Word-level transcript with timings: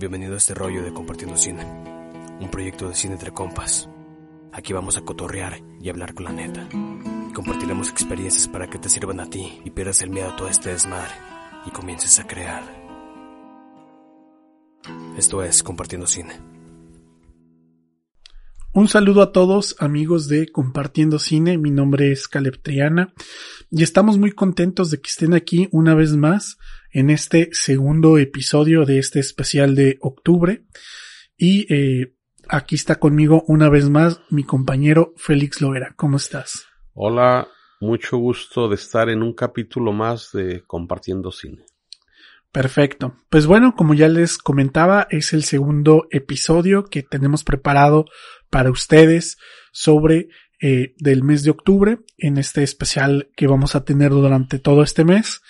Bienvenido 0.00 0.32
a 0.32 0.38
este 0.38 0.54
rollo 0.54 0.82
de 0.82 0.94
Compartiendo 0.94 1.36
Cine, 1.36 1.62
un 2.40 2.48
proyecto 2.50 2.88
de 2.88 2.94
cine 2.94 3.12
entre 3.12 3.32
compas. 3.32 3.86
Aquí 4.50 4.72
vamos 4.72 4.96
a 4.96 5.02
cotorrear 5.02 5.60
y 5.78 5.90
hablar 5.90 6.14
con 6.14 6.24
la 6.24 6.32
neta. 6.32 6.66
Compartiremos 7.34 7.90
experiencias 7.90 8.48
para 8.48 8.66
que 8.70 8.78
te 8.78 8.88
sirvan 8.88 9.20
a 9.20 9.28
ti 9.28 9.60
y 9.62 9.68
pierdas 9.68 10.00
el 10.00 10.08
miedo 10.08 10.30
a 10.30 10.36
todo 10.36 10.48
este 10.48 10.70
desmadre 10.70 11.12
y 11.66 11.70
comiences 11.70 12.18
a 12.18 12.26
crear. 12.26 12.62
Esto 15.18 15.42
es 15.42 15.62
Compartiendo 15.62 16.06
Cine. 16.06 16.59
Un 18.72 18.86
saludo 18.86 19.22
a 19.22 19.32
todos 19.32 19.74
amigos 19.80 20.28
de 20.28 20.46
Compartiendo 20.46 21.18
Cine, 21.18 21.58
mi 21.58 21.72
nombre 21.72 22.12
es 22.12 22.28
Caleb 22.28 22.62
Triana 22.62 23.12
y 23.68 23.82
estamos 23.82 24.16
muy 24.16 24.30
contentos 24.30 24.92
de 24.92 25.00
que 25.00 25.08
estén 25.08 25.34
aquí 25.34 25.68
una 25.72 25.96
vez 25.96 26.14
más 26.14 26.56
en 26.92 27.10
este 27.10 27.48
segundo 27.50 28.16
episodio 28.16 28.84
de 28.84 29.00
este 29.00 29.18
especial 29.18 29.74
de 29.74 29.98
octubre 30.00 30.66
y 31.36 31.66
eh, 31.74 32.14
aquí 32.48 32.76
está 32.76 33.00
conmigo 33.00 33.42
una 33.48 33.68
vez 33.68 33.90
más 33.90 34.20
mi 34.30 34.44
compañero 34.44 35.14
Félix 35.16 35.60
Loera. 35.60 35.94
¿Cómo 35.96 36.18
estás? 36.18 36.66
Hola, 36.94 37.48
mucho 37.80 38.18
gusto 38.18 38.68
de 38.68 38.76
estar 38.76 39.08
en 39.08 39.24
un 39.24 39.34
capítulo 39.34 39.92
más 39.92 40.30
de 40.32 40.62
Compartiendo 40.64 41.32
Cine. 41.32 41.64
Perfecto. 42.52 43.14
Pues 43.28 43.46
bueno, 43.46 43.74
como 43.76 43.94
ya 43.94 44.08
les 44.08 44.36
comentaba, 44.36 45.06
es 45.10 45.32
el 45.32 45.44
segundo 45.44 46.08
episodio 46.10 46.84
que 46.84 47.04
tenemos 47.04 47.44
preparado 47.44 48.06
para 48.50 48.70
ustedes 48.70 49.38
sobre 49.72 50.28
eh, 50.60 50.94
del 50.98 51.22
mes 51.22 51.42
de 51.42 51.50
octubre 51.50 52.00
en 52.18 52.36
este 52.36 52.62
especial 52.62 53.30
que 53.34 53.46
vamos 53.46 53.74
a 53.74 53.84
tener 53.84 54.10
durante 54.10 54.58
todo 54.58 54.82
este 54.82 55.04
mes. 55.04 55.40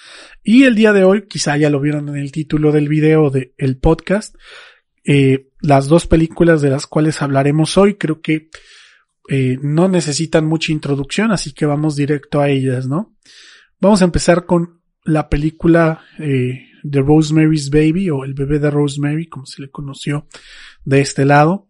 Y 0.45 0.65
el 0.65 0.77
día 0.77 0.93
de 0.93 1.05
hoy, 1.05 1.27
quizá 1.27 1.57
ya 1.57 1.71
lo 1.71 1.81
vieron 1.81 2.09
en 2.11 2.17
el 2.17 2.31
título 2.31 2.71
del 2.71 2.89
video 2.89 3.31
del 3.31 3.53
el 3.59 3.79
podcast, 3.79 4.37
eh, 5.05 5.49
las 5.61 5.89
dos 5.89 6.07
películas 6.07 6.63
de 6.63 6.71
las 6.71 6.87
cuales 6.87 7.23
hablaremos 7.23 7.77
hoy 7.79 7.95
creo 7.95 8.21
que 8.21 8.51
eh, 9.29 9.59
no 9.63 9.89
necesitan 9.89 10.47
mucha 10.47 10.73
introducción, 10.73 11.33
así 11.33 11.53
que 11.53 11.67
vamos 11.67 11.97
directo 11.97 12.41
a 12.41 12.49
ellas, 12.49 12.87
¿no? 12.87 13.17
Vamos 13.81 14.03
a 14.03 14.05
empezar 14.05 14.45
con 14.45 14.81
la 15.05 15.29
película 15.29 16.03
eh, 16.19 16.67
The 16.89 17.01
Rosemary's 17.01 17.71
Baby 17.71 18.11
o 18.11 18.25
el 18.25 18.35
bebé 18.35 18.59
de 18.59 18.71
Rosemary, 18.71 19.27
como 19.29 19.47
se 19.47 19.63
le 19.63 19.71
conoció 19.71 20.27
de 20.85 21.01
este 21.01 21.25
lado. 21.25 21.69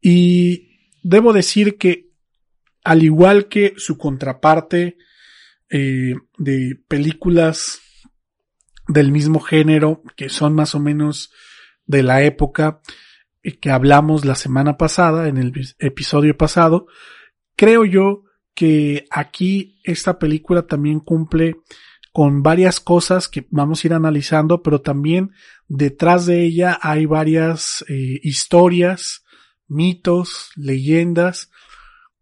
Y 0.00 0.78
debo 1.02 1.32
decir 1.32 1.76
que, 1.76 2.10
al 2.84 3.02
igual 3.02 3.48
que 3.48 3.74
su 3.76 3.98
contraparte 3.98 4.96
eh, 5.68 6.14
de 6.38 6.80
películas 6.88 7.80
del 8.88 9.12
mismo 9.12 9.40
género, 9.40 10.02
que 10.16 10.28
son 10.28 10.54
más 10.54 10.74
o 10.74 10.80
menos 10.80 11.30
de 11.86 12.02
la 12.02 12.22
época 12.22 12.80
eh, 13.42 13.58
que 13.58 13.70
hablamos 13.70 14.24
la 14.24 14.34
semana 14.34 14.76
pasada, 14.76 15.28
en 15.28 15.36
el 15.36 15.52
episodio 15.78 16.36
pasado, 16.36 16.86
creo 17.56 17.84
yo 17.84 18.24
que 18.54 19.06
aquí 19.10 19.78
esta 19.84 20.18
película 20.18 20.66
también 20.66 21.00
cumple 21.00 21.56
con 22.12 22.42
varias 22.42 22.80
cosas 22.80 23.28
que 23.28 23.46
vamos 23.50 23.84
a 23.84 23.86
ir 23.86 23.94
analizando, 23.94 24.62
pero 24.62 24.80
también 24.80 25.30
detrás 25.68 26.26
de 26.26 26.42
ella 26.42 26.78
hay 26.82 27.06
varias 27.06 27.84
eh, 27.88 28.18
historias, 28.22 29.24
mitos, 29.70 30.50
leyendas, 30.56 31.50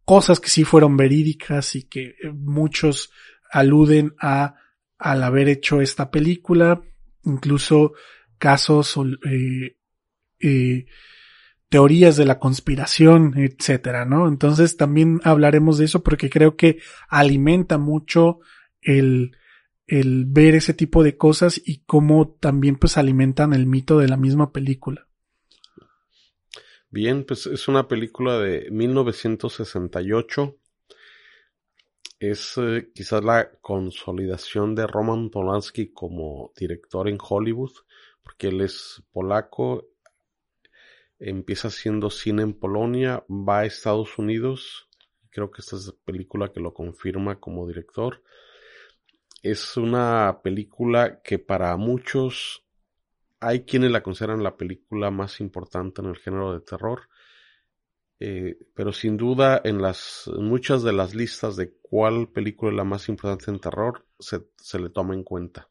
cosas 0.05 0.41
que 0.41 0.49
sí 0.49 0.65
fueron 0.65 0.97
verídicas 0.97 1.75
y 1.75 1.85
que 1.85 2.17
eh, 2.23 2.31
muchos 2.33 3.11
aluden 3.51 4.15
a 4.21 4.55
al 4.99 5.23
haber 5.23 5.49
hecho 5.49 5.81
esta 5.81 6.11
película, 6.11 6.83
incluso 7.25 7.93
casos 8.37 8.99
eh, 9.31 9.77
eh, 10.41 10.87
teorías 11.69 12.17
de 12.17 12.25
la 12.25 12.39
conspiración, 12.41 13.35
etcétera, 13.37 14.05
¿no? 14.05 14.27
Entonces 14.27 14.77
también 14.77 15.21
hablaremos 15.23 15.79
de 15.79 15.85
eso 15.85 16.03
porque 16.03 16.31
creo 16.31 16.57
que 16.57 16.79
alimenta 17.09 17.78
mucho 17.78 18.41
el 18.83 19.37
el 19.89 20.27
ver 20.27 20.55
ese 20.55 20.75
tipo 20.75 21.03
de 21.03 21.17
cosas 21.17 21.61
y 21.65 21.78
cómo 21.84 22.28
también 22.28 22.77
pues 22.77 22.99
alimentan 22.99 23.55
el 23.55 23.67
mito 23.67 23.99
de 23.99 24.06
la 24.06 24.19
misma 24.19 24.53
película. 24.53 25.08
Bien, 26.91 27.25
pues 27.25 27.47
es 27.47 27.69
una 27.69 27.87
película 27.87 28.38
de 28.38 28.71
1968. 28.71 30.56
Es 32.19 32.59
eh, 32.59 32.91
quizás 32.94 33.22
la 33.22 33.50
consolidación 33.60 34.75
de 34.75 34.87
Roman 34.87 35.31
Polanski 35.31 35.93
como 35.93 36.53
director 36.56 37.09
en 37.09 37.19
Hollywood, 37.21 37.72
porque 38.22 38.48
él 38.48 38.60
es 38.60 39.03
polaco, 39.12 39.88
empieza 41.19 41.69
haciendo 41.69 42.10
cine 42.10 42.43
en 42.43 42.54
Polonia, 42.54 43.25
va 43.28 43.60
a 43.60 43.66
Estados 43.66 44.19
Unidos, 44.19 44.88
creo 45.31 45.50
que 45.50 45.60
esta 45.60 45.77
es 45.77 45.87
la 45.87 45.94
película 46.04 46.53
que 46.53 46.60
lo 46.60 46.75
confirma 46.75 47.38
como 47.38 47.66
director 47.66 48.22
es 49.43 49.77
una 49.77 50.41
película 50.43 51.21
que 51.22 51.38
para 51.38 51.77
muchos 51.77 52.65
hay 53.41 53.65
quienes 53.65 53.91
la 53.91 54.03
consideran 54.03 54.43
la 54.43 54.56
película 54.56 55.10
más 55.10 55.41
importante 55.41 56.03
en 56.03 56.09
el 56.09 56.16
género 56.16 56.53
de 56.53 56.60
terror. 56.60 57.09
Eh, 58.21 58.59
pero 58.75 58.93
sin 58.93 59.16
duda 59.16 59.60
en 59.62 59.81
las 59.81 60.28
muchas 60.38 60.82
de 60.82 60.93
las 60.93 61.15
listas 61.15 61.54
de 61.54 61.72
cuál 61.81 62.28
película 62.28 62.72
es 62.72 62.77
la 62.77 62.82
más 62.82 63.09
importante 63.09 63.48
en 63.48 63.60
terror 63.60 64.06
se, 64.19 64.78
le 64.78 64.91
toma 64.91 65.15
en 65.15 65.22
cuenta. 65.22 65.69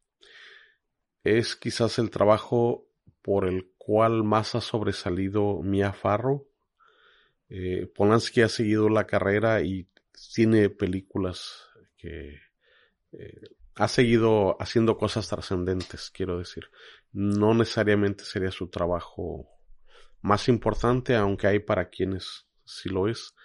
Es 1.23 1.57
quizás 1.57 1.99
el 1.99 2.09
trabajo 2.09 2.87
por 3.21 3.45
el 3.45 3.71
cual 3.77 4.23
más 4.23 4.55
ha 4.55 4.61
sobresalido 4.61 5.61
Mia 5.61 5.91
Farrow. 5.91 6.47
Eh, 7.49 7.91
Polanski 7.93 8.41
ha 8.41 8.49
seguido 8.49 8.87
la 8.87 9.05
carrera 9.05 9.61
y 9.61 9.89
tiene 10.33 10.69
películas 10.69 11.67
que 11.97 12.39
eh, 13.11 13.41
ha 13.77 13.87
seguido 13.87 14.57
haciendo 14.59 14.97
cosas 14.97 15.27
trascendentes, 15.29 16.09
quiero 16.09 16.39
decir. 16.39 16.69
No 17.11 17.53
necesariamente 17.53 18.23
sería 18.23 18.51
su 18.51 18.69
trabajo 18.69 19.47
más 20.21 20.49
importante, 20.49 21.15
aunque 21.15 21.47
hay 21.47 21.59
para 21.59 21.89
quienes 21.89 22.47
sí 22.65 22.89
lo 22.89 23.07
es. 23.07 23.35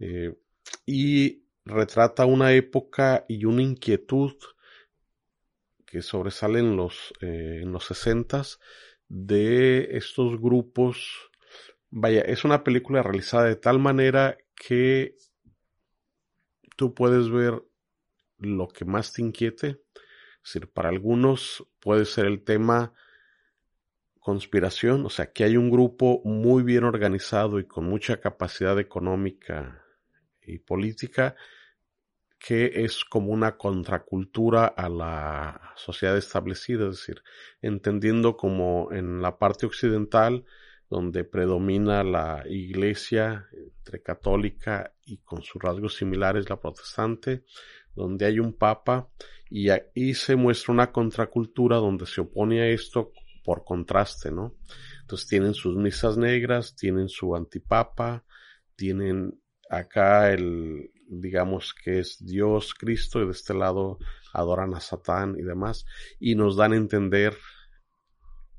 Eh, 0.00 0.36
y 0.84 1.44
retrata 1.64 2.26
una 2.26 2.52
época 2.52 3.24
y 3.28 3.44
una 3.44 3.62
inquietud 3.62 4.34
que 5.86 6.02
sobresalen 6.02 6.76
los, 6.76 7.14
eh, 7.20 7.60
en 7.62 7.72
los 7.72 7.84
sesentas 7.86 8.58
de 9.08 9.96
estos 9.96 10.40
grupos. 10.40 11.30
Vaya, 11.90 12.22
es 12.22 12.44
una 12.44 12.64
película 12.64 13.02
realizada 13.02 13.44
de 13.44 13.56
tal 13.56 13.78
manera 13.78 14.36
que 14.54 15.14
tú 16.76 16.94
puedes 16.94 17.30
ver 17.30 17.62
lo 18.38 18.68
que 18.68 18.84
más 18.84 19.12
te 19.12 19.22
inquiete. 19.22 19.82
Es 20.44 20.54
decir, 20.54 20.70
para 20.72 20.88
algunos 20.88 21.66
puede 21.80 22.04
ser 22.04 22.26
el 22.26 22.42
tema 22.44 22.92
conspiración, 24.18 25.06
o 25.06 25.10
sea, 25.10 25.32
que 25.32 25.44
hay 25.44 25.56
un 25.56 25.70
grupo 25.70 26.20
muy 26.24 26.62
bien 26.62 26.84
organizado 26.84 27.58
y 27.58 27.66
con 27.66 27.84
mucha 27.84 28.20
capacidad 28.20 28.78
económica 28.78 29.82
y 30.42 30.58
política 30.58 31.34
que 32.38 32.84
es 32.84 33.04
como 33.04 33.32
una 33.32 33.56
contracultura 33.56 34.66
a 34.66 34.88
la 34.88 35.72
sociedad 35.76 36.16
establecida, 36.16 36.84
es 36.84 36.98
decir, 36.98 37.22
entendiendo 37.60 38.36
como 38.36 38.92
en 38.92 39.20
la 39.20 39.38
parte 39.38 39.66
occidental, 39.66 40.44
donde 40.88 41.24
predomina 41.24 42.02
la 42.04 42.44
iglesia 42.48 43.48
entre 43.52 44.02
católica 44.02 44.94
y 45.04 45.18
con 45.18 45.42
sus 45.42 45.60
rasgos 45.60 45.96
similares 45.96 46.48
la 46.48 46.60
protestante, 46.60 47.44
donde 47.98 48.24
hay 48.24 48.38
un 48.38 48.54
papa 48.54 49.10
y 49.50 49.68
ahí 49.70 50.14
se 50.14 50.36
muestra 50.36 50.72
una 50.72 50.92
contracultura 50.92 51.76
donde 51.76 52.06
se 52.06 52.20
opone 52.22 52.62
a 52.62 52.68
esto 52.68 53.12
por 53.44 53.64
contraste, 53.64 54.30
¿no? 54.30 54.54
Entonces 55.00 55.28
tienen 55.28 55.54
sus 55.54 55.76
misas 55.76 56.16
negras, 56.16 56.76
tienen 56.76 57.08
su 57.08 57.34
antipapa, 57.34 58.24
tienen 58.76 59.40
acá 59.70 60.32
el, 60.32 60.90
digamos 61.08 61.74
que 61.74 62.00
es 62.00 62.24
Dios, 62.24 62.74
Cristo, 62.74 63.22
y 63.22 63.26
de 63.26 63.32
este 63.32 63.54
lado 63.54 63.98
adoran 64.32 64.74
a 64.74 64.80
Satán 64.80 65.36
y 65.38 65.42
demás, 65.42 65.86
y 66.20 66.34
nos 66.34 66.56
dan 66.56 66.72
a 66.72 66.76
entender 66.76 67.36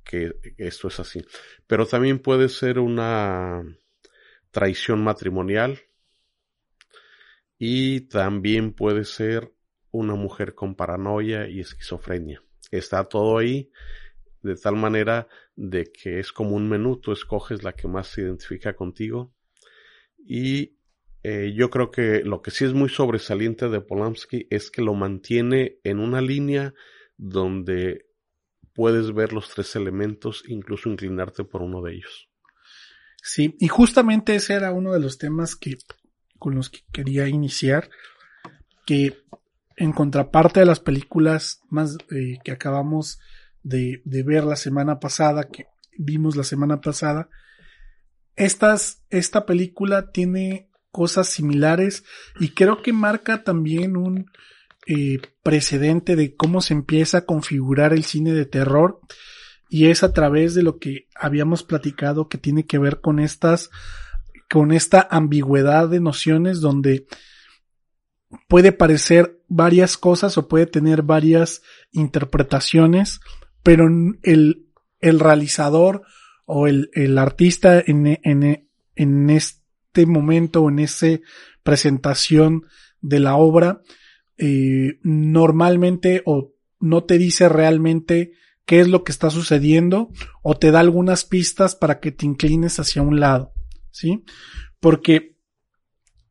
que 0.03 0.33
esto 0.57 0.87
es 0.87 0.99
así. 0.99 1.23
Pero 1.67 1.85
también 1.85 2.19
puede 2.19 2.49
ser 2.49 2.79
una 2.79 3.63
traición 4.51 5.03
matrimonial, 5.03 5.79
y 7.59 8.01
también 8.01 8.73
puede 8.73 9.03
ser 9.03 9.53
una 9.91 10.15
mujer 10.15 10.55
con 10.55 10.75
paranoia 10.75 11.47
y 11.49 11.59
esquizofrenia. 11.59 12.41
Está 12.71 13.03
todo 13.03 13.37
ahí 13.37 13.69
de 14.41 14.55
tal 14.55 14.77
manera 14.77 15.27
de 15.55 15.91
que 15.91 16.19
es 16.19 16.31
como 16.31 16.55
un 16.55 16.69
menú, 16.69 16.97
tú 16.97 17.11
escoges 17.11 17.61
la 17.61 17.73
que 17.73 17.89
más 17.89 18.07
se 18.07 18.21
identifica 18.21 18.73
contigo. 18.73 19.33
Y 20.17 20.77
eh, 21.23 21.53
yo 21.53 21.69
creo 21.69 21.91
que 21.91 22.23
lo 22.23 22.41
que 22.41 22.51
sí 22.51 22.63
es 22.63 22.73
muy 22.73 22.87
sobresaliente 22.87 23.67
de 23.67 23.81
Polanski 23.81 24.47
es 24.49 24.71
que 24.71 24.81
lo 24.81 24.93
mantiene 24.93 25.79
en 25.83 25.99
una 25.99 26.21
línea 26.21 26.73
donde 27.17 28.05
puedes 28.73 29.13
ver 29.13 29.33
los 29.33 29.49
tres 29.49 29.75
elementos, 29.75 30.43
incluso 30.47 30.89
inclinarte 30.89 31.43
por 31.43 31.61
uno 31.61 31.81
de 31.81 31.95
ellos. 31.95 32.29
Sí, 33.21 33.57
y 33.59 33.67
justamente 33.67 34.35
ese 34.35 34.53
era 34.53 34.71
uno 34.71 34.93
de 34.93 35.01
los 35.01 35.17
temas 35.17 35.57
que 35.57 35.77
con 36.39 36.55
los 36.55 36.69
que 36.69 36.79
quería 36.91 37.27
iniciar, 37.27 37.89
que 38.85 39.17
en 39.75 39.93
contraparte 39.93 40.59
de 40.59 40.65
las 40.65 40.79
películas 40.79 41.61
más 41.69 41.97
eh, 42.11 42.39
que 42.43 42.51
acabamos 42.51 43.19
de, 43.63 44.01
ver 44.05 44.43
la 44.43 44.55
semana 44.55 44.99
pasada, 44.99 45.45
que 45.45 45.67
vimos 45.97 46.35
la 46.35 46.43
semana 46.43 46.81
pasada, 46.81 47.29
estas, 48.35 49.03
esta 49.09 49.45
película 49.45 50.11
tiene 50.11 50.69
cosas 50.91 51.27
similares 51.27 52.03
y 52.39 52.49
creo 52.49 52.81
que 52.81 52.93
marca 52.93 53.43
también 53.43 53.95
un 53.95 54.31
eh, 54.87 55.19
precedente 55.43 56.15
de 56.15 56.35
cómo 56.35 56.61
se 56.61 56.73
empieza 56.73 57.19
a 57.19 57.25
configurar 57.25 57.93
el 57.93 58.03
cine 58.03 58.33
de 58.33 58.45
terror 58.45 59.01
y 59.69 59.87
es 59.87 60.03
a 60.03 60.13
través 60.13 60.55
de 60.55 60.63
lo 60.63 60.79
que 60.79 61.07
habíamos 61.15 61.63
platicado 61.63 62.27
que 62.27 62.37
tiene 62.37 62.65
que 62.65 62.79
ver 62.79 63.01
con 63.01 63.19
estas 63.19 63.69
con 64.49 64.71
esta 64.71 65.07
ambigüedad 65.09 65.89
de 65.89 65.99
nociones 65.99 66.59
donde 66.59 67.05
puede 68.47 68.71
parecer 68.71 69.41
varias 69.47 69.97
cosas 69.97 70.37
o 70.37 70.47
puede 70.47 70.65
tener 70.65 71.03
varias 71.03 71.61
interpretaciones, 71.91 73.19
pero 73.63 73.87
el, 74.23 74.67
el 74.99 75.19
realizador 75.19 76.03
o 76.45 76.67
el, 76.67 76.89
el 76.93 77.17
artista 77.17 77.79
en, 77.85 78.19
en, 78.23 78.69
en 78.95 79.29
este 79.29 80.05
momento 80.05 80.63
o 80.63 80.69
en 80.69 80.79
esa 80.79 81.19
presentación 81.63 82.65
de 83.01 83.19
la 83.19 83.35
obra 83.35 83.81
eh, 84.37 84.99
normalmente 85.03 86.21
o 86.25 86.53
no 86.79 87.03
te 87.03 87.17
dice 87.17 87.49
realmente 87.49 88.31
qué 88.65 88.79
es 88.79 88.87
lo 88.87 89.03
que 89.03 89.11
está 89.11 89.29
sucediendo 89.29 90.09
o 90.41 90.57
te 90.57 90.71
da 90.71 90.79
algunas 90.79 91.25
pistas 91.25 91.75
para 91.75 91.99
que 91.99 92.11
te 92.11 92.25
inclines 92.25 92.79
hacia 92.79 93.01
un 93.01 93.19
lado, 93.19 93.51
¿sí? 93.91 94.23
Porque 94.79 95.37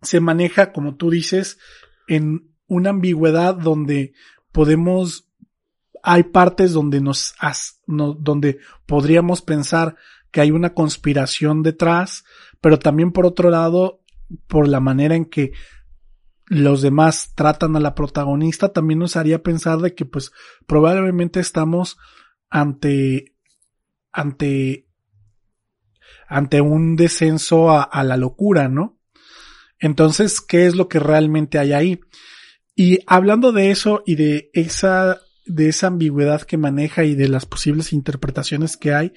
se 0.02 0.20
maneja, 0.20 0.72
como 0.72 0.96
tú 0.96 1.10
dices, 1.10 1.58
en 2.06 2.54
una 2.66 2.90
ambigüedad 2.90 3.54
donde 3.54 4.12
podemos, 4.52 5.28
hay 6.02 6.24
partes 6.24 6.72
donde 6.72 7.00
nos, 7.00 7.34
no, 7.86 8.14
donde 8.14 8.58
podríamos 8.86 9.42
pensar 9.42 9.96
que 10.30 10.40
hay 10.40 10.50
una 10.50 10.74
conspiración 10.74 11.62
detrás, 11.62 12.24
pero 12.60 12.78
también 12.78 13.12
por 13.12 13.26
otro 13.26 13.50
lado, 13.50 14.02
por 14.46 14.68
la 14.68 14.80
manera 14.80 15.16
en 15.16 15.24
que 15.24 15.52
los 16.46 16.80
demás 16.82 17.34
tratan 17.34 17.76
a 17.76 17.80
la 17.80 17.94
protagonista, 17.94 18.72
también 18.72 18.98
nos 18.98 19.16
haría 19.16 19.42
pensar 19.42 19.78
de 19.78 19.94
que 19.94 20.04
pues 20.04 20.32
probablemente 20.66 21.40
estamos 21.40 21.98
ante, 22.48 23.34
ante, 24.12 24.87
ante 26.28 26.60
un 26.60 26.94
descenso 26.94 27.70
a, 27.70 28.04
la 28.04 28.16
locura, 28.16 28.68
¿no? 28.68 28.98
Entonces, 29.80 30.40
¿qué 30.40 30.66
es 30.66 30.76
lo 30.76 30.88
que 30.88 30.98
realmente 30.98 31.58
hay 31.58 31.72
ahí? 31.72 32.00
Y 32.74 33.00
hablando 33.06 33.52
de 33.52 33.70
eso 33.70 34.02
y 34.04 34.16
de 34.16 34.50
esa, 34.52 35.20
de 35.46 35.68
esa 35.68 35.86
ambigüedad 35.86 36.42
que 36.42 36.58
maneja 36.58 37.04
y 37.04 37.14
de 37.14 37.28
las 37.28 37.46
posibles 37.46 37.92
interpretaciones 37.92 38.76
que 38.76 38.92
hay, 38.92 39.12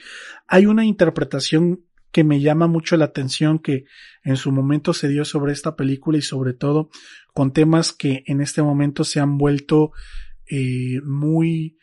hay 0.47 0.65
una 0.65 0.85
interpretación 0.85 1.85
que 2.11 2.23
me 2.23 2.39
llama 2.39 2.67
mucho 2.67 2.97
la 2.97 3.05
atención 3.05 3.59
que 3.59 3.85
en 4.23 4.37
su 4.37 4.51
momento 4.51 4.93
se 4.93 5.07
dio 5.07 5.25
sobre 5.25 5.53
esta 5.53 5.75
película 5.75 6.17
y 6.17 6.21
sobre 6.21 6.53
todo 6.53 6.89
con 7.33 7.53
temas 7.53 7.93
que 7.93 8.23
en 8.25 8.41
este 8.41 8.61
momento 8.61 9.03
se 9.03 9.19
han 9.19 9.37
vuelto 9.37 9.91
eh, 10.49 10.99
muy 11.03 11.77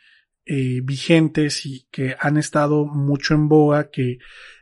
eh, 0.51 0.81
vigentes 0.83 1.67
y 1.67 1.87
que 1.91 2.17
han 2.19 2.39
estado 2.39 2.87
mucho 2.87 3.35
en 3.35 3.49
boga, 3.49 3.91
que 3.91 4.17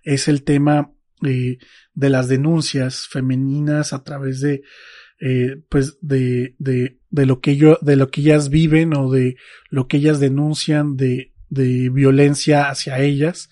es 0.06 0.28
el 0.28 0.44
tema 0.44 0.92
eh, 1.26 1.58
de 1.94 2.10
las 2.10 2.28
denuncias 2.28 3.08
femeninas 3.08 3.92
a 3.92 4.02
través 4.02 4.40
de 4.40 4.62
eh, 5.20 5.62
pues 5.68 5.98
de, 6.00 6.54
de, 6.58 6.98
de 7.10 7.26
lo 7.26 7.40
que 7.40 7.52
ellos, 7.52 7.78
de 7.80 7.96
lo 7.96 8.10
que 8.10 8.20
ellas 8.20 8.48
viven 8.48 8.94
o 8.94 9.10
de 9.10 9.36
lo 9.68 9.88
que 9.88 9.96
ellas 9.96 10.20
denuncian 10.20 10.96
de, 10.96 11.32
de 11.48 11.90
violencia 11.90 12.68
hacia 12.68 13.00
ellas 13.00 13.50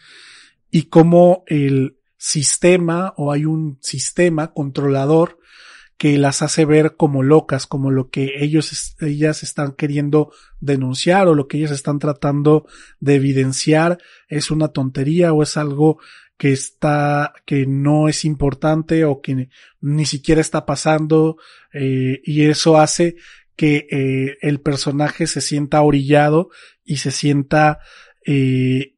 y 0.70 0.84
cómo 0.84 1.42
el 1.46 1.96
sistema 2.16 3.14
o 3.16 3.32
hay 3.32 3.46
un 3.46 3.78
sistema 3.80 4.52
controlador 4.52 5.38
que 5.96 6.18
las 6.18 6.42
hace 6.42 6.64
ver 6.64 6.96
como 6.96 7.22
locas, 7.22 7.66
como 7.66 7.90
lo 7.90 8.10
que 8.10 8.44
ellos, 8.44 8.94
ellas 9.00 9.42
están 9.42 9.72
queriendo 9.72 10.32
denunciar 10.60 11.28
o 11.28 11.34
lo 11.34 11.48
que 11.48 11.58
ellas 11.58 11.70
están 11.70 11.98
tratando 11.98 12.66
de 13.00 13.14
evidenciar 13.14 13.98
es 14.28 14.50
una 14.50 14.68
tontería 14.68 15.32
o 15.32 15.42
es 15.42 15.56
algo 15.56 15.98
que 16.36 16.52
está, 16.52 17.32
que 17.44 17.66
no 17.66 18.08
es 18.08 18.24
importante 18.24 19.04
o 19.04 19.20
que 19.20 19.48
ni 19.80 20.06
siquiera 20.06 20.40
está 20.40 20.66
pasando, 20.66 21.36
eh, 21.72 22.20
y 22.24 22.42
eso 22.44 22.78
hace 22.78 23.16
que 23.56 23.86
eh, 23.90 24.36
el 24.40 24.60
personaje 24.60 25.26
se 25.26 25.40
sienta 25.40 25.82
orillado 25.82 26.50
y 26.82 26.96
se 26.96 27.12
sienta 27.12 27.78
eh, 28.26 28.96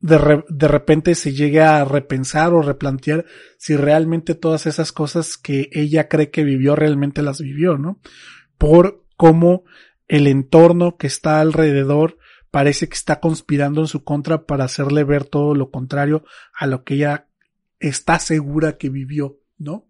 de, 0.00 0.44
de 0.48 0.68
repente 0.68 1.14
se 1.14 1.32
llegue 1.32 1.62
a 1.62 1.84
repensar 1.84 2.52
o 2.52 2.62
replantear 2.62 3.24
si 3.58 3.76
realmente 3.76 4.34
todas 4.34 4.66
esas 4.66 4.92
cosas 4.92 5.36
que 5.36 5.68
ella 5.72 6.08
cree 6.08 6.30
que 6.30 6.44
vivió 6.44 6.76
realmente 6.76 7.22
las 7.22 7.40
vivió, 7.40 7.78
¿no? 7.78 8.00
Por 8.58 9.04
cómo 9.16 9.64
el 10.08 10.26
entorno 10.26 10.96
que 10.96 11.06
está 11.06 11.40
alrededor 11.40 12.18
parece 12.50 12.88
que 12.88 12.94
está 12.94 13.20
conspirando 13.20 13.80
en 13.80 13.86
su 13.86 14.04
contra 14.04 14.46
para 14.46 14.64
hacerle 14.64 15.04
ver 15.04 15.24
todo 15.24 15.54
lo 15.54 15.70
contrario 15.70 16.24
a 16.52 16.66
lo 16.66 16.84
que 16.84 16.94
ella 16.94 17.28
está 17.78 18.18
segura 18.18 18.76
que 18.76 18.90
vivió, 18.90 19.38
¿no? 19.58 19.88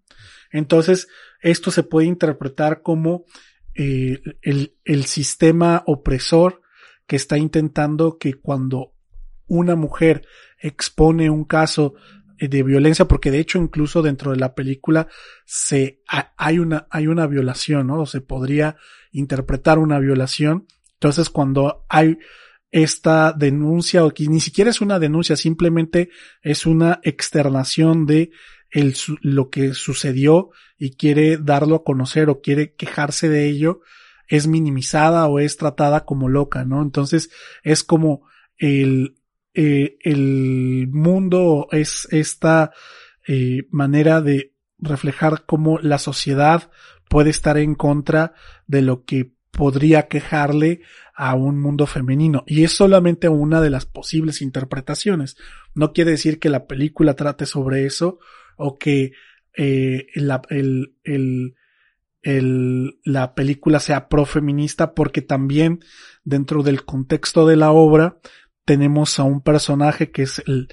Entonces, 0.52 1.08
esto 1.40 1.70
se 1.70 1.82
puede 1.82 2.06
interpretar 2.06 2.82
como 2.82 3.24
eh, 3.74 4.20
el, 4.42 5.04
sistema 5.06 5.82
opresor 5.86 6.60
que 7.06 7.16
está 7.16 7.38
intentando 7.38 8.18
que 8.18 8.34
cuando 8.34 8.94
una 9.46 9.76
mujer 9.76 10.26
expone 10.60 11.30
un 11.30 11.44
caso 11.44 11.94
eh, 12.38 12.48
de 12.48 12.62
violencia, 12.62 13.06
porque 13.06 13.30
de 13.30 13.38
hecho 13.38 13.58
incluso 13.58 14.02
dentro 14.02 14.32
de 14.32 14.38
la 14.38 14.54
película 14.54 15.08
se 15.44 16.02
hay 16.36 16.58
una 16.58 16.88
hay 16.90 17.06
una 17.06 17.26
violación, 17.26 17.86
¿no? 17.86 18.00
O 18.02 18.06
se 18.06 18.20
podría 18.20 18.76
interpretar 19.12 19.78
una 19.78 19.98
violación. 19.98 20.66
Entonces 20.94 21.30
cuando 21.30 21.86
hay 21.88 22.18
esta 22.70 23.32
denuncia 23.32 24.05
o 24.05 24.11
que 24.11 24.26
ni 24.26 24.40
siquiera 24.40 24.70
es 24.70 24.81
una 24.81 24.99
denuncia, 24.99 25.37
simplemente 25.37 26.11
es 26.43 26.67
una 26.67 27.00
externación 27.02 28.06
de 28.06 28.31
el, 28.71 28.94
lo 29.23 29.50
que 29.50 29.75
sucedió 29.75 30.50
y 30.78 30.94
quiere 30.97 31.37
darlo 31.37 31.76
a 31.76 31.85
conocer 31.85 32.30
o 32.30 32.40
quiere 32.40 32.75
quejarse 32.75 33.28
de 33.28 33.47
ello, 33.47 33.80
es 34.28 34.47
minimizada 34.47 35.26
o 35.26 35.40
es 35.40 35.56
tratada 35.56 36.04
como 36.04 36.28
loca, 36.28 36.64
¿no? 36.64 36.83
Entonces 36.83 37.30
es 37.64 37.83
como 37.83 38.28
el, 38.56 39.16
eh, 39.54 39.97
el 40.02 40.88
mundo 40.92 41.66
es 41.73 42.06
esta 42.12 42.71
eh, 43.26 43.66
manera 43.71 44.21
de 44.21 44.54
reflejar 44.78 45.44
cómo 45.47 45.78
la 45.80 45.99
sociedad 45.99 46.71
puede 47.09 47.30
estar 47.30 47.59
en 47.59 47.75
contra 47.75 48.35
de 48.66 48.83
lo 48.83 49.04
que 49.04 49.33
podría 49.61 50.09
quejarle 50.09 50.81
a 51.14 51.35
un 51.35 51.61
mundo 51.61 51.87
femenino. 51.87 52.45
Y 52.47 52.64
es 52.64 52.73
solamente 52.73 53.29
una 53.29 53.61
de 53.61 53.69
las 53.69 53.85
posibles 53.85 54.40
interpretaciones. 54.40 55.37
No 55.75 55.93
quiere 55.93 56.12
decir 56.12 56.38
que 56.38 56.49
la 56.49 56.67
película 56.67 57.12
trate 57.12 57.45
sobre 57.45 57.85
eso 57.85 58.21
o 58.57 58.79
que 58.79 59.12
eh, 59.55 60.07
la, 60.14 60.40
el, 60.49 60.97
el, 61.05 61.57
el, 62.23 63.00
la 63.05 63.35
película 63.35 63.81
sea 63.81 64.09
profeminista 64.09 64.95
porque 64.95 65.21
también 65.21 65.81
dentro 66.25 66.62
del 66.62 66.87
contexto 66.87 67.47
de 67.47 67.57
la 67.57 67.71
obra 67.71 68.19
tenemos 68.64 69.19
a 69.19 69.25
un 69.25 69.43
personaje 69.43 70.11
que 70.11 70.23
es 70.23 70.43
el 70.47 70.69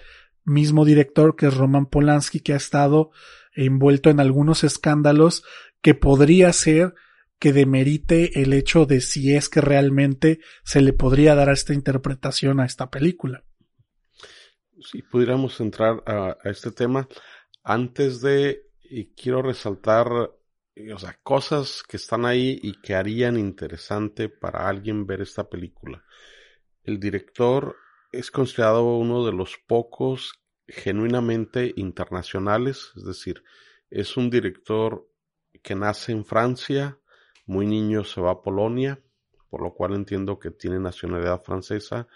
mismo 0.45 0.85
director 0.85 1.35
que 1.35 1.47
es 1.47 1.57
Roman 1.57 1.87
Polanski 1.87 2.39
que 2.39 2.53
ha 2.53 2.55
estado 2.55 3.11
envuelto 3.53 4.09
en 4.09 4.21
algunos 4.21 4.63
escándalos 4.63 5.43
que 5.81 5.93
podría 5.93 6.53
ser 6.53 6.95
que 7.39 7.53
demerite 7.53 8.41
el 8.41 8.53
hecho 8.53 8.85
de 8.85 9.01
si 9.01 9.35
es 9.35 9.49
que 9.49 9.61
realmente 9.61 10.39
se 10.63 10.81
le 10.81 10.93
podría 10.93 11.35
dar 11.35 11.49
esta 11.49 11.73
interpretación 11.73 12.59
a 12.59 12.65
esta 12.65 12.89
película. 12.89 13.43
Si 14.79 15.01
pudiéramos 15.01 15.59
entrar 15.59 16.03
a, 16.05 16.37
este 16.45 16.71
tema, 16.71 17.07
antes 17.63 18.21
de, 18.21 18.69
y 18.83 19.13
quiero 19.13 19.41
resaltar, 19.41 20.07
sea, 20.97 21.19
cosas 21.23 21.83
que 21.87 21.97
están 21.97 22.25
ahí 22.25 22.59
y 22.61 22.79
que 22.81 22.95
harían 22.95 23.37
interesante 23.37 24.29
para 24.29 24.67
alguien 24.67 25.05
ver 25.05 25.21
esta 25.21 25.49
película. 25.49 26.03
El 26.83 26.99
director 26.99 27.75
es 28.11 28.31
considerado 28.31 28.97
uno 28.97 29.25
de 29.25 29.33
los 29.33 29.57
pocos 29.67 30.33
genuinamente 30.67 31.73
internacionales, 31.75 32.91
es 32.95 33.05
decir, 33.05 33.43
es 33.89 34.17
un 34.17 34.29
director 34.29 35.09
que 35.63 35.75
nace 35.75 36.11
en 36.11 36.25
Francia, 36.25 36.99
muy 37.47 37.65
niño 37.65 38.03
se 38.03 38.21
va 38.21 38.31
a 38.31 38.41
Polonia, 38.41 39.01
por 39.49 39.61
lo 39.61 39.73
cual 39.73 39.95
entiendo 39.95 40.37
que 40.37 40.51
tiene 40.51 40.79
nacionalidad 40.79 41.41
francesa 41.43 42.07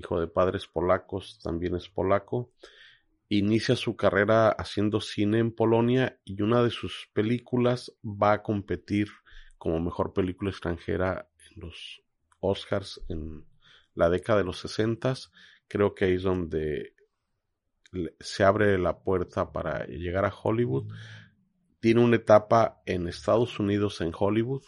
hijo 0.00 0.20
de 0.20 0.26
padres 0.26 0.66
polacos, 0.66 1.38
también 1.42 1.76
es 1.76 1.88
polaco. 1.88 2.50
Inicia 3.28 3.76
su 3.76 3.96
carrera 3.96 4.48
haciendo 4.48 5.00
cine 5.00 5.38
en 5.38 5.52
Polonia 5.52 6.18
y 6.24 6.42
una 6.42 6.62
de 6.62 6.70
sus 6.70 7.08
películas 7.12 7.92
va 8.04 8.32
a 8.32 8.42
competir 8.42 9.08
como 9.56 9.78
mejor 9.78 10.12
película 10.12 10.50
extranjera 10.50 11.28
en 11.50 11.60
los 11.60 12.02
Oscars 12.40 13.00
en 13.08 13.44
la 13.94 14.08
década 14.10 14.40
de 14.40 14.46
los 14.46 14.58
60. 14.58 15.14
Creo 15.68 15.94
que 15.94 16.06
ahí 16.06 16.14
es 16.14 16.22
donde 16.22 16.94
se 18.18 18.42
abre 18.42 18.78
la 18.78 18.98
puerta 18.98 19.52
para 19.52 19.86
llegar 19.86 20.24
a 20.24 20.34
Hollywood. 20.34 20.92
Tiene 21.78 22.02
una 22.02 22.16
etapa 22.16 22.82
en 22.86 23.06
Estados 23.06 23.60
Unidos 23.60 24.00
en 24.00 24.12
Hollywood. 24.18 24.62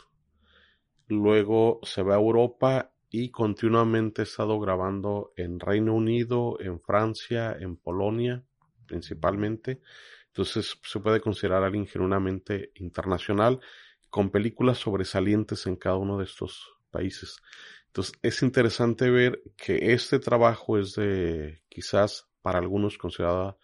Luego 1.12 1.78
se 1.82 2.02
va 2.02 2.14
a 2.14 2.18
Europa 2.18 2.90
y 3.10 3.30
continuamente 3.30 4.22
ha 4.22 4.24
estado 4.24 4.58
grabando 4.58 5.34
en 5.36 5.60
Reino 5.60 5.94
Unido, 5.94 6.56
en 6.58 6.80
Francia, 6.80 7.54
en 7.60 7.76
Polonia 7.76 8.42
principalmente. 8.86 9.82
Entonces 10.28 10.78
se 10.82 11.00
puede 11.00 11.20
considerar 11.20 11.64
alguien 11.64 11.86
genuinamente 11.86 12.72
internacional 12.76 13.60
con 14.08 14.30
películas 14.30 14.78
sobresalientes 14.78 15.66
en 15.66 15.76
cada 15.76 15.96
uno 15.96 16.16
de 16.16 16.24
estos 16.24 16.78
países. 16.90 17.42
Entonces 17.88 18.14
es 18.22 18.42
interesante 18.42 19.10
ver 19.10 19.42
que 19.54 19.92
este 19.92 20.18
trabajo 20.18 20.78
es 20.78 20.94
de 20.94 21.62
quizás 21.68 22.26
para 22.40 22.58
algunos 22.58 22.96
considerada, 22.96 23.58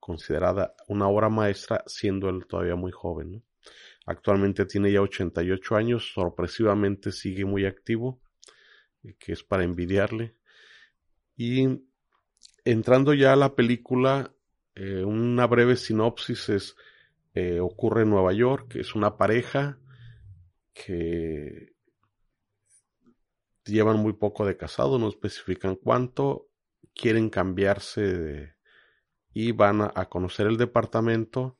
considerada 0.00 0.74
una 0.88 1.06
obra 1.06 1.28
maestra 1.28 1.84
siendo 1.86 2.28
él 2.28 2.44
todavía 2.48 2.74
muy 2.74 2.90
joven. 2.90 3.44
Actualmente 4.08 4.64
tiene 4.64 4.90
ya 4.90 5.02
88 5.02 5.76
años, 5.76 6.12
sorpresivamente 6.14 7.12
sigue 7.12 7.44
muy 7.44 7.66
activo, 7.66 8.22
eh, 9.02 9.14
que 9.18 9.32
es 9.32 9.44
para 9.44 9.64
envidiarle. 9.64 10.34
Y 11.36 11.82
entrando 12.64 13.12
ya 13.12 13.34
a 13.34 13.36
la 13.36 13.54
película, 13.54 14.34
eh, 14.74 15.04
una 15.04 15.46
breve 15.46 15.76
sinopsis 15.76 16.48
es, 16.48 16.76
eh, 17.34 17.60
ocurre 17.60 18.04
en 18.04 18.08
Nueva 18.08 18.32
York, 18.32 18.76
es 18.76 18.94
una 18.94 19.18
pareja 19.18 19.78
que 20.72 21.74
llevan 23.66 23.98
muy 23.98 24.14
poco 24.14 24.46
de 24.46 24.56
casado, 24.56 24.98
no 24.98 25.10
especifican 25.10 25.76
cuánto, 25.76 26.48
quieren 26.94 27.28
cambiarse 27.28 28.54
y 29.34 29.52
van 29.52 29.82
a, 29.82 30.06
conocer 30.06 30.46
el 30.46 30.56
departamento 30.56 31.57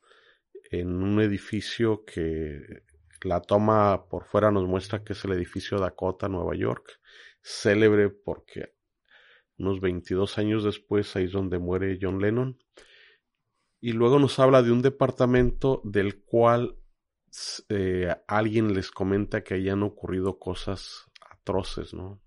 en 0.69 1.01
un 1.01 1.21
edificio 1.21 2.03
que 2.05 2.83
la 3.23 3.41
toma 3.41 4.07
por 4.07 4.25
fuera 4.25 4.51
nos 4.51 4.67
muestra 4.67 5.03
que 5.03 5.13
es 5.13 5.25
el 5.25 5.33
edificio 5.33 5.79
Dakota, 5.79 6.27
Nueva 6.27 6.55
York, 6.55 6.99
célebre 7.41 8.09
porque 8.09 8.73
unos 9.57 9.81
22 9.81 10.37
años 10.37 10.63
después 10.63 11.15
ahí 11.15 11.25
es 11.25 11.31
donde 11.33 11.59
muere 11.59 11.99
John 12.01 12.21
Lennon. 12.21 12.57
Y 13.81 13.93
luego 13.93 14.19
nos 14.19 14.39
habla 14.39 14.61
de 14.61 14.71
un 14.71 14.81
departamento 14.81 15.81
del 15.83 16.23
cual 16.23 16.77
eh, 17.69 18.15
alguien 18.27 18.73
les 18.73 18.91
comenta 18.91 19.43
que 19.43 19.55
hayan 19.55 19.83
ocurrido 19.83 20.39
cosas 20.39 21.05
atroces, 21.29 21.93
¿no? 21.93 22.21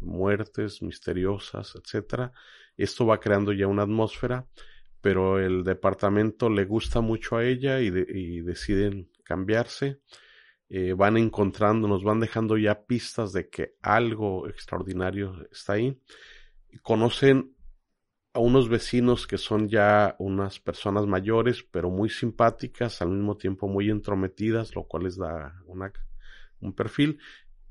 Muertes 0.00 0.82
misteriosas, 0.82 1.74
etcétera. 1.76 2.32
Esto 2.76 3.06
va 3.06 3.20
creando 3.20 3.52
ya 3.52 3.66
una 3.66 3.82
atmósfera, 3.82 4.46
pero 5.00 5.38
el 5.38 5.64
departamento 5.64 6.48
le 6.48 6.64
gusta 6.64 7.00
mucho 7.00 7.36
a 7.36 7.44
ella 7.44 7.80
y, 7.80 7.90
deciden 8.40 9.10
cambiarse. 9.24 10.00
Eh, 10.68 10.94
van 10.94 11.16
encontrando, 11.16 11.86
nos 11.86 12.02
van 12.02 12.18
dejando 12.18 12.58
ya 12.58 12.86
pistas 12.86 13.32
de 13.32 13.48
que 13.48 13.76
algo 13.82 14.48
extraordinario 14.48 15.46
está 15.52 15.74
ahí. 15.74 16.00
Conocen 16.82 17.54
a 18.36 18.38
unos 18.38 18.68
vecinos 18.68 19.26
que 19.26 19.38
son 19.38 19.68
ya 19.68 20.14
unas 20.18 20.60
personas 20.60 21.06
mayores, 21.06 21.62
pero 21.62 21.88
muy 21.88 22.10
simpáticas, 22.10 23.00
al 23.00 23.08
mismo 23.08 23.36
tiempo 23.36 23.66
muy 23.66 23.88
entrometidas, 23.88 24.74
lo 24.74 24.84
cual 24.84 25.04
les 25.04 25.16
da 25.16 25.62
una, 25.66 25.90
un 26.60 26.74
perfil. 26.74 27.18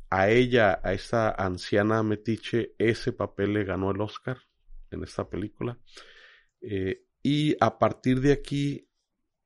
A 0.10 0.30
ella, 0.30 0.80
a 0.84 0.94
esta 0.94 1.30
anciana 1.30 2.02
metiche, 2.02 2.74
ese 2.80 3.12
papel 3.12 3.54
le 3.54 3.64
ganó 3.64 3.92
el 3.92 4.02
Oscar 4.02 4.40
en 4.90 5.04
esta 5.04 5.30
película. 5.30 5.78
Eh, 6.62 7.05
y 7.26 7.58
a 7.60 7.80
partir 7.80 8.22
de 8.22 8.32
aquí 8.32 8.88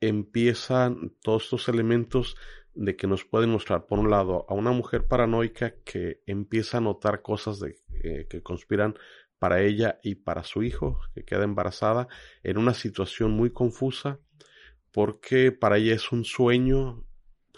empiezan 0.01 1.13
todos 1.21 1.45
estos 1.45 1.69
elementos 1.69 2.35
de 2.73 2.97
que 2.97 3.07
nos 3.07 3.23
pueden 3.23 3.51
mostrar, 3.51 3.85
por 3.85 3.99
un 3.99 4.09
lado, 4.09 4.45
a 4.49 4.53
una 4.53 4.73
mujer 4.73 5.07
paranoica 5.07 5.75
que 5.85 6.21
empieza 6.25 6.79
a 6.79 6.81
notar 6.81 7.21
cosas 7.21 7.61
de, 7.61 7.77
eh, 8.03 8.27
que 8.29 8.43
conspiran 8.43 8.95
para 9.37 9.61
ella 9.61 9.97
y 10.03 10.15
para 10.15 10.43
su 10.43 10.61
hijo, 10.61 10.99
que 11.15 11.23
queda 11.23 11.45
embarazada, 11.45 12.09
en 12.43 12.57
una 12.57 12.73
situación 12.73 13.31
muy 13.31 13.51
confusa, 13.51 14.19
porque 14.91 15.53
para 15.53 15.77
ella 15.77 15.95
es 15.95 16.11
un 16.11 16.25
sueño 16.25 17.05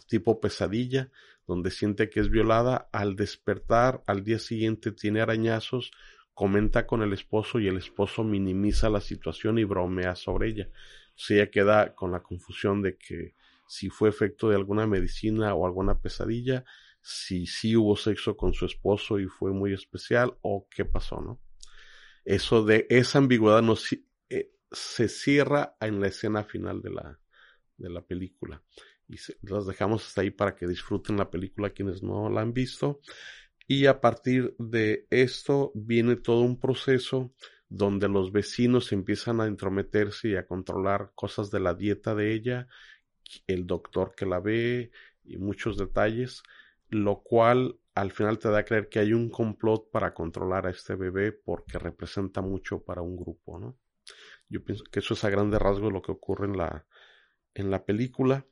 tipo 0.07 0.39
pesadilla, 0.39 1.09
donde 1.47 1.71
siente 1.71 2.11
que 2.11 2.19
es 2.19 2.29
violada, 2.29 2.89
al 2.91 3.15
despertar 3.15 4.03
al 4.05 4.23
día 4.23 4.37
siguiente 4.37 4.91
tiene 4.91 5.21
arañazos, 5.21 5.89
comenta 6.33 6.87
con 6.87 7.01
el 7.01 7.13
esposo 7.13 7.59
y 7.59 7.67
el 7.67 7.77
esposo 7.77 8.23
minimiza 8.23 8.89
la 8.89 9.01
situación 9.01 9.59
y 9.59 9.63
bromea 9.63 10.15
sobre 10.15 10.49
ella. 10.49 10.69
O 10.69 11.33
ella 11.33 11.51
queda 11.51 11.93
con 11.93 12.11
la 12.11 12.23
confusión 12.23 12.81
de 12.81 12.97
que 12.97 13.35
si 13.67 13.89
fue 13.89 14.09
efecto 14.09 14.49
de 14.49 14.55
alguna 14.55 14.87
medicina 14.87 15.53
o 15.53 15.65
alguna 15.65 15.99
pesadilla, 15.99 16.65
si 17.01 17.47
sí 17.47 17.75
hubo 17.75 17.95
sexo 17.95 18.37
con 18.37 18.53
su 18.53 18.65
esposo 18.65 19.19
y 19.19 19.27
fue 19.27 19.51
muy 19.51 19.73
especial 19.73 20.37
o 20.41 20.67
qué 20.69 20.85
pasó, 20.85 21.21
¿no? 21.21 21.39
Eso 22.23 22.63
de 22.63 22.85
esa 22.89 23.17
ambigüedad 23.17 23.61
nos, 23.61 23.91
eh, 24.29 24.51
se 24.71 25.07
cierra 25.07 25.75
en 25.79 25.99
la 25.99 26.07
escena 26.07 26.43
final 26.43 26.81
de 26.81 26.91
la, 26.91 27.19
de 27.77 27.89
la 27.89 28.01
película. 28.01 28.61
Y 29.07 29.15
las 29.41 29.65
dejamos 29.65 30.05
hasta 30.05 30.21
ahí 30.21 30.31
para 30.31 30.55
que 30.55 30.67
disfruten 30.67 31.17
la 31.17 31.29
película 31.29 31.71
quienes 31.71 32.01
no 32.01 32.29
la 32.29 32.41
han 32.41 32.53
visto. 32.53 33.01
Y 33.71 33.85
a 33.85 34.01
partir 34.01 34.53
de 34.59 35.07
esto 35.11 35.71
viene 35.73 36.17
todo 36.17 36.41
un 36.41 36.59
proceso 36.59 37.31
donde 37.69 38.09
los 38.09 38.33
vecinos 38.33 38.91
empiezan 38.91 39.39
a 39.39 39.47
entrometerse 39.47 40.27
y 40.27 40.35
a 40.35 40.45
controlar 40.45 41.13
cosas 41.15 41.51
de 41.51 41.61
la 41.61 41.73
dieta 41.73 42.13
de 42.13 42.33
ella, 42.33 42.67
el 43.47 43.65
doctor 43.65 44.13
que 44.13 44.25
la 44.25 44.41
ve 44.41 44.91
y 45.23 45.37
muchos 45.37 45.77
detalles, 45.77 46.43
lo 46.89 47.23
cual 47.23 47.79
al 47.95 48.11
final 48.11 48.39
te 48.39 48.49
da 48.49 48.57
a 48.57 48.65
creer 48.65 48.89
que 48.89 48.99
hay 48.99 49.13
un 49.13 49.29
complot 49.29 49.89
para 49.89 50.13
controlar 50.13 50.67
a 50.67 50.71
este 50.71 50.95
bebé 50.95 51.31
porque 51.31 51.79
representa 51.79 52.41
mucho 52.41 52.83
para 52.83 53.01
un 53.01 53.15
grupo, 53.15 53.57
¿no? 53.57 53.77
Yo 54.49 54.65
pienso 54.65 54.83
que 54.83 54.99
eso 54.99 55.13
es 55.13 55.23
a 55.23 55.29
grandes 55.29 55.61
rasgos 55.61 55.93
lo 55.93 56.01
que 56.01 56.11
ocurre 56.11 56.47
en 56.47 56.57
la, 56.57 56.85
en 57.53 57.71
la 57.71 57.85
película. 57.85 58.45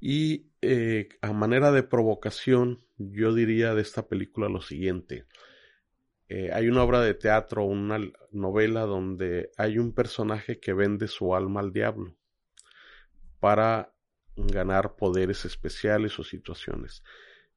Y 0.00 0.46
eh, 0.64 1.08
a 1.20 1.32
manera 1.32 1.72
de 1.72 1.82
provocación, 1.82 2.84
yo 2.98 3.34
diría 3.34 3.74
de 3.74 3.82
esta 3.82 4.08
película 4.08 4.48
lo 4.48 4.60
siguiente. 4.60 5.26
Eh, 6.28 6.50
hay 6.52 6.68
una 6.68 6.82
obra 6.82 7.00
de 7.00 7.14
teatro, 7.14 7.64
una 7.64 7.98
novela 8.30 8.82
donde 8.82 9.50
hay 9.56 9.78
un 9.78 9.92
personaje 9.92 10.58
que 10.58 10.72
vende 10.72 11.08
su 11.08 11.34
alma 11.34 11.60
al 11.60 11.72
diablo 11.72 12.16
para 13.40 13.92
ganar 14.36 14.96
poderes 14.96 15.44
especiales 15.44 16.18
o 16.18 16.24
situaciones 16.24 17.02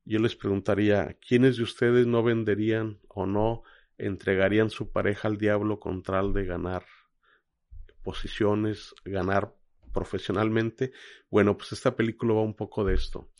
yo 0.08 0.20
les 0.20 0.38
preguntaría, 0.38 1.18
¿quiénes 1.20 1.58
de 1.58 1.64
ustedes 1.64 2.08
no 2.08 2.24
venderían 2.24 2.98
o 3.10 3.26
no 3.26 3.64
entregarían 3.98 4.70
su 4.70 4.90
pareja 4.90 5.28
al 5.28 5.38
diablo 5.38 5.82
con 5.82 6.02
tal 6.02 6.32
de 6.32 6.46
ganar 6.46 6.86
posiciones, 8.04 8.96
ganar 9.04 9.54
profesionalmente? 9.98 10.92
Bueno, 11.32 11.58
pues 11.58 11.72
esta 11.72 11.96
película 11.96 12.36
va 12.36 12.42
un 12.44 12.56
poco 12.56 12.86
de 12.86 12.94
esto. 12.94 13.32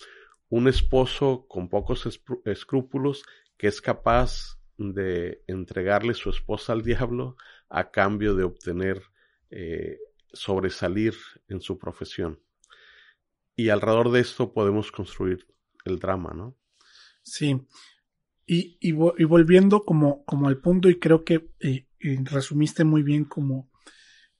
Un 0.50 0.68
esposo 0.68 1.46
con 1.48 1.70
pocos 1.70 2.10
escrúpulos 2.46 3.24
que 3.58 3.68
es 3.68 3.80
capaz 3.80 4.58
de 4.78 5.44
entregarle 5.46 6.16
su 6.16 6.32
esposa 6.32 6.74
al 6.74 6.82
diablo 6.82 7.36
a 7.70 7.92
cambio 7.92 8.34
de 8.34 8.44
obtener 8.44 9.04
eh, 9.52 10.00
sobresalir 10.34 11.14
en 11.48 11.62
su 11.62 11.78
profesión. 11.78 12.40
Y 13.56 13.70
alrededor 13.70 14.12
de 14.12 14.22
esto 14.22 14.52
podemos 14.52 14.92
construir 14.92 15.46
el 15.86 16.00
drama, 16.00 16.34
¿no? 16.36 16.58
Sí. 17.22 17.68
Y, 18.48 18.78
y, 18.80 18.94
volviendo 18.94 19.84
como, 19.84 20.24
como 20.26 20.48
al 20.48 20.58
punto, 20.60 20.90
y 20.90 20.98
creo 20.98 21.24
que 21.24 21.50
eh, 21.60 21.86
resumiste 22.24 22.84
muy 22.84 23.04
bien 23.04 23.26
como 23.26 23.70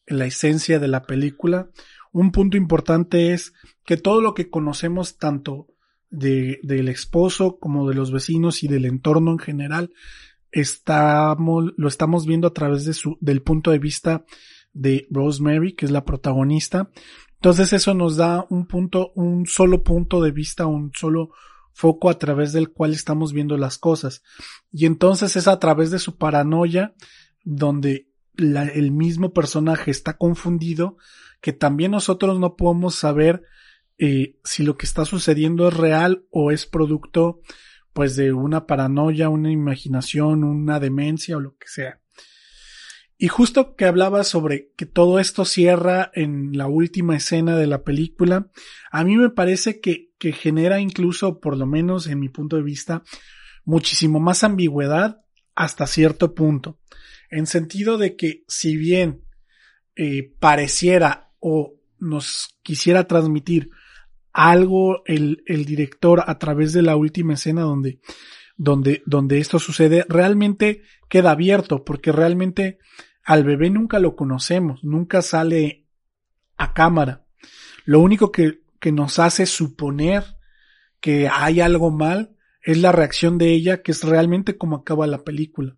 la 0.08 0.26
esencia 0.26 0.80
de 0.80 0.88
la 0.88 1.04
película, 1.04 1.70
un 2.12 2.32
punto 2.32 2.58
importante 2.58 3.34
es 3.34 3.54
que 3.86 3.98
todo 3.98 4.22
lo 4.22 4.34
que 4.34 4.50
conocemos 4.50 5.18
tanto 5.18 5.68
de, 6.10 6.60
del 6.64 6.88
esposo 6.90 7.58
como 7.60 7.88
de 7.88 7.96
los 7.96 8.12
vecinos 8.12 8.64
y 8.64 8.68
del 8.68 8.86
entorno 8.86 9.32
en 9.32 9.40
general, 9.40 9.94
estamos, 10.52 11.74
lo 11.76 11.88
estamos 11.88 12.26
viendo 12.26 12.48
a 12.48 12.54
través 12.54 12.86
de 12.86 12.94
su, 12.94 13.18
del 13.22 13.42
punto 13.42 13.72
de 13.72 13.80
vista 13.80 14.26
de 14.74 15.08
Rosemary, 15.10 15.74
que 15.74 15.86
es 15.86 15.92
la 15.92 16.06
protagonista, 16.06 16.92
entonces 17.38 17.72
eso 17.74 17.94
nos 17.94 18.18
da 18.18 18.46
un 18.50 18.66
punto, 18.66 19.12
un 19.16 19.46
solo 19.46 19.84
punto 19.84 20.22
de 20.22 20.32
vista, 20.32 20.66
un 20.66 20.92
solo 20.94 21.30
foco 21.72 22.10
a 22.10 22.18
través 22.18 22.52
del 22.52 22.72
cual 22.72 22.94
estamos 22.94 23.32
viendo 23.32 23.56
las 23.58 23.78
cosas. 23.78 24.24
Y 24.72 24.88
entonces 24.88 25.36
es 25.36 25.48
a 25.48 25.60
través 25.60 25.92
de 25.92 26.00
su 26.00 26.18
paranoia 26.18 26.96
donde 27.44 28.10
el 28.38 28.92
mismo 28.92 29.34
personaje 29.34 29.92
está 29.92 30.18
confundido 30.18 30.98
que 31.42 31.54
también 31.54 31.92
nosotros 31.92 32.40
no 32.40 32.56
podemos 32.56 32.96
saber 32.96 33.44
eh, 33.98 34.38
si 34.44 34.64
lo 34.64 34.78
que 34.78 34.86
está 34.86 35.06
sucediendo 35.06 35.68
es 35.68 35.74
real 35.74 36.26
o 36.30 36.52
es 36.52 36.66
producto 36.66 37.42
pues 37.94 38.16
de 38.16 38.32
una 38.32 38.68
paranoia, 38.68 39.30
una 39.30 39.52
imaginación, 39.52 40.44
una 40.44 40.80
demencia 40.80 41.38
o 41.38 41.40
lo 41.40 41.58
que 41.58 41.68
sea. 41.68 42.00
Y 43.18 43.28
justo 43.28 43.76
que 43.76 43.86
hablaba 43.86 44.24
sobre 44.24 44.72
que 44.78 44.86
todo 44.86 45.18
esto 45.18 45.46
cierra 45.46 46.12
en 46.14 46.56
la 46.56 46.68
última 46.68 47.16
escena 47.16 47.58
de 47.58 47.66
la 47.66 47.84
película, 47.84 48.52
a 48.92 49.04
mí 49.04 49.18
me 49.18 49.32
parece 49.32 49.82
que, 49.82 50.12
que 50.20 50.32
genera 50.32 50.80
incluso, 50.80 51.40
por 51.40 51.58
lo 51.58 51.66
menos 51.66 52.06
en 52.06 52.20
mi 52.20 52.30
punto 52.30 52.58
de 52.58 52.62
vista, 52.62 53.02
muchísimo 53.66 54.20
más 54.20 54.44
ambigüedad 54.44 55.22
hasta 55.58 55.88
cierto 55.88 56.36
punto. 56.36 56.80
En 57.30 57.48
sentido 57.48 57.98
de 57.98 58.16
que 58.16 58.46
si 58.48 58.78
bien 58.78 59.24
eh, 59.96 60.32
pareciera 60.40 61.32
o 61.40 61.74
nos 62.00 62.60
quisiera 62.62 63.08
transmitir 63.08 63.72
algo 64.32 65.02
el, 65.06 65.44
el 65.48 65.66
director 65.66 66.24
a 66.28 66.38
través 66.38 66.74
de 66.74 66.84
la 66.84 66.96
última 66.96 67.34
escena 67.34 67.62
donde, 67.62 68.00
donde, 68.56 69.02
donde 69.08 69.40
esto 69.40 69.58
sucede, 69.58 70.06
realmente 70.08 70.84
queda 71.10 71.32
abierto, 71.32 71.84
porque 71.84 72.12
realmente 72.12 72.78
al 73.24 73.44
bebé 73.44 73.72
nunca 73.72 73.98
lo 74.00 74.16
conocemos, 74.16 74.84
nunca 74.84 75.24
sale 75.24 75.88
a 76.56 76.76
cámara. 76.76 77.26
Lo 77.84 78.00
único 78.00 78.32
que, 78.32 78.62
que 78.80 78.92
nos 78.92 79.18
hace 79.18 79.48
suponer 79.48 80.24
que 81.02 81.28
hay 81.28 81.62
algo 81.62 81.90
mal 81.90 82.37
es 82.68 82.78
la 82.80 82.92
reacción 82.92 83.38
de 83.38 83.54
ella, 83.54 83.82
que 83.82 83.94
es 83.94 84.04
realmente 84.04 84.58
como 84.58 84.76
acaba 84.76 85.08
la 85.08 85.24
película. 85.24 85.78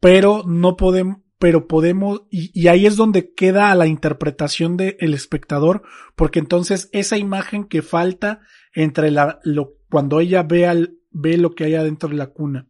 Pero 0.00 0.42
no 0.44 0.76
podemos, 0.76 1.18
pero 1.38 1.68
podemos, 1.68 2.22
y, 2.30 2.66
ahí 2.66 2.84
es 2.84 2.96
donde 2.96 3.32
queda 3.32 3.70
a 3.70 3.76
la 3.76 3.86
interpretación 3.86 4.76
del 4.76 5.14
espectador, 5.14 5.82
porque 6.16 6.40
entonces 6.40 6.88
esa 6.90 7.16
imagen 7.16 7.66
que 7.66 7.80
falta 7.80 8.40
entre 8.72 9.12
la, 9.12 9.38
lo, 9.44 9.74
cuando 9.88 10.18
ella 10.18 10.42
ve 10.42 10.66
al, 10.66 10.98
ve 11.12 11.36
lo 11.36 11.54
que 11.54 11.62
hay 11.62 11.76
adentro 11.76 12.08
de 12.08 12.16
la 12.16 12.26
cuna 12.26 12.66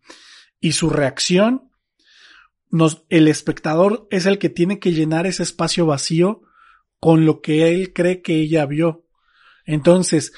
y 0.60 0.72
su 0.72 0.90
reacción, 0.90 1.70
nos, 2.70 3.06
el 3.08 3.26
espectador 3.28 4.06
es 4.10 4.26
el 4.26 4.38
que 4.38 4.50
tiene 4.50 4.78
que 4.80 4.92
llenar 4.92 5.26
ese 5.26 5.44
espacio 5.44 5.86
vacío 5.86 6.42
con 7.00 7.24
lo 7.24 7.40
que 7.40 7.72
él 7.72 7.94
cree 7.94 8.20
que 8.20 8.34
ella 8.34 8.66
vio. 8.66 9.06
Entonces, 9.64 10.34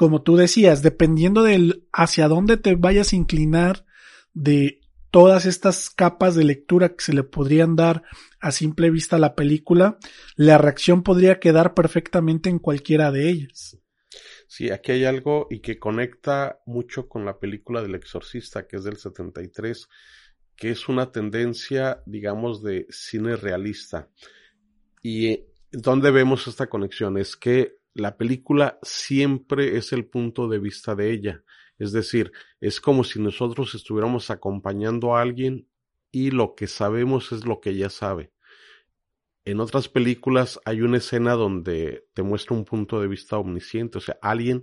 como 0.00 0.22
tú 0.22 0.36
decías, 0.36 0.80
dependiendo 0.80 1.42
del 1.42 1.86
hacia 1.92 2.26
dónde 2.26 2.56
te 2.56 2.74
vayas 2.74 3.12
a 3.12 3.16
inclinar 3.16 3.84
de 4.32 4.80
todas 5.10 5.44
estas 5.44 5.90
capas 5.90 6.34
de 6.34 6.44
lectura 6.44 6.96
que 6.96 7.04
se 7.04 7.12
le 7.12 7.22
podrían 7.22 7.76
dar 7.76 8.04
a 8.40 8.50
simple 8.50 8.90
vista 8.90 9.16
a 9.16 9.18
la 9.18 9.34
película, 9.34 9.98
la 10.36 10.56
reacción 10.56 11.02
podría 11.02 11.38
quedar 11.38 11.74
perfectamente 11.74 12.48
en 12.48 12.60
cualquiera 12.60 13.12
de 13.12 13.28
ellas. 13.28 13.76
Sí, 14.48 14.70
aquí 14.70 14.92
hay 14.92 15.04
algo 15.04 15.48
y 15.50 15.60
que 15.60 15.78
conecta 15.78 16.62
mucho 16.64 17.06
con 17.06 17.26
la 17.26 17.38
película 17.38 17.82
del 17.82 17.94
exorcista, 17.94 18.66
que 18.66 18.76
es 18.76 18.84
del 18.84 18.96
73, 18.96 19.86
que 20.56 20.70
es 20.70 20.88
una 20.88 21.12
tendencia, 21.12 22.02
digamos, 22.06 22.62
de 22.62 22.86
cine 22.88 23.36
realista. 23.36 24.08
Y 25.02 25.44
donde 25.70 26.10
vemos 26.10 26.48
esta 26.48 26.68
conexión 26.68 27.18
es 27.18 27.36
que 27.36 27.79
la 27.94 28.16
película 28.16 28.78
siempre 28.82 29.76
es 29.76 29.92
el 29.92 30.06
punto 30.06 30.48
de 30.48 30.58
vista 30.58 30.94
de 30.94 31.10
ella. 31.12 31.44
Es 31.78 31.92
decir, 31.92 32.32
es 32.60 32.80
como 32.80 33.04
si 33.04 33.20
nosotros 33.20 33.74
estuviéramos 33.74 34.30
acompañando 34.30 35.16
a 35.16 35.22
alguien 35.22 35.66
y 36.10 36.30
lo 36.30 36.54
que 36.54 36.66
sabemos 36.66 37.32
es 37.32 37.46
lo 37.46 37.60
que 37.60 37.70
ella 37.70 37.90
sabe. 37.90 38.32
En 39.44 39.60
otras 39.60 39.88
películas 39.88 40.60
hay 40.64 40.82
una 40.82 40.98
escena 40.98 41.32
donde 41.32 42.06
te 42.12 42.22
muestra 42.22 42.56
un 42.56 42.64
punto 42.64 43.00
de 43.00 43.08
vista 43.08 43.38
omnisciente, 43.38 43.98
o 43.98 44.00
sea, 44.00 44.18
alguien 44.20 44.62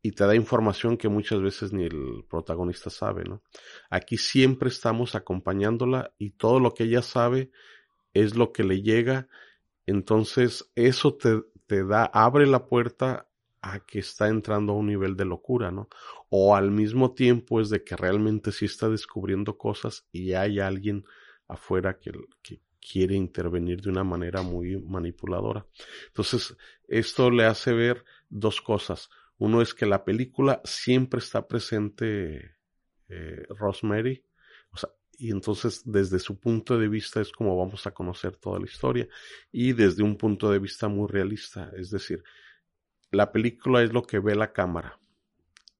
y 0.00 0.12
te 0.12 0.24
da 0.24 0.36
información 0.36 0.96
que 0.96 1.08
muchas 1.08 1.42
veces 1.42 1.72
ni 1.72 1.84
el 1.84 2.24
protagonista 2.30 2.90
sabe, 2.90 3.24
¿no? 3.24 3.42
Aquí 3.90 4.16
siempre 4.16 4.68
estamos 4.68 5.16
acompañándola 5.16 6.14
y 6.16 6.30
todo 6.30 6.60
lo 6.60 6.72
que 6.74 6.84
ella 6.84 7.02
sabe 7.02 7.50
es 8.14 8.36
lo 8.36 8.52
que 8.52 8.62
le 8.62 8.82
llega, 8.82 9.26
entonces 9.84 10.70
eso 10.76 11.16
te, 11.16 11.42
te 11.66 11.84
da, 11.84 12.04
abre 12.06 12.46
la 12.46 12.66
puerta 12.66 13.28
a 13.60 13.80
que 13.80 13.98
está 13.98 14.28
entrando 14.28 14.72
a 14.72 14.76
un 14.76 14.86
nivel 14.86 15.16
de 15.16 15.24
locura, 15.24 15.70
¿no? 15.70 15.88
O 16.28 16.54
al 16.54 16.70
mismo 16.70 17.14
tiempo 17.14 17.60
es 17.60 17.70
de 17.70 17.82
que 17.82 17.96
realmente 17.96 18.52
sí 18.52 18.66
está 18.66 18.88
descubriendo 18.88 19.58
cosas 19.58 20.06
y 20.12 20.34
hay 20.34 20.60
alguien 20.60 21.04
afuera 21.48 21.98
que, 21.98 22.12
que 22.42 22.60
quiere 22.80 23.14
intervenir 23.14 23.80
de 23.80 23.90
una 23.90 24.04
manera 24.04 24.42
muy 24.42 24.80
manipuladora. 24.80 25.66
Entonces, 26.08 26.56
esto 26.86 27.30
le 27.30 27.44
hace 27.44 27.72
ver 27.72 28.04
dos 28.28 28.60
cosas. 28.60 29.08
Uno 29.38 29.60
es 29.60 29.74
que 29.74 29.86
la 29.86 30.04
película 30.04 30.60
siempre 30.64 31.18
está 31.18 31.46
presente 31.46 32.56
eh, 33.08 33.46
Rosemary, 33.50 34.24
y 35.18 35.30
entonces 35.30 35.82
desde 35.84 36.18
su 36.18 36.38
punto 36.38 36.78
de 36.78 36.88
vista 36.88 37.20
es 37.20 37.32
como 37.32 37.56
vamos 37.56 37.86
a 37.86 37.92
conocer 37.92 38.36
toda 38.36 38.58
la 38.58 38.66
historia 38.66 39.08
y 39.50 39.72
desde 39.72 40.02
un 40.02 40.16
punto 40.16 40.50
de 40.50 40.58
vista 40.58 40.88
muy 40.88 41.08
realista, 41.08 41.70
es 41.76 41.90
decir, 41.90 42.22
la 43.10 43.32
película 43.32 43.82
es 43.82 43.92
lo 43.92 44.02
que 44.02 44.18
ve 44.18 44.34
la 44.34 44.52
cámara. 44.52 44.98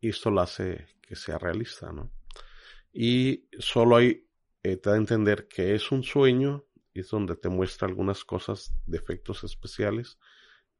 Y 0.01 0.11
esto 0.11 0.31
lo 0.31 0.41
hace 0.41 0.87
que 1.03 1.17
sea 1.17 1.39
realista, 1.39 1.93
¿no? 1.93 2.11
Y 2.93 3.49
solo 3.59 3.97
hay, 3.97 4.27
eh, 4.63 4.77
te 4.77 4.91
da 4.91 4.97
a 4.97 4.99
entender 4.99 5.49
que 5.49 5.75
es 5.75 5.91
un 5.91 6.03
sueño, 6.03 6.65
es 6.95 7.11
donde 7.11 7.37
te 7.37 7.49
muestra 7.49 7.89
algunas 7.89 8.25
cosas 8.25 8.75
de 8.87 8.97
efectos 8.97 9.45
especiales, 9.45 10.19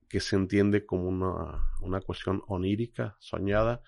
que 0.09 0.21
se 0.21 0.37
entiende 0.37 0.87
como 0.87 1.09
una, 1.09 1.73
una 1.81 2.01
cuestión 2.01 2.43
onírica, 2.47 3.17
soñada, 3.19 3.83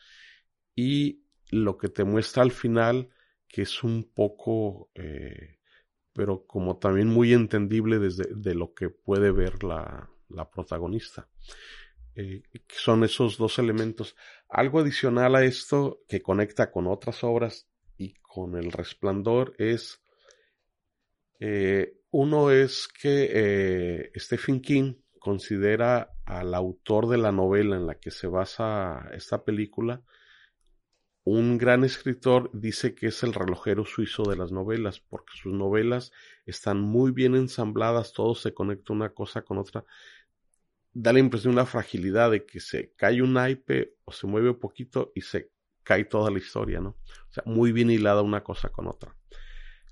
y 0.75 1.23
lo 1.51 1.79
que 1.79 1.89
te 1.89 2.05
muestra 2.05 2.43
al 2.43 2.51
final, 2.51 3.09
que 3.49 3.63
es 3.63 3.83
un 3.83 4.11
poco, 4.15 4.91
eh, 4.95 5.59
pero 6.13 6.47
como 6.47 6.79
también 6.79 7.09
muy 7.09 7.33
entendible 7.33 7.99
desde 7.99 8.25
de 8.35 8.55
lo 8.55 8.75
que 8.75 8.91
puede 8.91 9.31
ver 9.31 9.65
la, 9.65 10.11
la 10.29 10.51
protagonista. 10.51 11.29
Eh, 12.15 12.43
son 12.69 13.05
esos 13.05 13.39
dos 13.39 13.59
elementos. 13.59 14.17
Algo 14.49 14.81
adicional 14.81 15.37
a 15.37 15.45
esto 15.45 16.01
que 16.09 16.21
conecta 16.21 16.71
con 16.71 16.87
otras 16.87 17.23
obras 17.23 17.69
y 17.97 18.15
con 18.15 18.57
el 18.57 18.73
resplandor 18.73 19.55
es, 19.59 20.03
eh, 21.39 21.95
uno 22.11 22.51
es 22.51 22.89
que 22.89 23.31
eh, 23.33 24.13
Stephen 24.17 24.61
King 24.61 24.95
considera 25.21 26.13
al 26.25 26.55
autor 26.55 27.09
de 27.09 27.19
la 27.19 27.33
novela 27.33 27.77
en 27.77 27.87
la 27.87 28.01
que 28.01 28.11
se 28.11 28.27
basa 28.27 29.09
esta 29.13 29.45
película 29.45 30.03
un 31.31 31.59
gran 31.59 31.85
escritor 31.85 32.51
dice 32.53 32.95
que 32.95 33.09
es 33.09 33.23
el 33.23 33.35
relojero 33.35 33.85
suizo 33.85 34.23
de 34.25 34.37
las 34.37 34.53
novelas, 34.53 35.01
porque 35.01 35.33
sus 35.35 35.53
novelas 35.53 36.13
están 36.47 36.81
muy 36.81 37.11
bien 37.11 37.35
ensambladas, 37.35 38.13
todo 38.13 38.35
se 38.35 38.55
conecta 38.55 38.93
una 38.93 39.11
cosa 39.11 39.43
con 39.43 39.59
otra, 39.59 39.85
da 40.93 41.13
la 41.13 41.19
impresión 41.19 41.53
de 41.53 41.61
una 41.61 41.67
fragilidad 41.67 42.31
de 42.31 42.47
que 42.47 42.61
se 42.61 42.93
cae 42.97 43.21
un 43.23 43.35
naipe 43.35 43.97
o 44.05 44.13
se 44.13 44.27
mueve 44.27 44.51
un 44.51 44.59
poquito 44.59 45.13
y 45.15 45.21
se 45.21 45.51
cae 45.83 46.05
toda 46.05 46.31
la 46.31 46.39
historia, 46.39 46.81
¿no? 46.81 46.91
O 46.91 47.33
sea, 47.33 47.43
muy 47.47 47.73
bien 47.73 47.91
hilada 47.91 48.23
una 48.23 48.43
cosa 48.43 48.71
con 48.71 48.87
otra. 48.87 49.15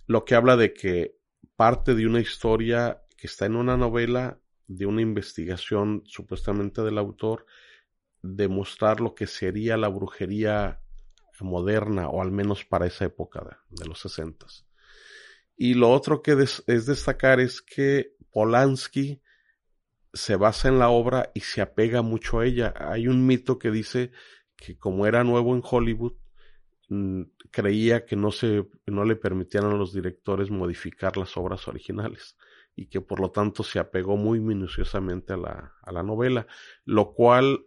Lo 0.06 0.24
que 0.24 0.34
habla 0.34 0.56
de 0.56 0.72
que 0.72 1.16
parte 1.54 1.94
de 1.94 2.06
una 2.06 2.20
historia 2.20 3.02
que 3.16 3.26
está 3.26 3.46
en 3.46 3.56
una 3.56 3.76
novela, 3.76 4.40
de 4.68 4.86
una 4.86 5.02
investigación 5.02 6.02
supuestamente 6.06 6.82
del 6.82 6.98
autor, 6.98 7.46
demostrar 8.22 9.00
lo 9.00 9.14
que 9.14 9.26
sería 9.26 9.76
la 9.76 9.88
brujería 9.88 10.80
moderna, 11.44 12.08
o 12.08 12.22
al 12.22 12.30
menos 12.30 12.64
para 12.64 12.86
esa 12.86 13.04
época 13.04 13.58
de, 13.70 13.86
los 13.86 14.00
sesentas. 14.00 14.66
Y 15.56 15.74
lo 15.74 15.90
otro 15.90 16.22
que 16.22 16.32
es 16.32 16.86
destacar 16.86 17.40
es 17.40 17.62
que 17.62 18.14
Polanski 18.30 19.22
se 20.16 20.36
basa 20.36 20.68
en 20.68 20.78
la 20.78 20.88
obra 20.88 21.30
y 21.34 21.40
se 21.40 21.60
apega 21.60 22.02
mucho 22.02 22.40
a 22.40 22.46
ella. 22.46 22.74
Hay 22.76 23.06
un 23.08 23.26
mito 23.26 23.58
que 23.58 23.70
dice 23.70 24.12
que 24.56 24.78
como 24.78 25.06
era 25.06 25.24
nuevo 25.24 25.54
en 25.54 25.62
Hollywood, 25.64 26.14
mm, 26.88 27.22
creía 27.50 28.04
que 28.04 28.16
no 28.16 28.30
se, 28.30 28.66
no 28.86 29.04
le 29.04 29.16
permitían 29.16 29.64
a 29.64 29.74
los 29.74 29.92
directores 29.92 30.50
modificar 30.50 31.16
las 31.16 31.36
obras 31.36 31.68
originales 31.68 32.36
y 32.74 32.86
que 32.86 33.00
por 33.00 33.20
lo 33.20 33.30
tanto 33.30 33.62
se 33.62 33.78
apegó 33.78 34.16
muy 34.16 34.40
minuciosamente 34.40 35.34
a 35.34 35.38
la, 35.38 35.74
a 35.82 35.92
la 35.92 36.02
novela, 36.02 36.46
lo 36.84 37.12
cual 37.12 37.64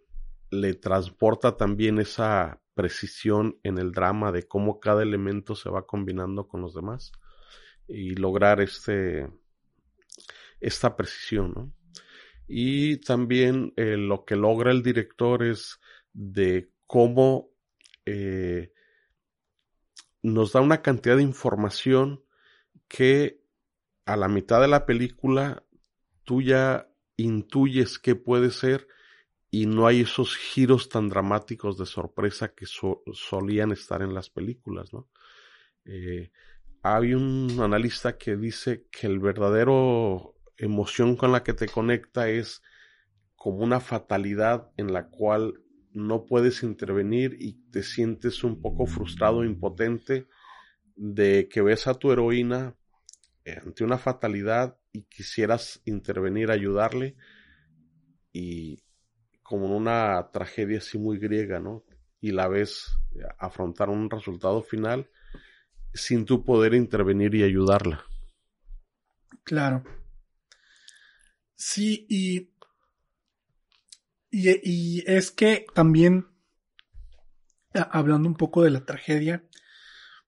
le 0.52 0.74
transporta 0.76 1.58
también 1.58 2.00
esa 2.00 2.62
precisión 2.80 3.60
en 3.64 3.78
el 3.78 3.92
drama 3.92 4.32
de 4.32 4.48
cómo 4.48 4.80
cada 4.80 5.04
elemento 5.04 5.54
se 5.54 5.70
va 5.70 5.86
combinando 5.86 6.48
con 6.48 6.62
los 6.62 6.74
demás 6.74 7.12
y 7.90 8.16
lograr 8.16 8.62
este, 8.62 9.30
esta 10.62 10.96
precisión. 10.96 11.76
Y 12.48 13.02
también 13.02 13.74
eh, 13.76 13.98
lo 13.98 14.24
que 14.24 14.38
logra 14.38 14.72
el 14.72 14.82
director 14.82 15.44
es 15.44 15.82
de 16.14 16.72
cómo 16.88 17.50
eh, 18.06 18.72
nos 20.22 20.54
da 20.54 20.62
una 20.62 20.82
cantidad 20.82 21.18
de 21.18 21.24
información 21.24 22.24
que 22.88 23.44
a 24.06 24.16
la 24.16 24.30
mitad 24.30 24.62
de 24.62 24.70
la 24.70 24.86
película 24.86 25.66
tú 26.24 26.42
ya 26.42 26.90
intuyes 27.18 28.00
qué 28.00 28.16
puede 28.16 28.52
ser 28.52 28.88
y 29.52 29.66
no 29.66 29.88
hay 29.88 30.02
esos 30.02 30.36
giros 30.36 30.90
tan 30.90 31.10
dramáticos 31.10 31.78
de 31.78 31.86
sorpresa 31.86 32.54
que 32.54 32.66
solían 32.66 33.72
estar 33.72 34.02
en 34.02 34.14
las 34.14 34.30
películas, 34.30 34.94
¿no? 34.94 35.08
Eh, 35.86 36.32
hay 36.84 37.14
un 37.14 37.60
analista 37.60 38.18
que 38.18 38.38
dice 38.38 38.86
que 38.92 39.08
el 39.08 39.20
verdadero 39.20 40.36
emoción 40.58 41.16
con 41.16 41.32
la 41.32 41.44
que 41.44 41.54
te 41.54 41.68
conecta 41.68 42.30
es 42.30 42.62
como 43.36 43.60
una 43.60 43.80
fatalidad 43.80 44.70
en 44.78 44.94
la 44.94 45.08
cual 45.08 45.62
no 45.94 46.26
puedes 46.26 46.62
intervenir 46.64 47.38
y 47.40 47.54
te 47.72 47.84
sientes 47.84 48.44
un 48.44 48.62
poco 48.62 48.86
frustrado, 48.86 49.44
impotente 49.44 50.28
de 50.96 51.48
que 51.50 51.62
ves 51.62 51.88
a 51.88 51.94
tu 51.96 52.12
heroína 52.12 52.76
ante 53.64 53.84
una 53.84 53.98
fatalidad 53.98 54.78
y 54.92 55.04
quisieras 55.04 55.82
intervenir, 55.86 56.52
ayudarle 56.52 57.16
y 58.32 58.84
como 59.50 59.76
una 59.76 60.30
tragedia 60.32 60.78
así 60.78 61.00
muy 61.00 61.18
griega, 61.18 61.60
¿no? 61.60 61.84
Y 62.22 62.34
la 62.34 62.48
ves 62.48 62.96
afrontar 63.40 63.90
un 63.90 64.08
resultado 64.08 64.62
final 64.62 65.10
sin 65.92 66.24
tu 66.24 66.46
poder 66.46 66.76
intervenir 66.76 67.34
y 67.34 67.42
ayudarla. 67.42 68.06
Claro. 69.44 69.84
Sí, 71.56 72.06
y, 72.08 72.52
y, 74.30 75.04
es 75.12 75.32
que 75.32 75.66
también, 75.74 76.28
hablando 77.74 78.30
un 78.30 78.36
poco 78.36 78.62
de 78.62 78.70
la 78.70 78.86
tragedia, 78.86 79.44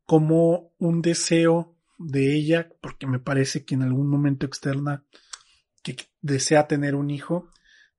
como 0.08 0.74
un 0.80 1.04
deseo 1.04 1.78
de 2.00 2.34
ella, 2.34 2.72
porque 2.82 3.06
me 3.06 3.20
parece 3.20 3.66
que 3.66 3.76
en 3.76 3.84
algún 3.84 4.10
momento 4.10 4.48
externa 4.48 5.06
que 5.84 5.96
desea 6.22 6.68
tener 6.68 6.96
un 6.96 7.12
hijo, 7.12 7.52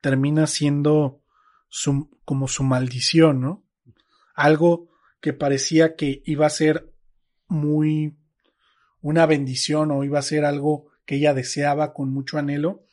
termina 0.03 0.47
siendo 0.47 1.23
su, 1.69 2.11
como 2.27 2.49
su 2.49 2.65
maldición, 2.65 3.41
¿no? 3.41 3.65
Algo 4.35 4.91
que 5.23 5.33
parecía 5.33 5.97
que 5.97 6.23
iba 6.27 6.45
a 6.45 6.51
ser 6.51 6.93
muy 7.49 8.19
una 9.01 9.25
bendición 9.25 9.91
o 9.91 10.05
iba 10.05 10.19
a 10.19 10.23
ser 10.23 10.45
algo 10.45 10.91
que 11.07 11.17
ella 11.17 11.33
deseaba 11.33 11.95
con 11.95 12.13
mucho 12.13 12.37
anhelo, 12.37 12.85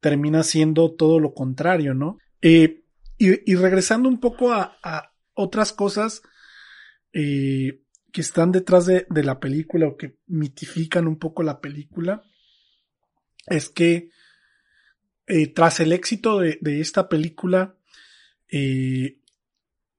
termina 0.00 0.42
siendo 0.42 0.92
todo 0.94 1.18
lo 1.18 1.32
contrario, 1.32 1.94
¿no? 1.94 2.18
Eh, 2.42 2.84
y, 3.16 3.54
regresando 3.54 4.08
un 4.08 4.18
poco 4.18 4.52
a, 4.52 5.12
otras 5.34 5.72
cosas 5.72 6.22
eh, 7.12 7.82
que 8.12 8.20
están 8.20 8.50
detrás 8.50 8.86
de, 8.86 9.06
la 9.10 9.38
película 9.38 9.86
o 9.86 9.96
que 9.96 10.18
mitifican 10.26 11.06
un 11.06 11.18
poco 11.18 11.42
la 11.42 11.60
película, 11.60 12.22
es 13.46 13.68
que 13.68 14.10
eh, 15.30 15.46
tras 15.48 15.80
el 15.80 15.92
éxito 15.92 16.40
de, 16.40 16.58
esta 16.80 17.08
película, 17.08 17.76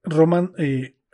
Roman, 0.04 0.54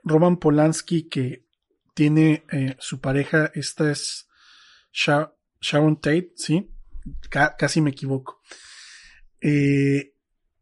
Roman 0.03 0.37
Polanski, 0.37 1.03
que 1.03 1.45
tiene 1.93 2.45
su 2.79 2.99
pareja, 2.99 3.51
esta 3.53 3.91
es 3.91 4.27
Sharon 4.91 6.01
Tate, 6.01 6.33
¿sí? 6.35 6.69
casi 7.29 7.81
me 7.81 7.91
equivoco. 7.91 8.41
Eh, 9.41 10.13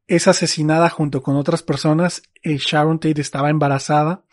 es 0.07 0.27
asesinada 0.27 0.89
junto 0.89 1.21
con 1.21 1.35
otras 1.35 1.63
personas. 1.63 2.21
Eh, 2.43 2.57
Sharon 2.57 2.99
Tate 2.99 3.21
estaba 3.21 3.49
embarazada. 3.49 4.25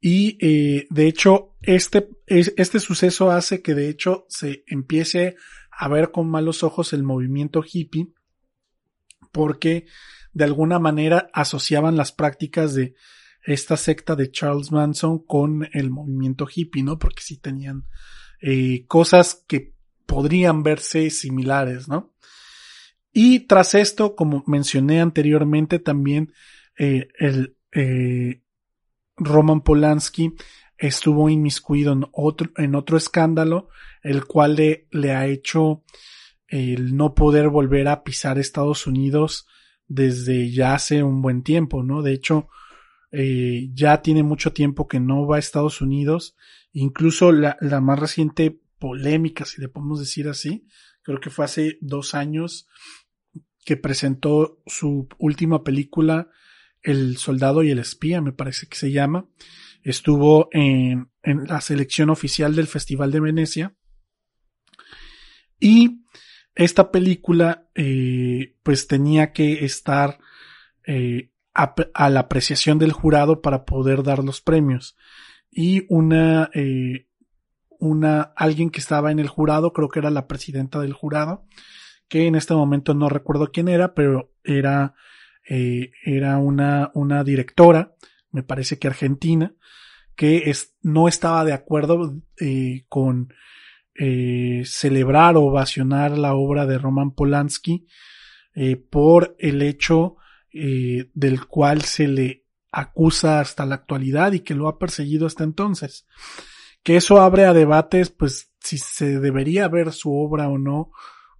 Y 0.00 0.38
eh, 0.40 0.86
de 0.90 1.06
hecho, 1.08 1.56
este, 1.62 2.08
este 2.26 2.80
suceso 2.80 3.30
hace 3.30 3.62
que 3.62 3.74
de 3.74 3.88
hecho 3.88 4.26
se 4.28 4.64
empiece 4.66 5.36
a 5.70 5.88
ver 5.88 6.10
con 6.10 6.30
malos 6.30 6.62
ojos 6.62 6.92
el 6.92 7.02
movimiento 7.02 7.62
hippie. 7.62 8.08
Porque 9.36 9.86
de 10.32 10.44
alguna 10.44 10.78
manera 10.78 11.28
asociaban 11.34 11.96
las 11.98 12.10
prácticas 12.10 12.74
de 12.74 12.94
esta 13.44 13.76
secta 13.76 14.16
de 14.16 14.30
Charles 14.30 14.72
Manson 14.72 15.24
con 15.24 15.68
el 15.74 15.90
movimiento 15.90 16.48
hippie, 16.52 16.82
¿no? 16.82 16.98
Porque 16.98 17.22
sí 17.22 17.36
tenían 17.36 17.86
cosas 18.88 19.44
que 19.46 19.74
podrían 20.06 20.62
verse 20.62 21.10
similares, 21.10 21.86
¿no? 21.86 22.14
Y 23.12 23.40
tras 23.40 23.74
esto, 23.74 24.14
como 24.14 24.44
mencioné 24.46 25.00
anteriormente, 25.00 25.78
también 25.78 26.32
eh, 26.78 27.08
el 27.18 27.56
eh, 27.72 28.42
Roman 29.16 29.62
Polanski 29.62 30.34
estuvo 30.78 31.28
inmiscuido 31.28 31.94
en 31.94 32.06
otro, 32.12 32.50
en 32.56 32.74
otro 32.74 32.96
escándalo, 32.96 33.68
el 34.02 34.26
cual 34.26 34.56
le, 34.56 34.86
le 34.90 35.14
ha 35.14 35.26
hecho 35.26 35.82
el 36.48 36.96
no 36.96 37.14
poder 37.14 37.48
volver 37.48 37.88
a 37.88 38.02
pisar 38.04 38.38
Estados 38.38 38.86
Unidos 38.86 39.46
desde 39.88 40.50
ya 40.50 40.74
hace 40.74 41.02
un 41.02 41.22
buen 41.22 41.42
tiempo, 41.42 41.82
¿no? 41.82 42.02
De 42.02 42.12
hecho, 42.12 42.48
eh, 43.12 43.68
ya 43.72 44.02
tiene 44.02 44.22
mucho 44.22 44.52
tiempo 44.52 44.88
que 44.88 45.00
no 45.00 45.26
va 45.26 45.36
a 45.36 45.40
Estados 45.40 45.80
Unidos. 45.80 46.36
Incluso 46.72 47.32
la, 47.32 47.56
la 47.60 47.80
más 47.80 47.98
reciente 47.98 48.60
polémica, 48.78 49.44
si 49.44 49.60
le 49.60 49.68
podemos 49.68 50.00
decir 50.00 50.28
así, 50.28 50.66
creo 51.02 51.20
que 51.20 51.30
fue 51.30 51.44
hace 51.44 51.78
dos 51.80 52.14
años, 52.14 52.66
que 53.66 53.76
presentó 53.76 54.62
su 54.66 55.08
última 55.18 55.64
película, 55.64 56.30
El 56.82 57.16
Soldado 57.16 57.64
y 57.64 57.70
el 57.70 57.80
Espía, 57.80 58.20
me 58.20 58.32
parece 58.32 58.68
que 58.68 58.76
se 58.76 58.92
llama. 58.92 59.28
Estuvo 59.82 60.48
en, 60.52 61.10
la 61.22 61.60
selección 61.60 62.10
oficial 62.10 62.54
del 62.54 62.68
Festival 62.68 63.10
de 63.10 63.20
Venecia. 63.20 63.76
Y 65.58 66.04
esta 66.56 66.90
película, 66.90 67.68
eh, 67.74 68.56
pues 68.62 68.88
tenía 68.88 69.32
que 69.32 69.64
estar 69.64 70.18
eh, 70.86 71.30
a, 71.54 72.10
la 72.10 72.20
apreciación 72.20 72.78
del 72.78 72.92
jurado 72.92 73.42
para 73.42 73.66
poder 73.66 74.02
dar 74.02 74.24
los 74.24 74.40
premios. 74.40 74.96
Y 75.50 75.84
una, 75.88 76.50
eh, 76.54 77.06
una, 77.78 78.22
alguien 78.34 78.70
que 78.70 78.80
estaba 78.80 79.12
en 79.12 79.18
el 79.18 79.28
jurado, 79.28 79.74
creo 79.74 79.90
que 79.90 79.98
era 79.98 80.10
la 80.10 80.26
presidenta 80.26 80.80
del 80.80 80.94
jurado, 80.94 81.44
que 82.08 82.26
en 82.26 82.34
este 82.34 82.54
momento 82.54 82.94
no 82.94 83.10
recuerdo 83.10 83.52
quién 83.52 83.68
era, 83.68 83.94
pero 83.94 84.32
era, 84.42 84.94
era 85.44 86.38
una, 86.38 86.90
una 86.94 87.22
directora, 87.22 87.94
me 88.30 88.42
parece 88.42 88.78
que 88.78 88.88
argentina, 88.88 89.54
que 90.14 90.50
es, 90.50 90.74
no 90.82 91.08
estaba 91.08 91.44
de 91.44 91.52
acuerdo 91.52 92.22
con 92.88 93.28
eh, 93.98 94.62
celebrar 94.64 95.36
o 95.36 95.44
ovacionar 95.44 96.18
la 96.18 96.34
obra 96.34 96.66
de 96.66 96.78
Roman 96.78 97.12
Polanski 97.12 97.86
eh, 98.54 98.76
por 98.76 99.36
el 99.38 99.62
hecho 99.62 100.16
eh, 100.52 101.10
del 101.12 101.46
cual 101.46 101.82
se 101.82 102.08
le 102.08 102.46
acusa 102.72 103.40
hasta 103.40 103.66
la 103.66 103.74
actualidad 103.74 104.32
y 104.32 104.40
que 104.40 104.54
lo 104.54 104.68
ha 104.68 104.78
perseguido 104.78 105.26
hasta 105.26 105.44
entonces. 105.44 106.06
Que 106.82 106.96
eso 106.96 107.20
abre 107.20 107.44
a 107.44 107.52
debates, 107.52 108.10
pues, 108.10 108.52
si 108.60 108.78
se 108.78 109.20
debería 109.20 109.68
ver 109.68 109.92
su 109.92 110.14
obra 110.14 110.48
o 110.48 110.56
no, 110.58 110.90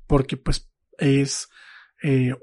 porque 0.07 0.37
pues 0.37 0.71
es, 0.99 1.49
eh, 2.03 2.35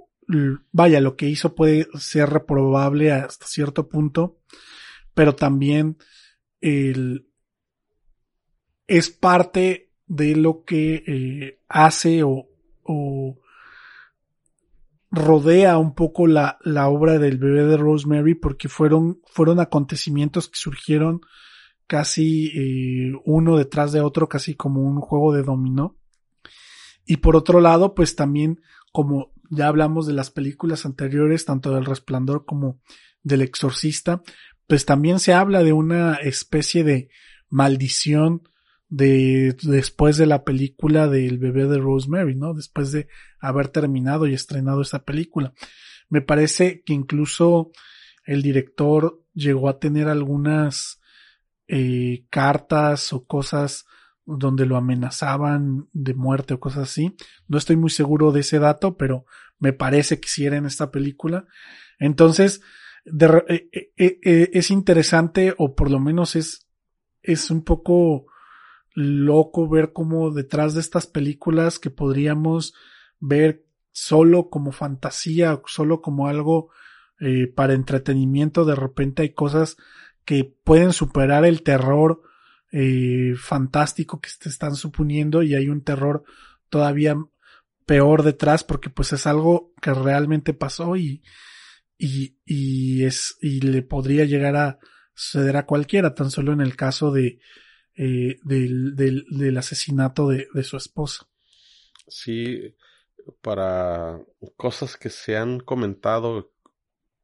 vaya, 0.72 1.02
lo 1.02 1.16
que 1.16 1.28
hizo 1.28 1.54
puede 1.54 1.88
ser 2.00 2.30
reprobable 2.32 3.12
hasta 3.12 3.46
cierto 3.46 3.88
punto, 3.88 4.40
pero 5.14 5.36
también 5.36 5.98
es 8.88 9.10
parte 9.10 9.93
de 10.08 10.36
lo 10.36 10.64
que 10.64 11.04
eh, 11.08 11.60
hace 11.68 12.24
o, 12.24 12.48
o, 12.84 13.40
rodea 15.12 15.78
un 15.78 15.94
poco 15.94 16.26
la, 16.26 16.58
la 16.64 16.88
obra 16.88 17.20
del 17.20 17.38
bebé 17.38 17.66
de 17.66 17.78
Rosemary 17.78 18.34
porque 18.34 18.68
fueron, 18.68 19.22
fueron 19.26 19.60
acontecimientos 19.60 20.50
que 20.50 20.58
surgieron 20.58 21.22
casi 21.88 22.48
eh, 22.48 23.14
uno 23.26 23.58
detrás 23.58 23.92
de 23.92 24.02
otro, 24.02 24.28
casi 24.28 24.56
como 24.56 24.82
un 24.82 25.00
juego 25.00 25.34
de 25.34 25.44
dominó. 25.44 25.98
Y 27.06 27.18
por 27.18 27.36
otro 27.36 27.62
lado, 27.62 27.94
pues 27.94 28.16
también, 28.16 28.62
como 28.92 29.34
ya 29.50 29.68
hablamos 29.68 30.08
de 30.08 30.14
las 30.14 30.32
películas 30.32 30.86
anteriores, 30.86 31.46
tanto 31.46 31.74
del 31.74 31.86
Resplandor 31.86 32.46
como 32.46 32.80
del 33.22 33.42
Exorcista, 33.42 34.24
pues 34.68 34.86
también 34.86 35.20
se 35.20 35.34
habla 35.34 35.64
de 35.64 35.74
una 35.74 36.16
especie 36.16 36.84
de 36.84 37.10
maldición 37.50 38.50
de 38.94 39.58
después 39.64 40.18
de 40.18 40.28
la 40.28 40.44
película 40.44 41.08
del 41.08 41.40
bebé 41.40 41.66
de 41.66 41.80
Rosemary, 41.80 42.36
¿no? 42.36 42.54
Después 42.54 42.92
de 42.92 43.08
haber 43.40 43.70
terminado 43.70 44.28
y 44.28 44.36
estrenado 44.36 44.84
esa 44.84 45.04
película. 45.04 45.54
Me 46.10 46.22
parece 46.22 46.84
que 46.84 46.94
incluso 46.94 47.72
el 48.24 48.44
director 48.44 49.20
llegó 49.34 49.68
a 49.68 49.80
tener 49.80 50.10
algunas 50.10 51.02
eh, 51.68 52.26
cartas 52.30 53.14
o 53.14 53.26
cosas 53.26 53.86
donde 54.26 54.68
lo 54.68 54.78
amenazaban 54.78 55.90
de 55.92 56.14
muerte 56.14 56.54
o 56.54 56.60
cosas 56.60 56.84
así. 56.92 57.16
No 57.48 57.58
estoy 57.58 57.78
muy 57.78 57.90
seguro 57.90 58.32
de 58.32 58.42
ese 58.42 58.60
dato, 58.60 58.96
pero 58.96 59.26
me 59.58 59.74
parece 59.74 60.20
que 60.20 60.30
si 60.30 60.46
era 60.46 60.58
en 60.58 60.68
esta 60.68 60.92
película. 60.92 61.48
Entonces, 61.98 62.62
es 63.98 64.72
interesante 64.72 65.56
o 65.58 65.74
por 65.74 65.90
lo 65.90 66.00
menos 66.00 66.36
es, 66.36 66.68
es 67.24 67.50
un 67.50 67.64
poco 67.64 68.28
loco 68.94 69.68
ver 69.68 69.92
cómo 69.94 70.32
detrás 70.32 70.74
de 70.74 70.82
estas 70.82 71.08
películas 71.08 71.80
que 71.80 71.90
podríamos 71.90 72.74
ver 73.20 73.66
solo 73.92 74.50
como 74.50 74.72
fantasía, 74.72 75.62
solo 75.66 76.02
como 76.02 76.28
algo 76.28 76.70
eh, 77.20 77.48
para 77.48 77.74
entretenimiento, 77.74 78.66
de 78.66 78.76
repente 78.76 79.22
hay 79.24 79.34
cosas 79.34 79.78
que 80.26 80.56
pueden 80.64 80.94
superar 80.94 81.46
el 81.46 81.64
terror 81.64 82.22
eh, 82.72 83.34
fantástico 83.38 84.20
que 84.20 84.30
te 84.40 84.50
están 84.50 84.76
suponiendo 84.76 85.44
y 85.44 85.54
hay 85.54 85.70
un 85.70 85.84
terror 85.84 86.24
todavía 86.70 87.16
peor 87.86 88.24
detrás 88.24 88.64
porque 88.64 88.90
pues 88.90 89.14
es 89.14 89.28
algo 89.28 89.74
que 89.82 89.94
realmente 89.94 90.54
pasó 90.54 90.96
y, 90.96 91.24
y, 91.98 92.38
y 92.46 93.04
es, 93.04 93.38
y 93.42 93.62
le 93.62 93.82
podría 93.82 94.26
llegar 94.26 94.56
a 94.56 94.80
suceder 95.14 95.58
a 95.58 95.66
cualquiera, 95.66 96.16
tan 96.16 96.32
solo 96.32 96.54
en 96.54 96.62
el 96.62 96.76
caso 96.76 97.12
de, 97.12 97.40
eh, 97.96 98.40
del, 98.44 98.96
del, 98.96 99.26
del, 99.30 99.58
asesinato 99.58 100.30
de, 100.30 100.48
de 100.54 100.64
su 100.64 100.78
esposa. 100.78 101.28
Sí, 102.08 102.76
para 103.42 104.22
cosas 104.58 104.98
que 104.98 105.10
se 105.10 105.38
han 105.38 105.60
comentado 105.60 106.52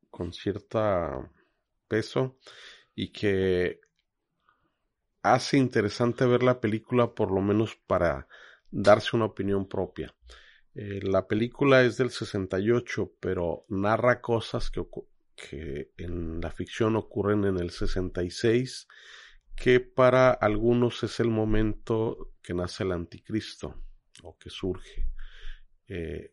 con 0.09 0.33
cierta 0.33 1.31
peso 1.87 2.37
y 2.95 3.11
que 3.11 3.81
hace 5.21 5.57
interesante 5.57 6.25
ver 6.25 6.43
la 6.43 6.61
película 6.61 7.13
por 7.13 7.31
lo 7.31 7.41
menos 7.41 7.75
para 7.87 8.27
darse 8.71 9.15
una 9.15 9.25
opinión 9.25 9.67
propia. 9.67 10.15
Eh, 10.75 10.99
la 11.03 11.27
película 11.27 11.83
es 11.83 11.97
del 11.97 12.11
68, 12.11 13.13
pero 13.19 13.65
narra 13.67 14.21
cosas 14.21 14.69
que, 14.69 14.85
que 15.35 15.91
en 15.97 16.39
la 16.41 16.51
ficción 16.51 16.95
ocurren 16.95 17.45
en 17.45 17.57
el 17.57 17.71
66, 17.71 18.87
que 19.59 19.81
para 19.81 20.31
algunos 20.31 21.03
es 21.03 21.19
el 21.19 21.27
momento 21.27 22.31
que 22.41 22.53
nace 22.53 22.83
el 22.83 22.93
anticristo 22.93 23.83
o 24.23 24.37
que 24.37 24.49
surge. 24.49 25.09
Eh, 25.87 26.31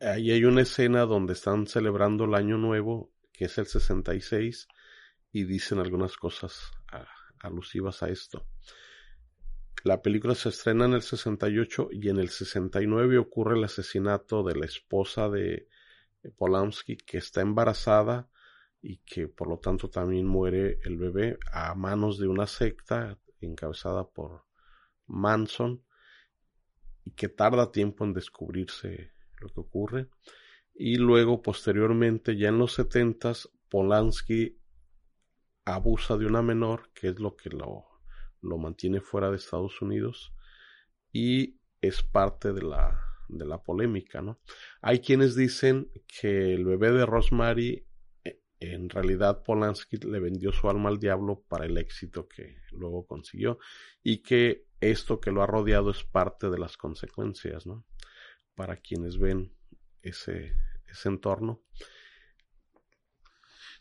ahí 0.00 0.32
hay 0.32 0.44
una 0.44 0.62
escena 0.62 1.02
donde 1.02 1.34
están 1.34 1.68
celebrando 1.68 2.24
el 2.24 2.34
año 2.34 2.58
nuevo, 2.58 3.12
que 3.32 3.44
es 3.44 3.56
el 3.58 3.66
66, 3.66 4.66
y 5.30 5.44
dicen 5.44 5.78
algunas 5.78 6.16
cosas 6.16 6.72
alusivas 7.40 8.02
a 8.02 8.08
esto. 8.08 8.44
La 9.84 10.02
película 10.02 10.34
se 10.34 10.48
estrena 10.48 10.86
en 10.86 10.94
el 10.94 11.02
68 11.02 11.90
y 11.92 12.08
en 12.08 12.18
el 12.18 12.30
69 12.30 13.18
ocurre 13.18 13.56
el 13.56 13.64
asesinato 13.64 14.42
de 14.42 14.56
la 14.56 14.66
esposa 14.66 15.28
de 15.28 15.68
Polanski 16.36 16.96
que 16.96 17.18
está 17.18 17.40
embarazada 17.40 18.28
y 18.86 18.98
que 18.98 19.28
por 19.28 19.48
lo 19.48 19.58
tanto 19.58 19.88
también 19.88 20.26
muere 20.26 20.78
el 20.84 20.98
bebé 20.98 21.38
a 21.50 21.74
manos 21.74 22.18
de 22.18 22.28
una 22.28 22.46
secta 22.46 23.18
encabezada 23.40 24.06
por 24.06 24.44
Manson 25.06 25.82
y 27.02 27.12
que 27.12 27.30
tarda 27.30 27.72
tiempo 27.72 28.04
en 28.04 28.12
descubrirse 28.12 29.12
lo 29.40 29.48
que 29.48 29.60
ocurre. 29.60 30.10
Y 30.74 30.96
luego, 30.96 31.40
posteriormente, 31.40 32.36
ya 32.36 32.48
en 32.48 32.58
los 32.58 32.74
setentas, 32.74 33.48
Polanski 33.70 34.58
abusa 35.64 36.18
de 36.18 36.26
una 36.26 36.42
menor, 36.42 36.90
que 36.92 37.08
es 37.08 37.18
lo 37.18 37.36
que 37.36 37.48
lo, 37.48 37.86
lo 38.42 38.58
mantiene 38.58 39.00
fuera 39.00 39.30
de 39.30 39.36
Estados 39.36 39.80
Unidos, 39.80 40.34
y 41.10 41.58
es 41.80 42.02
parte 42.02 42.52
de 42.52 42.62
la, 42.62 43.00
de 43.28 43.46
la 43.46 43.62
polémica, 43.62 44.20
¿no? 44.20 44.40
Hay 44.82 45.00
quienes 45.00 45.36
dicen 45.36 45.90
que 46.06 46.52
el 46.52 46.66
bebé 46.66 46.92
de 46.92 47.06
Rosemary, 47.06 47.86
en 48.60 48.88
realidad 48.88 49.42
Polanski 49.42 49.96
le 49.98 50.20
vendió 50.20 50.52
su 50.52 50.68
alma 50.68 50.88
al 50.88 50.98
diablo 50.98 51.42
para 51.48 51.66
el 51.66 51.76
éxito 51.76 52.28
que 52.28 52.58
luego 52.72 53.06
consiguió, 53.06 53.58
y 54.02 54.18
que 54.18 54.66
esto 54.80 55.20
que 55.20 55.30
lo 55.30 55.42
ha 55.42 55.46
rodeado 55.46 55.90
es 55.90 56.04
parte 56.04 56.50
de 56.50 56.58
las 56.58 56.76
consecuencias, 56.76 57.66
¿no? 57.66 57.84
Para 58.54 58.76
quienes 58.76 59.18
ven 59.18 59.52
ese, 60.02 60.54
ese 60.86 61.08
entorno. 61.08 61.62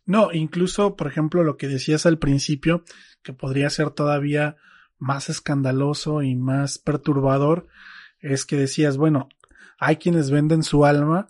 No, 0.06 0.34
incluso, 0.34 0.96
por 0.96 1.08
ejemplo, 1.08 1.44
lo 1.44 1.56
que 1.58 1.68
decías 1.68 2.06
al 2.06 2.20
principio, 2.20 2.84
que 3.22 3.34
podría 3.34 3.70
ser 3.70 3.92
todavía 3.92 4.58
más 4.98 5.30
escandaloso 5.30 6.22
y 6.22 6.36
más 6.36 6.78
perturbador, 6.78 7.68
es 8.20 8.46
que 8.46 8.58
decías, 8.58 8.98
bueno, 8.98 9.30
hay 9.78 9.98
quienes 9.98 10.32
venden 10.32 10.64
su 10.64 10.86
alma, 10.86 11.28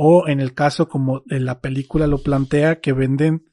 o 0.00 0.28
en 0.28 0.38
el 0.38 0.54
caso 0.54 0.88
como 0.88 1.24
en 1.28 1.44
la 1.44 1.60
película 1.60 2.06
lo 2.06 2.22
plantea, 2.22 2.80
que 2.80 2.92
venden 2.92 3.50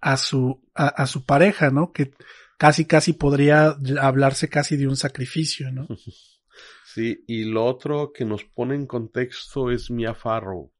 a 0.00 0.16
su, 0.16 0.60
a 0.74 1.06
su 1.06 1.24
pareja, 1.24 1.70
¿no? 1.70 1.92
Que 1.92 2.10
casi, 2.58 2.84
casi 2.84 3.12
podría 3.12 3.76
hablarse 4.00 4.48
casi 4.48 4.76
de 4.76 4.88
un 4.88 4.96
sacrificio, 4.96 5.70
¿no? 5.70 5.86
Sí, 6.84 7.22
y 7.28 7.44
lo 7.44 7.64
otro 7.64 8.12
que 8.12 8.24
nos 8.24 8.44
pone 8.44 8.74
en 8.74 8.86
contexto 8.86 9.70
es 9.70 9.88
Mia 9.88 10.14
Farrow. 10.14 10.72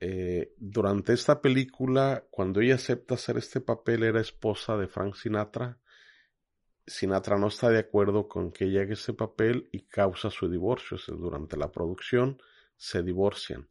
Eh, 0.00 0.52
durante 0.58 1.14
esta 1.14 1.40
película, 1.40 2.26
cuando 2.30 2.60
ella 2.60 2.74
acepta 2.74 3.14
hacer 3.14 3.38
este 3.38 3.62
papel, 3.62 4.02
era 4.02 4.20
esposa 4.20 4.76
de 4.76 4.88
Frank 4.88 5.14
Sinatra. 5.14 5.78
Sinatra 6.84 7.38
no 7.38 7.46
está 7.46 7.70
de 7.70 7.78
acuerdo 7.78 8.28
con 8.28 8.52
que 8.52 8.64
haga 8.64 8.92
ese 8.92 9.14
papel 9.14 9.70
y 9.72 9.86
causa 9.86 10.28
su 10.28 10.50
divorcio. 10.50 10.98
durante 11.16 11.56
la 11.56 11.70
producción 11.70 12.36
se 12.82 13.00
divorcian. 13.04 13.68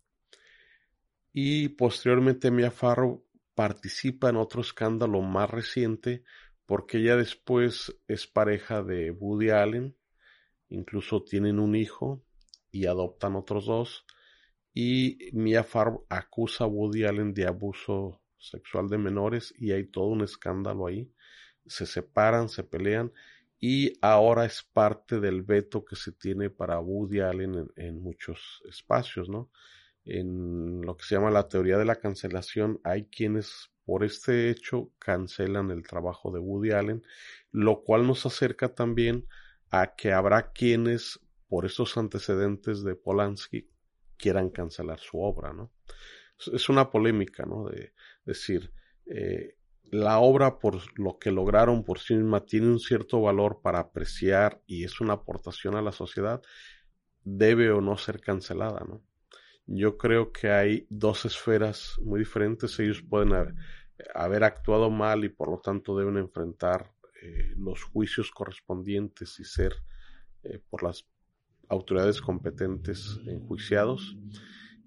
Y 1.33 1.67
posteriormente 1.69 2.49
Mia 2.49 2.71
Farrow 2.71 3.25
participa 3.53 4.29
en 4.29 4.37
otro 4.37 4.61
escándalo 4.61 5.21
más 5.21 5.49
reciente 5.49 6.23
porque 6.65 6.99
ella 6.99 7.17
después 7.17 7.93
es 8.07 8.25
pareja 8.25 8.81
de 8.83 9.11
Woody 9.11 9.49
Allen, 9.49 9.97
incluso 10.69 11.23
tienen 11.23 11.59
un 11.59 11.75
hijo 11.75 12.23
y 12.71 12.85
adoptan 12.85 13.35
otros 13.35 13.65
dos, 13.65 14.05
y 14.73 15.17
Mia 15.33 15.65
Farrow 15.65 16.05
acusa 16.07 16.63
a 16.63 16.67
Woody 16.67 17.03
Allen 17.03 17.33
de 17.33 17.47
abuso 17.47 18.21
sexual 18.37 18.87
de 18.87 18.97
menores 18.97 19.53
y 19.57 19.73
hay 19.73 19.87
todo 19.87 20.05
un 20.05 20.21
escándalo 20.21 20.87
ahí. 20.87 21.11
Se 21.65 21.85
separan, 21.85 22.47
se 22.47 22.63
pelean 22.63 23.11
y 23.63 23.93
ahora 24.01 24.45
es 24.45 24.63
parte 24.63 25.19
del 25.19 25.43
veto 25.43 25.85
que 25.85 25.95
se 25.95 26.11
tiene 26.11 26.49
para 26.49 26.79
Woody 26.79 27.19
Allen 27.19 27.69
en, 27.75 28.01
muchos 28.01 28.63
espacios, 28.67 29.29
¿no? 29.29 29.51
En 30.03 30.81
lo 30.81 30.97
que 30.97 31.05
se 31.05 31.13
llama 31.13 31.29
la 31.29 31.47
teoría 31.47 31.77
de 31.77 31.85
la 31.85 31.97
cancelación, 31.97 32.81
hay 32.83 33.05
quienes 33.05 33.69
por 33.85 34.03
este 34.03 34.49
hecho 34.49 34.91
cancelan 34.97 35.69
el 35.69 35.83
trabajo 35.83 36.31
de 36.31 36.39
Woody 36.39 36.71
Allen, 36.71 37.03
lo 37.51 37.83
cual 37.83 38.07
nos 38.07 38.25
acerca 38.25 38.73
también 38.73 39.27
a 39.69 39.95
que 39.95 40.11
habrá 40.11 40.51
quienes, 40.51 41.19
por 41.47 41.67
estos 41.67 41.95
antecedentes 41.97 42.83
de 42.83 42.95
Polanski, 42.95 43.69
quieran 44.17 44.49
cancelar 44.49 44.99
su 44.99 45.21
obra, 45.21 45.53
¿no? 45.53 45.71
Es 46.51 46.67
una 46.67 46.89
polémica, 46.89 47.45
¿no? 47.45 47.69
De 47.69 47.93
decir, 48.25 48.73
eh, 49.05 49.55
la 49.91 50.19
obra 50.19 50.57
por 50.57 50.81
lo 50.97 51.19
que 51.19 51.31
lograron 51.31 51.83
por 51.83 51.99
sí 51.99 52.15
misma 52.15 52.45
tiene 52.45 52.67
un 52.67 52.79
cierto 52.79 53.21
valor 53.21 53.59
para 53.61 53.79
apreciar 53.79 54.61
y 54.65 54.85
es 54.85 55.01
una 55.01 55.13
aportación 55.13 55.75
a 55.75 55.81
la 55.81 55.91
sociedad, 55.91 56.41
debe 57.23 57.71
o 57.71 57.81
no 57.81 57.97
ser 57.97 58.21
cancelada, 58.21 58.85
¿no? 58.87 59.03
Yo 59.67 59.97
creo 59.97 60.31
que 60.31 60.49
hay 60.49 60.87
dos 60.89 61.25
esferas 61.25 61.99
muy 62.03 62.19
diferentes. 62.19 62.79
Ellos 62.79 63.03
pueden 63.07 63.33
haber, 64.15 64.43
actuado 64.43 64.89
mal 64.89 65.23
y 65.23 65.29
por 65.29 65.49
lo 65.49 65.59
tanto 65.59 65.95
deben 65.97 66.17
enfrentar 66.17 66.91
eh, 67.21 67.53
los 67.57 67.83
juicios 67.83 68.31
correspondientes 68.31 69.39
y 69.39 69.45
ser 69.45 69.75
eh, 70.43 70.59
por 70.69 70.83
las 70.83 71.05
autoridades 71.69 72.21
competentes 72.21 73.19
enjuiciados. 73.25 74.17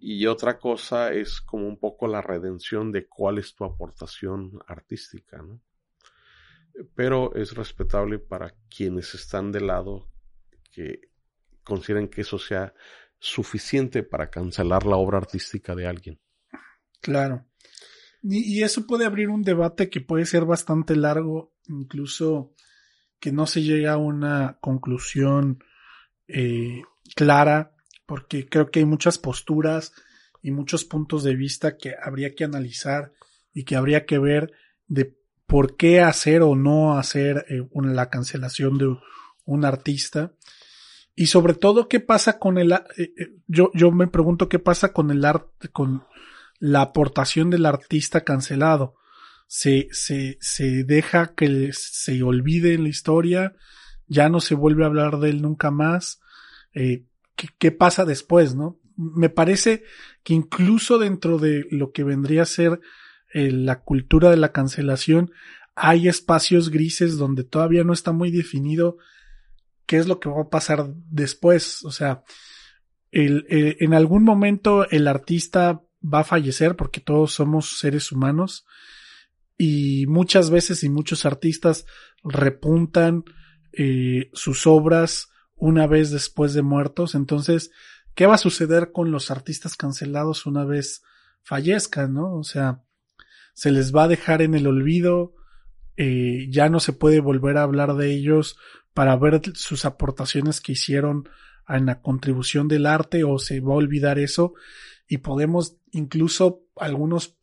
Y 0.01 0.27
otra 0.27 0.59
cosa 0.59 1.13
es 1.13 1.41
como 1.41 1.67
un 1.67 1.79
poco 1.79 2.07
la 2.07 2.21
redención 2.21 2.93
de 2.93 3.07
cuál 3.07 3.39
es 3.39 3.55
tu 3.55 3.65
aportación 3.65 4.59
artística, 4.67 5.39
¿no? 5.39 5.61
Pero 6.95 7.35
es 7.35 7.55
respetable 7.55 8.19
para 8.19 8.55
quienes 8.69 9.15
están 9.15 9.53
de 9.53 9.61
lado 9.61 10.09
que 10.73 11.09
consideren 11.63 12.09
que 12.09 12.23
eso 12.23 12.39
sea 12.39 12.75
suficiente 13.19 14.03
para 14.03 14.29
cancelar 14.29 14.85
la 14.85 14.97
obra 14.97 15.19
artística 15.19 15.75
de 15.75 15.87
alguien. 15.87 16.21
Claro. 17.01 17.47
Y, 18.23 18.63
eso 18.63 18.87
puede 18.87 19.05
abrir 19.05 19.29
un 19.29 19.43
debate 19.43 19.91
que 19.91 20.01
puede 20.01 20.25
ser 20.25 20.47
bastante 20.47 20.97
largo, 20.97 21.55
incluso 21.69 22.55
que 23.21 23.33
no 23.33 23.47
se 23.47 23.63
llega 23.63 23.93
a 23.93 23.99
una 23.99 24.59
conclusión 24.61 25.63
eh, 26.27 26.83
clara, 27.15 27.74
porque 28.07 28.49
creo 28.49 28.71
que 28.71 28.81
hay 28.81 28.85
muchas 28.85 29.19
posturas 29.19 29.93
y 30.43 30.51
muchos 30.51 30.85
puntos 30.85 31.23
de 31.25 31.35
vista 31.37 31.77
que 31.77 31.95
habría 32.01 32.35
que 32.35 32.45
analizar 32.45 33.13
y 33.53 33.65
que 33.65 33.77
habría 33.77 34.05
que 34.05 34.19
ver 34.19 34.53
de 34.87 35.17
por 35.47 35.77
qué 35.77 36.01
hacer 36.01 36.43
o 36.43 36.55
no 36.55 36.99
hacer 36.99 37.47
eh, 37.49 37.67
la 37.75 38.11
cancelación 38.11 38.79
de 38.79 38.97
un 39.45 39.65
artista 39.65 40.33
y 41.17 41.27
sobre 41.27 41.55
todo, 41.55 41.89
¿qué 41.89 42.01
pasa 42.01 42.39
con 42.39 42.59
el... 42.59 42.73
Eh, 42.73 42.79
eh, 42.97 43.37
yo, 43.47 43.71
yo 43.75 43.93
me 43.93 44.09
pregunto 44.09 44.49
qué 44.49 44.59
pasa 44.59 44.93
con 44.93 45.11
el 45.11 45.25
arte, 45.25 45.69
con 45.69 46.05
la 46.59 46.81
aportación 46.83 47.51
del 47.51 47.67
artista 47.67 48.23
cancelado. 48.23 48.97
Se, 49.47 49.89
se, 49.93 50.39
se 50.41 50.85
deja 50.85 51.35
que 51.35 51.71
se 51.73 52.23
olvide 52.23 52.79
la 52.79 52.89
historia, 52.89 53.55
ya 54.07 54.29
no 54.29 54.41
se 54.41 54.55
vuelve 54.55 54.83
a 54.83 54.87
hablar 54.87 55.19
de 55.19 55.31
él 55.31 55.43
nunca 55.43 55.71
más. 55.71 56.21
¿Qué, 57.37 57.49
¿Qué 57.59 57.73
pasa 57.73 58.05
después, 58.05 58.55
no? 58.55 58.81
Me 58.97 59.29
parece 59.29 59.83
que 60.23 60.35
incluso 60.35 60.99
dentro 60.99 61.39
de 61.39 61.67
lo 61.71 61.93
que 61.93 62.05
vendría 62.05 62.43
a 62.43 62.47
ser 62.47 62.81
eh, 63.33 63.51
la 63.51 63.81
cultura 63.81 64.31
de 64.31 64.37
la 64.37 64.53
cancelación, 64.53 65.33
hay 65.75 66.09
espacios 66.09 66.71
grises 66.71 67.17
donde 67.17 67.45
todavía 67.45 67.83
no 67.85 67.93
está 67.93 68.13
muy 68.13 68.31
definido 68.31 68.99
qué 69.87 69.97
es 69.97 70.07
lo 70.07 70.21
que 70.21 70.29
va 70.29 70.43
a 70.43 70.49
pasar 70.49 70.87
después. 71.11 71.85
O 71.85 71.91
sea, 71.91 72.23
el, 73.11 73.47
en 73.49 73.95
algún 73.95 74.25
momento 74.25 74.89
el 74.91 75.09
artista 75.09 75.83
va 76.03 76.21
a 76.21 76.25
fallecer 76.25 76.77
porque 76.77 77.01
todos 77.01 77.33
somos 77.33 77.79
seres 77.79 78.13
humanos 78.13 78.67
y 79.57 80.07
muchas 80.07 80.51
veces 80.51 80.85
y 80.85 80.89
muchos 80.89 81.25
artistas 81.25 81.87
repuntan 82.23 83.25
eh, 83.73 84.31
sus 84.33 84.67
obras 84.67 85.29
una 85.57 85.87
vez 85.87 86.11
después 86.11 86.55
de 86.55 86.63
muertos. 86.63 87.15
Entonces, 87.15 87.71
¿qué 88.15 88.27
va 88.27 88.35
a 88.35 88.39
suceder 88.39 88.93
con 88.93 89.11
los 89.11 89.31
artistas 89.31 89.77
cancelados 89.77 90.47
una 90.47 90.65
vez 90.65 91.03
fallezcan, 91.43 92.15
no? 92.15 92.35
O 92.35 92.45
sea, 92.45 92.83
se 93.55 93.71
les 93.71 93.95
va 93.95 94.05
a 94.05 94.09
dejar 94.09 94.43
en 94.43 94.55
el 94.55 94.67
olvido, 94.67 95.35
eh, 95.97 96.47
ya 96.51 96.69
no 96.69 96.81
se 96.81 96.93
puede 96.93 97.21
volver 97.21 97.57
a 97.57 97.63
hablar 97.63 97.95
de 97.95 98.13
ellos 98.13 98.57
para 98.95 99.17
ver 99.17 99.41
sus 99.55 99.85
aportaciones 99.85 100.61
que 100.61 100.73
hicieron 100.73 101.29
en 101.69 101.87
la 101.87 102.01
contribución 102.01 102.69
del 102.69 102.87
arte 102.87 103.25
o 103.25 103.39
se 103.39 103.61
va 103.61 103.75
a 103.75 103.77
olvidar 103.77 104.19
eso 104.19 104.55
y 105.09 105.19
podemos 105.19 105.77
incluso 105.93 106.63
algunos 106.77 107.37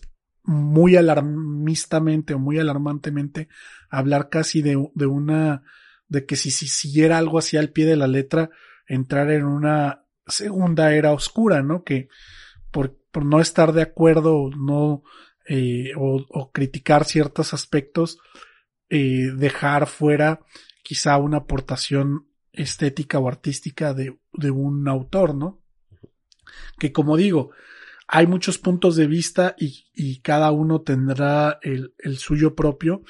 muy 0.43 0.95
alarmistamente 0.95 2.33
o 2.33 2.39
muy 2.39 2.59
alarmantemente 2.59 3.47
hablar 3.89 4.29
casi 4.29 4.61
de, 4.61 4.89
de 4.95 5.05
una 5.05 5.63
de 6.11 6.25
que 6.25 6.35
si, 6.35 6.51
si 6.51 6.67
siguiera 6.67 7.17
algo 7.17 7.39
así 7.39 7.55
al 7.55 7.69
pie 7.69 7.85
de 7.85 7.95
la 7.95 8.05
letra 8.05 8.49
entrar 8.85 9.31
en 9.31 9.45
una 9.45 10.03
segunda 10.27 10.93
era 10.93 11.13
oscura, 11.13 11.63
¿no? 11.63 11.85
Que 11.85 12.09
por, 12.69 12.97
por 13.11 13.23
no 13.23 13.39
estar 13.39 13.71
de 13.71 13.81
acuerdo, 13.81 14.49
no 14.49 15.03
eh, 15.47 15.93
o, 15.95 16.51
criticar 16.51 17.05
ciertos 17.05 17.53
aspectos, 17.53 18.19
eh, 18.89 19.31
dejar 19.33 19.87
fuera 19.87 20.41
quizá 20.83 21.15
una 21.15 21.37
aportación 21.37 22.27
estética 22.51 23.17
o 23.17 23.29
artística 23.29 23.93
de, 23.93 24.19
de 24.33 24.51
un 24.51 24.89
autor, 24.89 25.33
¿no? 25.33 25.63
Que 26.77 26.91
como 26.91 27.15
digo, 27.15 27.51
hay 28.13 28.27
muchos 28.27 28.57
puntos 28.57 28.97
de 28.97 29.07
vista 29.07 29.55
y, 29.57 30.19
cada 30.21 30.51
uno 30.51 30.81
tendrá 30.81 31.57
el, 31.61 31.95
el, 31.97 32.17
suyo 32.17 32.55
propio 32.55 33.03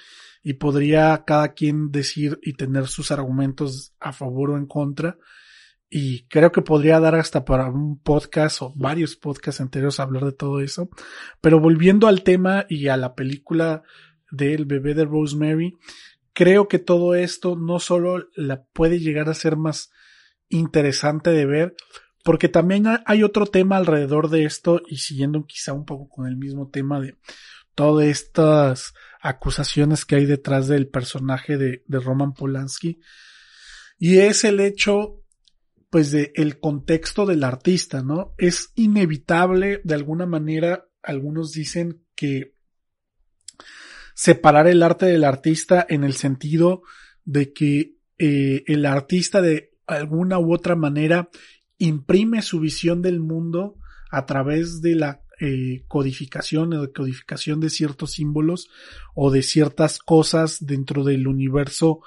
y 0.44 0.54
podría 0.54 1.24
cada 1.26 1.54
quien 1.54 1.92
decir 1.92 2.40
y 2.44 2.54
tener 2.54 2.88
sus 2.88 3.10
argumentos 3.10 3.96
a 4.00 4.14
favor 4.14 4.52
o 4.52 4.58
en 4.58 4.68
contra 4.68 5.18
y 5.90 6.28
creo 6.28 6.52
que 6.52 6.62
podría 6.62 7.00
dar 7.00 7.16
hasta 7.16 7.44
para 7.44 7.68
un 7.70 8.00
podcast 8.00 8.62
o 8.62 8.74
varios 8.76 9.16
podcasts 9.16 9.60
enteros 9.60 10.00
hablar 10.00 10.24
de 10.24 10.32
todo 10.32 10.62
eso. 10.62 10.90
Pero 11.42 11.60
volviendo 11.60 12.08
al 12.08 12.24
tema 12.24 12.66
y 12.70 12.88
a 12.88 12.96
la 12.96 13.16
película 13.16 13.84
del 14.32 14.66
bebé 14.66 14.94
de 14.94 15.04
Rosemary, 15.04 15.78
creo 16.32 16.68
que 16.68 16.80
todo 16.80 17.16
esto 17.16 17.58
no 17.58 17.80
solo 17.80 18.30
la 18.36 18.64
puede 18.72 19.00
llegar 19.00 19.30
a 19.30 19.34
ser 19.34 19.58
más 19.58 19.92
interesante 20.48 21.32
de 21.32 21.46
ver, 21.46 21.76
porque 22.24 22.50
también 22.50 22.86
hay 23.06 23.24
otro 23.24 23.46
tema 23.46 23.78
alrededor 23.78 24.30
de 24.30 24.46
esto 24.46 24.82
y 24.88 24.98
siguiendo 24.98 25.46
quizá 25.46 25.74
un 25.74 25.86
poco 25.86 26.10
con 26.10 26.28
el 26.28 26.36
mismo 26.36 26.70
tema 26.70 27.00
de 27.00 27.18
todas 27.76 28.08
estas 28.08 28.94
acusaciones 29.22 30.06
que 30.06 30.16
hay 30.16 30.26
detrás 30.26 30.68
del 30.68 30.88
personaje 30.88 31.58
de, 31.58 31.84
de 31.88 32.00
Roman 32.00 32.34
Polanski. 32.34 33.00
Y 33.98 34.18
es 34.18 34.44
el 34.44 34.60
hecho 34.60 35.22
pues 35.90 36.12
de 36.12 36.32
el 36.36 36.60
contexto 36.60 37.26
del 37.26 37.44
artista, 37.44 38.02
¿no? 38.02 38.34
Es 38.38 38.72
inevitable 38.76 39.82
de 39.84 39.94
alguna 39.94 40.26
manera, 40.26 40.88
algunos 41.04 41.52
dicen 41.52 42.06
que 42.16 42.56
separar 44.16 44.68
el 44.68 44.84
arte 44.84 45.06
del 45.06 45.26
artista 45.26 45.86
en 45.88 46.06
el 46.06 46.14
sentido 46.14 46.84
de 47.26 47.52
que 47.52 47.98
eh, 48.18 48.64
el 48.68 48.86
artista 48.86 49.42
de 49.42 49.74
alguna 49.86 50.40
u 50.40 50.54
otra 50.54 50.76
manera 50.76 51.30
imprime 51.82 52.42
su 52.42 52.60
visión 52.60 53.02
del 53.02 53.20
mundo 53.20 53.76
a 54.12 54.26
través 54.26 54.82
de 54.82 54.96
la 54.96 55.22
eh, 55.40 55.84
codificación 55.88 56.74
o 56.74 56.92
codificación 56.94 57.60
de 57.60 57.72
ciertos 57.72 58.12
símbolos 58.12 58.70
o 59.16 59.32
de 59.32 59.42
ciertas 59.42 59.98
cosas 59.98 60.64
dentro 60.64 61.04
del 61.04 61.28
universo 61.28 62.02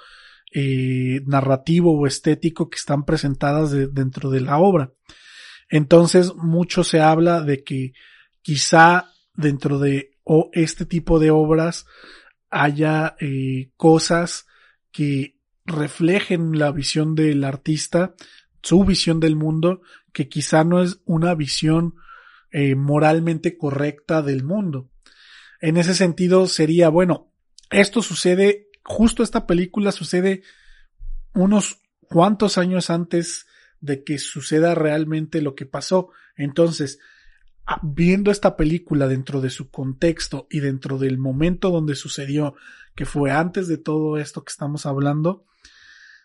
eh, 0.53 1.21
narrativo 1.27 1.99
o 1.99 2.07
estético 2.07 2.71
que 2.71 2.77
están 2.77 3.05
presentadas 3.05 3.73
dentro 3.93 4.31
de 4.31 4.41
la 4.41 4.59
obra. 4.59 4.93
Entonces, 5.69 6.33
mucho 6.37 6.85
se 6.85 7.01
habla 7.01 7.41
de 7.41 7.65
que 7.65 7.93
quizá 8.43 9.11
dentro 9.35 9.81
de 9.81 10.13
o 10.23 10.51
este 10.53 10.87
tipo 10.87 11.19
de 11.19 11.33
obras 11.33 11.87
haya 12.49 13.17
eh, 13.19 13.71
cosas 13.77 14.47
que 14.93 15.37
reflejen 15.67 16.59
la 16.59 16.71
visión 16.71 17.17
del 17.17 17.43
artista, 17.43 18.15
su 18.65 18.85
visión 18.85 19.21
del 19.21 19.37
mundo, 19.37 19.83
que 20.13 20.29
quizá 20.29 20.65
no 20.65 20.83
es 20.83 20.99
una 21.05 21.37
visión 21.37 21.95
eh, 22.51 22.75
moralmente 22.75 23.57
correcta 23.57 24.21
del 24.23 24.43
mundo. 24.43 24.91
En 25.61 25.77
ese 25.77 25.95
sentido 25.95 26.49
sería, 26.49 26.89
bueno, 26.89 27.31
esto 27.71 28.03
sucede 28.03 28.65
justo 28.85 29.23
esta 29.23 29.47
película 29.47 29.93
sucede 29.93 30.43
unos 31.33 31.81
cuantos 32.03 32.59
años 32.59 32.91
antes 32.91 33.47
de 33.81 34.05
que 34.05 34.19
suceda 34.19 34.75
realmente 34.75 35.43
lo 35.43 35.55
que 35.55 35.67
pasó. 35.67 36.11
Entonces, 36.37 36.99
viendo 37.83 38.31
esta 38.31 38.57
película 38.57 39.09
dentro 39.09 39.41
de 39.41 39.51
su 39.51 39.71
contexto 39.71 40.47
y 40.51 40.61
dentro 40.61 40.99
del 40.99 41.19
momento 41.19 41.71
donde 41.71 41.95
sucedió, 41.95 42.55
que 42.95 43.07
fue 43.07 43.31
antes 43.31 43.67
de 43.69 43.79
todo 43.79 44.19
esto 44.19 44.45
que 44.45 44.51
estamos 44.51 44.87
hablando, 44.87 45.45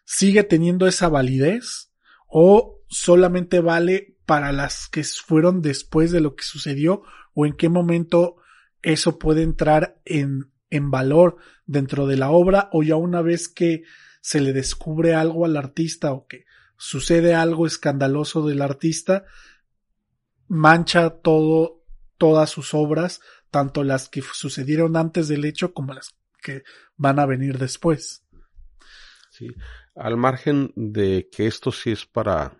sigue 0.06 0.43
teniendo 0.43 0.86
esa 0.86 1.10
validez 1.10 1.88
o 2.30 2.82
solamente 2.88 3.60
vale 3.60 4.18
para 4.26 4.52
las 4.52 4.88
que 4.88 5.04
fueron 5.04 5.62
después 5.62 6.12
de 6.12 6.22
lo 6.22 6.36
que 6.36 6.44
sucedió 6.44 7.04
o 7.34 7.46
en 7.46 7.54
qué 7.54 7.70
momento 7.70 8.38
eso 8.82 9.20
puede 9.20 9.44
entrar 9.44 10.00
en 10.06 10.52
en 10.70 10.92
valor 10.92 11.38
dentro 11.65 12.08
de 12.08 12.18
la 12.18 12.32
obra 12.32 12.70
o 12.72 12.84
ya 12.84 12.96
una 12.96 13.22
vez 13.22 13.48
que 13.48 13.84
se 14.22 14.42
le 14.42 14.54
descubre 14.54 15.15
algo 15.15 15.46
al 15.46 15.58
artista 15.58 16.12
o 16.12 16.28
que 16.28 16.46
sucede 16.78 17.36
algo 17.36 17.65
escandaloso 17.65 18.48
del 18.48 18.62
artista, 18.62 19.26
mancha 20.48 21.10
todo, 21.10 21.84
todas 22.18 22.50
sus 22.50 22.74
obras, 22.74 23.22
tanto 23.52 23.84
las 23.84 24.10
que 24.10 24.22
sucedieron 24.22 24.96
antes 24.96 25.28
del 25.28 25.46
hecho 25.46 25.74
como 25.74 25.94
las 25.94 26.15
que 26.42 26.63
van 26.96 27.20
a 27.20 27.26
venir 27.26 27.58
después. 27.58 28.24
Sí, 29.32 29.48
al 29.99 30.17
margen 30.17 30.71
de 30.75 31.29
que 31.31 31.45
esto 31.47 31.71
sí 31.71 31.91
es 31.91 32.05
para 32.05 32.57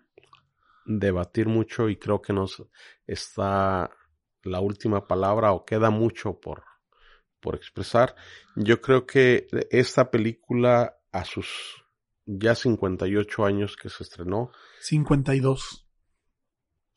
debatir 0.84 1.46
mucho 1.46 1.88
y 1.88 1.96
creo 1.96 2.20
que 2.20 2.32
nos 2.32 2.62
está 3.06 3.90
la 4.42 4.60
última 4.60 5.06
palabra 5.06 5.52
o 5.52 5.64
queda 5.64 5.90
mucho 5.90 6.38
por 6.38 6.64
por 7.40 7.54
expresar. 7.54 8.14
Yo 8.54 8.80
creo 8.80 9.06
que 9.06 9.46
esta 9.70 10.10
película 10.10 10.98
a 11.10 11.24
sus 11.24 11.48
ya 12.26 12.54
58 12.54 13.44
años 13.44 13.76
que 13.76 13.88
se 13.88 14.02
estrenó. 14.02 14.52
52. 14.80 15.86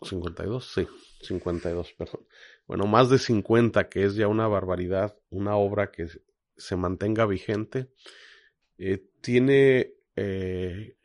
52, 0.01 0.71
sí, 0.73 0.87
52, 1.21 1.93
perdón. 1.93 2.27
Bueno, 2.67 2.85
más 2.87 3.09
de 3.09 3.17
50, 3.17 3.87
que 3.87 4.03
es 4.03 4.15
ya 4.15 4.27
una 4.27 4.47
barbaridad, 4.47 5.17
una 5.29 5.55
obra 5.55 5.91
que 5.91 6.07
se 6.57 6.75
mantenga 6.75 7.25
vigente. 7.25 7.89
Eh, 8.77 9.09
tiene 9.21 9.93
eh, 10.15 10.95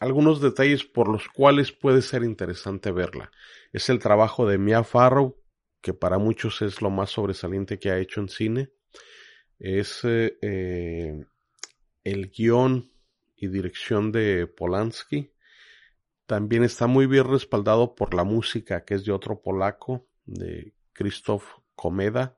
algunos 0.00 0.40
detalles 0.40 0.84
por 0.84 1.08
los 1.08 1.28
cuales 1.28 1.72
puede 1.72 2.02
ser 2.02 2.22
interesante 2.22 2.90
verla. 2.90 3.30
Es 3.72 3.88
el 3.88 3.98
trabajo 3.98 4.46
de 4.46 4.58
Mia 4.58 4.84
Farrow, 4.84 5.36
que 5.80 5.94
para 5.94 6.18
muchos 6.18 6.62
es 6.62 6.82
lo 6.82 6.90
más 6.90 7.10
sobresaliente 7.10 7.78
que 7.78 7.90
ha 7.90 7.98
hecho 7.98 8.20
en 8.20 8.28
cine, 8.28 8.70
es 9.58 10.00
eh, 10.04 11.24
el 12.04 12.30
guion 12.30 12.90
y 13.36 13.48
dirección 13.48 14.12
de 14.12 14.46
Polanski. 14.46 15.32
También 16.26 16.64
está 16.64 16.86
muy 16.86 17.06
bien 17.06 17.24
respaldado 17.24 17.94
por 17.94 18.14
la 18.14 18.24
música 18.24 18.84
que 18.84 18.94
es 18.94 19.04
de 19.04 19.12
otro 19.12 19.40
polaco, 19.40 20.06
de 20.24 20.74
Krzysztof 20.92 21.44
Komeda, 21.74 22.36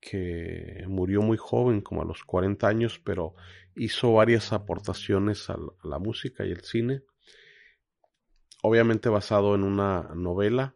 que 0.00 0.84
murió 0.86 1.22
muy 1.22 1.38
joven, 1.38 1.80
como 1.80 2.02
a 2.02 2.04
los 2.04 2.22
40 2.24 2.68
años, 2.68 3.00
pero 3.02 3.34
hizo 3.76 4.12
varias 4.12 4.52
aportaciones 4.52 5.50
a 5.50 5.56
la 5.82 5.98
música 5.98 6.44
y 6.44 6.50
el 6.50 6.62
cine. 6.62 7.02
Obviamente 8.62 9.08
basado 9.08 9.54
en 9.54 9.62
una 9.62 10.10
novela 10.14 10.74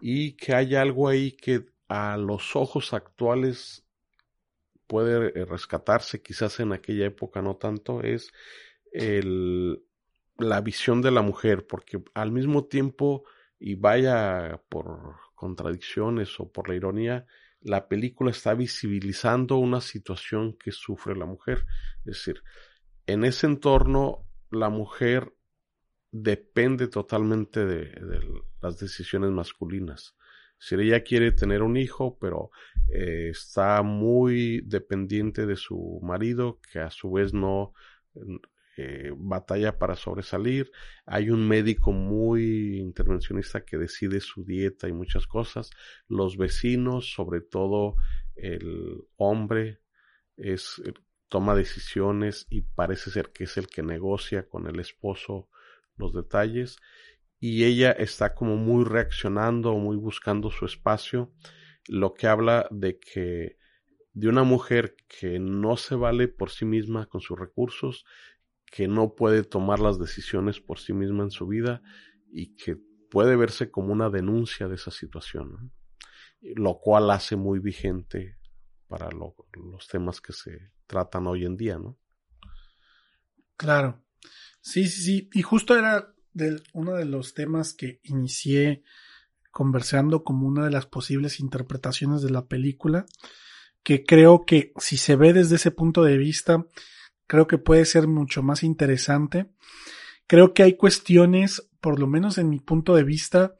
y 0.00 0.36
que 0.36 0.54
hay 0.54 0.74
algo 0.74 1.08
ahí 1.08 1.32
que 1.32 1.66
a 1.88 2.16
los 2.16 2.56
ojos 2.56 2.92
actuales 2.92 3.84
puede 4.86 5.38
eh, 5.38 5.44
rescatarse, 5.44 6.22
quizás 6.22 6.58
en 6.60 6.72
aquella 6.72 7.06
época 7.06 7.42
no 7.42 7.56
tanto, 7.56 8.02
es 8.02 8.32
la 8.92 10.60
visión 10.60 11.02
de 11.02 11.10
la 11.10 11.22
mujer, 11.22 11.66
porque 11.66 12.02
al 12.14 12.32
mismo 12.32 12.64
tiempo, 12.64 13.24
y 13.58 13.74
vaya 13.74 14.62
por 14.68 15.16
contradicciones 15.34 16.40
o 16.40 16.50
por 16.50 16.68
la 16.68 16.74
ironía, 16.74 17.26
la 17.60 17.88
película 17.88 18.30
está 18.30 18.54
visibilizando 18.54 19.56
una 19.56 19.80
situación 19.80 20.56
que 20.56 20.72
sufre 20.72 21.16
la 21.16 21.26
mujer. 21.26 21.64
Es 22.00 22.16
decir, 22.16 22.42
en 23.06 23.24
ese 23.24 23.46
entorno 23.46 24.26
la 24.50 24.68
mujer 24.68 25.32
depende 26.10 26.88
totalmente 26.88 27.66
de, 27.66 27.92
las 28.60 28.78
decisiones 28.78 29.30
masculinas. 29.30 30.14
Si 30.58 30.74
ella 30.74 31.04
quiere 31.04 31.30
tener 31.32 31.62
un 31.62 31.76
hijo, 31.76 32.18
pero 32.18 32.50
eh, 32.92 33.28
está 33.30 33.82
muy 33.82 34.60
dependiente 34.62 35.46
de 35.46 35.56
su 35.56 36.00
marido, 36.02 36.60
que 36.72 36.80
a 36.80 36.90
su 36.90 37.12
vez 37.12 37.32
no 37.32 37.74
eh, 38.80 39.12
batalla 39.16 39.76
para 39.76 39.96
sobresalir. 39.96 40.70
Hay 41.04 41.30
un 41.30 41.48
médico 41.48 41.90
muy 41.90 42.78
intervencionista 42.78 43.64
que 43.64 43.76
decide 43.76 44.20
su 44.20 44.44
dieta 44.44 44.86
y 44.86 44.92
muchas 44.92 45.26
cosas. 45.26 45.70
Los 46.06 46.36
vecinos, 46.36 47.12
sobre 47.12 47.40
todo 47.40 47.96
el 48.36 49.02
hombre, 49.16 49.80
es 50.36 50.80
toma 51.28 51.56
decisiones 51.56 52.46
y 52.50 52.60
parece 52.60 53.10
ser 53.10 53.32
que 53.32 53.44
es 53.44 53.56
el 53.56 53.66
que 53.66 53.82
negocia 53.82 54.48
con 54.48 54.68
el 54.68 54.78
esposo 54.78 55.48
los 55.96 56.14
detalles 56.14 56.78
y 57.40 57.64
ella 57.64 57.90
está 57.90 58.32
como 58.32 58.56
muy 58.56 58.84
reaccionando, 58.84 59.74
muy 59.74 59.96
buscando 59.96 60.52
su 60.52 60.66
espacio, 60.66 61.32
lo 61.88 62.14
que 62.14 62.28
habla 62.28 62.68
de 62.70 63.00
que 63.00 63.58
de 64.12 64.28
una 64.28 64.44
mujer 64.44 64.94
que 65.08 65.40
no 65.40 65.76
se 65.76 65.96
vale 65.96 66.28
por 66.28 66.50
sí 66.50 66.64
misma 66.64 67.06
con 67.06 67.20
sus 67.20 67.38
recursos, 67.38 68.04
que 68.70 68.88
no 68.88 69.14
puede 69.14 69.42
tomar 69.42 69.80
las 69.80 69.98
decisiones 69.98 70.60
por 70.60 70.78
sí 70.78 70.92
misma 70.92 71.24
en 71.24 71.30
su 71.30 71.46
vida 71.46 71.82
y 72.30 72.54
que 72.56 72.76
puede 73.10 73.36
verse 73.36 73.70
como 73.70 73.92
una 73.92 74.10
denuncia 74.10 74.68
de 74.68 74.74
esa 74.74 74.90
situación, 74.90 75.72
lo 76.40 76.78
cual 76.78 77.10
hace 77.10 77.36
muy 77.36 77.58
vigente 77.58 78.38
para 78.86 79.08
los 79.10 79.88
temas 79.88 80.20
que 80.20 80.32
se 80.32 80.72
tratan 80.86 81.26
hoy 81.26 81.44
en 81.44 81.56
día, 81.56 81.78
¿no? 81.78 81.98
Claro. 83.56 84.04
Sí, 84.60 84.86
sí, 84.86 85.02
sí. 85.02 85.30
Y 85.32 85.42
justo 85.42 85.76
era 85.76 86.14
uno 86.72 86.94
de 86.94 87.04
los 87.04 87.34
temas 87.34 87.74
que 87.74 88.00
inicié 88.04 88.82
conversando 89.50 90.22
como 90.22 90.46
una 90.46 90.64
de 90.64 90.70
las 90.70 90.86
posibles 90.86 91.40
interpretaciones 91.40 92.22
de 92.22 92.30
la 92.30 92.46
película, 92.46 93.06
que 93.82 94.04
creo 94.04 94.44
que 94.44 94.72
si 94.76 94.96
se 94.96 95.16
ve 95.16 95.32
desde 95.32 95.56
ese 95.56 95.70
punto 95.70 96.02
de 96.02 96.18
vista, 96.18 96.66
creo 97.28 97.46
que 97.46 97.58
puede 97.58 97.84
ser 97.84 98.08
mucho 98.08 98.42
más 98.42 98.64
interesante. 98.64 99.46
Creo 100.26 100.52
que 100.52 100.64
hay 100.64 100.76
cuestiones, 100.76 101.70
por 101.80 102.00
lo 102.00 102.08
menos 102.08 102.38
en 102.38 102.48
mi 102.48 102.58
punto 102.58 102.96
de 102.96 103.04
vista, 103.04 103.54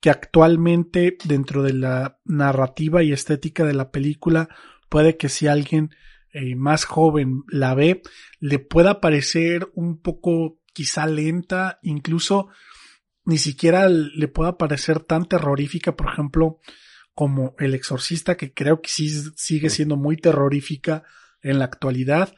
que 0.00 0.10
actualmente 0.10 1.16
dentro 1.24 1.64
de 1.64 1.72
la 1.72 2.20
narrativa 2.24 3.02
y 3.02 3.12
estética 3.12 3.64
de 3.64 3.74
la 3.74 3.90
película 3.90 4.48
puede 4.88 5.16
que 5.16 5.28
si 5.28 5.48
alguien 5.48 5.90
eh, 6.32 6.54
más 6.54 6.84
joven 6.84 7.42
la 7.48 7.74
ve, 7.74 8.02
le 8.38 8.60
pueda 8.60 9.00
parecer 9.00 9.68
un 9.74 10.00
poco 10.00 10.60
quizá 10.72 11.06
lenta, 11.06 11.80
incluso 11.82 12.48
ni 13.24 13.38
siquiera 13.38 13.88
le 13.88 14.28
pueda 14.28 14.56
parecer 14.56 15.00
tan 15.00 15.26
terrorífica, 15.26 15.96
por 15.96 16.12
ejemplo, 16.12 16.60
como 17.14 17.54
El 17.58 17.74
Exorcista, 17.74 18.36
que 18.36 18.54
creo 18.54 18.80
que 18.80 18.88
sí 18.88 19.10
sigue 19.36 19.70
siendo 19.70 19.96
muy 19.96 20.16
terrorífica 20.16 21.02
en 21.42 21.58
la 21.58 21.64
actualidad, 21.64 22.34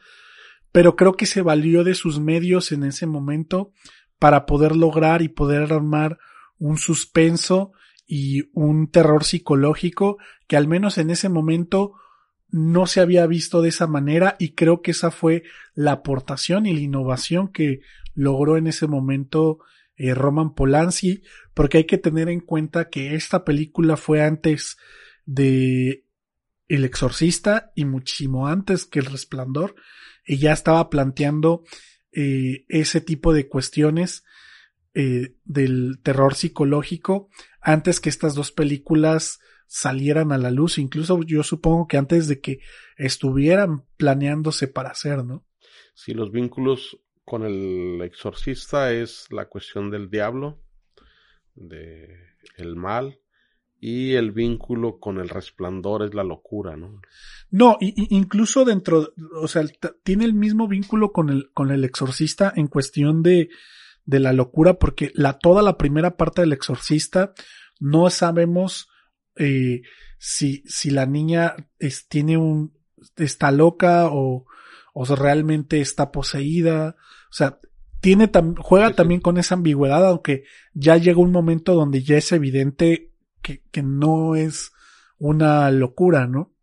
pero 0.71 0.95
creo 0.95 1.13
que 1.13 1.25
se 1.25 1.41
valió 1.41 1.83
de 1.83 1.95
sus 1.95 2.19
medios 2.19 2.71
en 2.71 2.83
ese 2.83 3.05
momento 3.05 3.71
para 4.19 4.45
poder 4.45 4.75
lograr 4.75 5.21
y 5.21 5.29
poder 5.29 5.73
armar 5.73 6.19
un 6.57 6.77
suspenso 6.77 7.71
y 8.05 8.49
un 8.53 8.89
terror 8.89 9.23
psicológico 9.23 10.17
que 10.47 10.57
al 10.57 10.67
menos 10.67 10.97
en 10.97 11.09
ese 11.09 11.29
momento 11.29 11.93
no 12.49 12.85
se 12.85 12.99
había 12.99 13.25
visto 13.25 13.61
de 13.61 13.69
esa 13.69 13.87
manera 13.87 14.35
y 14.37 14.53
creo 14.53 14.81
que 14.81 14.91
esa 14.91 15.09
fue 15.09 15.43
la 15.73 15.93
aportación 15.93 16.65
y 16.65 16.73
la 16.73 16.81
innovación 16.81 17.51
que 17.51 17.79
logró 18.13 18.57
en 18.57 18.67
ese 18.67 18.87
momento 18.87 19.59
eh, 19.95 20.13
Roman 20.13 20.53
Polanski, 20.53 21.23
porque 21.53 21.79
hay 21.79 21.83
que 21.85 21.97
tener 21.97 22.27
en 22.29 22.41
cuenta 22.41 22.89
que 22.89 23.15
esta 23.15 23.45
película 23.45 23.97
fue 23.97 24.21
antes 24.23 24.77
de 25.25 26.05
El 26.67 26.83
Exorcista 26.83 27.71
y 27.75 27.85
muchísimo 27.85 28.47
antes 28.47 28.85
que 28.85 28.99
El 28.99 29.05
Resplandor 29.05 29.75
y 30.25 30.37
ya 30.37 30.53
estaba 30.53 30.89
planteando 30.89 31.63
eh, 32.11 32.65
ese 32.67 33.01
tipo 33.01 33.33
de 33.33 33.47
cuestiones 33.47 34.23
eh, 34.93 35.35
del 35.45 35.99
terror 36.03 36.35
psicológico 36.35 37.29
antes 37.61 37.99
que 37.99 38.09
estas 38.09 38.35
dos 38.35 38.51
películas 38.51 39.39
salieran 39.67 40.33
a 40.33 40.37
la 40.37 40.51
luz, 40.51 40.77
incluso 40.77 41.21
yo 41.23 41.43
supongo 41.43 41.87
que 41.87 41.95
antes 41.95 42.27
de 42.27 42.41
que 42.41 42.59
estuvieran 42.97 43.85
planeándose 43.95 44.67
para 44.67 44.89
hacer, 44.89 45.23
¿no? 45.23 45.45
Sí, 45.93 46.13
los 46.13 46.31
vínculos 46.31 46.99
con 47.23 47.45
el 47.45 48.01
exorcista 48.01 48.91
es 48.91 49.27
la 49.31 49.47
cuestión 49.47 49.89
del 49.89 50.09
diablo, 50.09 50.61
de 51.55 52.09
mal, 52.75 53.20
y 53.83 54.13
el 54.13 54.31
vínculo 54.31 54.99
con 54.99 55.19
el 55.19 55.27
resplandor 55.27 56.03
es 56.03 56.13
la 56.13 56.23
locura, 56.23 56.77
¿no? 56.77 57.01
No, 57.49 57.77
y, 57.81 58.15
incluso 58.15 58.63
dentro, 58.63 59.11
o 59.41 59.47
sea, 59.47 59.63
tiene 60.03 60.23
el 60.23 60.35
mismo 60.35 60.67
vínculo 60.67 61.11
con 61.11 61.31
el, 61.31 61.51
con 61.51 61.71
el 61.71 61.83
exorcista 61.83 62.53
en 62.55 62.67
cuestión 62.67 63.23
de, 63.23 63.49
de 64.05 64.19
la 64.19 64.33
locura, 64.33 64.75
porque 64.75 65.11
la, 65.15 65.39
toda 65.39 65.63
la 65.63 65.79
primera 65.79 66.15
parte 66.15 66.41
del 66.41 66.53
exorcista 66.53 67.33
no 67.79 68.07
sabemos 68.11 68.87
eh, 69.35 69.81
si, 70.19 70.63
si 70.67 70.91
la 70.91 71.07
niña 71.07 71.55
es, 71.79 72.07
tiene 72.07 72.37
un, 72.37 72.77
está 73.17 73.49
loca 73.49 74.09
o, 74.11 74.45
o 74.93 75.15
realmente 75.15 75.81
está 75.81 76.11
poseída. 76.11 76.95
O 77.31 77.33
sea, 77.33 77.59
tiene 77.99 78.29
juega 78.59 78.93
también 78.93 79.21
con 79.21 79.39
esa 79.39 79.55
ambigüedad, 79.55 80.05
aunque 80.05 80.43
ya 80.75 80.97
llega 80.97 81.19
un 81.19 81.31
momento 81.31 81.73
donde 81.73 82.03
ya 82.03 82.17
es 82.17 82.31
evidente 82.31 83.10
que, 83.41 83.63
que 83.71 83.83
no 83.83 84.35
es 84.35 84.71
una 85.17 85.69
locura, 85.71 86.27
¿no? 86.27 86.53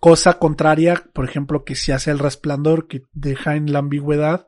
Cosa 0.00 0.38
contraria, 0.38 1.04
por 1.12 1.24
ejemplo, 1.24 1.64
que 1.64 1.74
se 1.74 1.92
hace 1.92 2.10
el 2.10 2.18
resplandor, 2.18 2.86
que 2.86 3.02
deja 3.12 3.56
en 3.56 3.72
la 3.72 3.80
ambigüedad, 3.80 4.46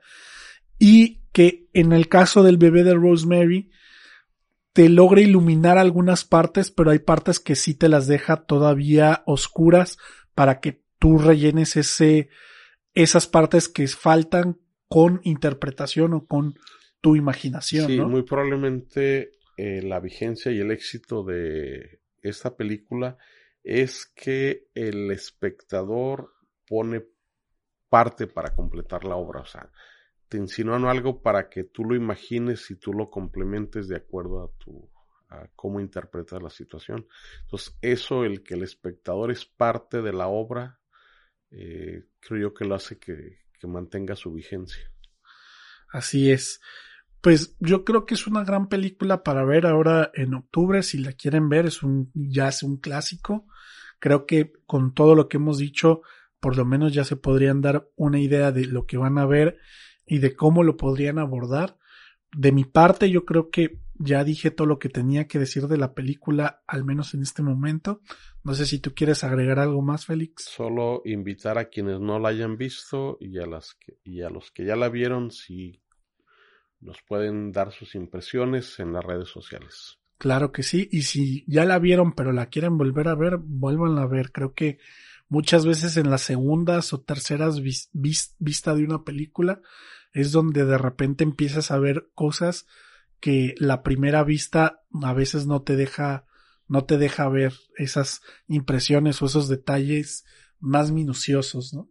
y 0.78 1.20
que 1.32 1.68
en 1.72 1.92
el 1.92 2.08
caso 2.08 2.42
del 2.42 2.56
bebé 2.56 2.84
de 2.84 2.94
Rosemary, 2.94 3.70
te 4.72 4.88
logra 4.88 5.20
iluminar 5.20 5.78
algunas 5.78 6.24
partes, 6.24 6.70
pero 6.70 6.90
hay 6.90 7.00
partes 7.00 7.40
que 7.40 7.56
sí 7.56 7.74
te 7.74 7.88
las 7.88 8.06
deja 8.06 8.44
todavía 8.44 9.22
oscuras 9.26 9.98
para 10.34 10.60
que 10.60 10.82
tú 10.98 11.18
rellenes 11.18 11.76
ese, 11.76 12.28
esas 12.94 13.26
partes 13.26 13.68
que 13.68 13.86
faltan 13.88 14.58
con 14.88 15.20
interpretación 15.24 16.14
o 16.14 16.26
con 16.26 16.54
tu 17.00 17.16
imaginación. 17.16 17.86
Sí, 17.86 18.00
muy 18.00 18.22
probablemente 18.22 19.32
eh, 19.62 19.82
la 19.82 20.00
vigencia 20.00 20.50
y 20.50 20.58
el 20.58 20.70
éxito 20.70 21.22
de 21.22 22.00
esta 22.22 22.56
película 22.56 23.18
es 23.62 24.06
que 24.06 24.68
el 24.74 25.10
espectador 25.10 26.32
pone 26.66 27.04
parte 27.90 28.26
para 28.26 28.54
completar 28.54 29.04
la 29.04 29.16
obra. 29.16 29.42
O 29.42 29.44
sea, 29.44 29.70
te 30.30 30.38
insinúan 30.38 30.86
algo 30.86 31.20
para 31.20 31.50
que 31.50 31.64
tú 31.64 31.84
lo 31.84 31.94
imagines 31.94 32.70
y 32.70 32.76
tú 32.76 32.94
lo 32.94 33.10
complementes 33.10 33.86
de 33.86 33.96
acuerdo 33.96 34.44
a 34.44 34.58
tu 34.58 34.90
a 35.28 35.46
cómo 35.54 35.78
interpretas 35.78 36.42
la 36.42 36.48
situación. 36.48 37.06
Entonces, 37.42 37.76
eso, 37.82 38.24
el 38.24 38.42
que 38.42 38.54
el 38.54 38.62
espectador 38.62 39.30
es 39.30 39.44
parte 39.44 40.00
de 40.00 40.14
la 40.14 40.26
obra, 40.28 40.80
eh, 41.50 42.04
creo 42.18 42.40
yo 42.40 42.54
que 42.54 42.64
lo 42.64 42.76
hace 42.76 42.98
que, 42.98 43.40
que 43.58 43.66
mantenga 43.66 44.16
su 44.16 44.32
vigencia. 44.32 44.90
Así 45.92 46.32
es. 46.32 46.62
Pues 47.20 47.56
yo 47.60 47.84
creo 47.84 48.06
que 48.06 48.14
es 48.14 48.26
una 48.26 48.44
gran 48.44 48.68
película 48.68 49.22
para 49.22 49.44
ver 49.44 49.66
ahora 49.66 50.10
en 50.14 50.34
octubre. 50.34 50.82
Si 50.82 50.98
la 50.98 51.12
quieren 51.12 51.48
ver, 51.48 51.66
es 51.66 51.82
un, 51.82 52.10
ya 52.14 52.48
es 52.48 52.62
un 52.62 52.78
clásico. 52.78 53.46
Creo 53.98 54.26
que 54.26 54.52
con 54.66 54.94
todo 54.94 55.14
lo 55.14 55.28
que 55.28 55.36
hemos 55.36 55.58
dicho, 55.58 56.00
por 56.40 56.56
lo 56.56 56.64
menos 56.64 56.94
ya 56.94 57.04
se 57.04 57.16
podrían 57.16 57.60
dar 57.60 57.88
una 57.96 58.18
idea 58.18 58.52
de 58.52 58.64
lo 58.64 58.86
que 58.86 58.96
van 58.96 59.18
a 59.18 59.26
ver 59.26 59.58
y 60.06 60.18
de 60.18 60.34
cómo 60.34 60.62
lo 60.62 60.76
podrían 60.76 61.18
abordar. 61.18 61.76
De 62.32 62.52
mi 62.52 62.64
parte, 62.64 63.10
yo 63.10 63.24
creo 63.24 63.50
que 63.50 63.80
ya 64.02 64.24
dije 64.24 64.50
todo 64.50 64.66
lo 64.66 64.78
que 64.78 64.88
tenía 64.88 65.28
que 65.28 65.38
decir 65.38 65.68
de 65.68 65.76
la 65.76 65.92
película, 65.92 66.62
al 66.66 66.84
menos 66.84 67.12
en 67.12 67.22
este 67.22 67.42
momento. 67.42 68.00
No 68.42 68.54
sé 68.54 68.64
si 68.64 68.78
tú 68.78 68.94
quieres 68.94 69.24
agregar 69.24 69.58
algo 69.58 69.82
más, 69.82 70.06
Félix. 70.06 70.44
Solo 70.44 71.02
invitar 71.04 71.58
a 71.58 71.68
quienes 71.68 72.00
no 72.00 72.18
la 72.18 72.30
hayan 72.30 72.56
visto 72.56 73.18
y 73.20 73.38
a, 73.38 73.46
las 73.46 73.76
y 74.02 74.22
a 74.22 74.30
los 74.30 74.50
que 74.52 74.64
ya 74.64 74.74
la 74.74 74.88
vieron, 74.88 75.30
si 75.30 75.79
nos 76.80 77.00
pueden 77.02 77.52
dar 77.52 77.72
sus 77.72 77.94
impresiones 77.94 78.78
en 78.78 78.92
las 78.92 79.04
redes 79.04 79.28
sociales. 79.28 79.98
Claro 80.18 80.52
que 80.52 80.62
sí, 80.62 80.88
y 80.92 81.02
si 81.02 81.44
ya 81.46 81.64
la 81.64 81.78
vieron 81.78 82.12
pero 82.12 82.32
la 82.32 82.46
quieren 82.46 82.76
volver 82.76 83.08
a 83.08 83.14
ver, 83.14 83.38
vuelvan 83.38 83.98
a 83.98 84.06
ver. 84.06 84.32
Creo 84.32 84.52
que 84.52 84.78
muchas 85.28 85.64
veces 85.64 85.96
en 85.96 86.10
las 86.10 86.22
segundas 86.22 86.92
o 86.92 87.00
terceras 87.00 87.60
vista 87.92 88.74
de 88.74 88.84
una 88.84 89.02
película 89.04 89.62
es 90.12 90.32
donde 90.32 90.64
de 90.64 90.76
repente 90.76 91.24
empiezas 91.24 91.70
a 91.70 91.78
ver 91.78 92.10
cosas 92.14 92.66
que 93.20 93.54
la 93.58 93.82
primera 93.82 94.24
vista 94.24 94.82
a 95.02 95.12
veces 95.12 95.46
no 95.46 95.62
te 95.62 95.76
deja 95.76 96.26
no 96.66 96.84
te 96.84 96.98
deja 96.98 97.28
ver 97.28 97.52
esas 97.76 98.20
impresiones 98.46 99.20
o 99.20 99.26
esos 99.26 99.48
detalles 99.48 100.24
más 100.60 100.92
minuciosos, 100.92 101.74
¿no? 101.74 101.88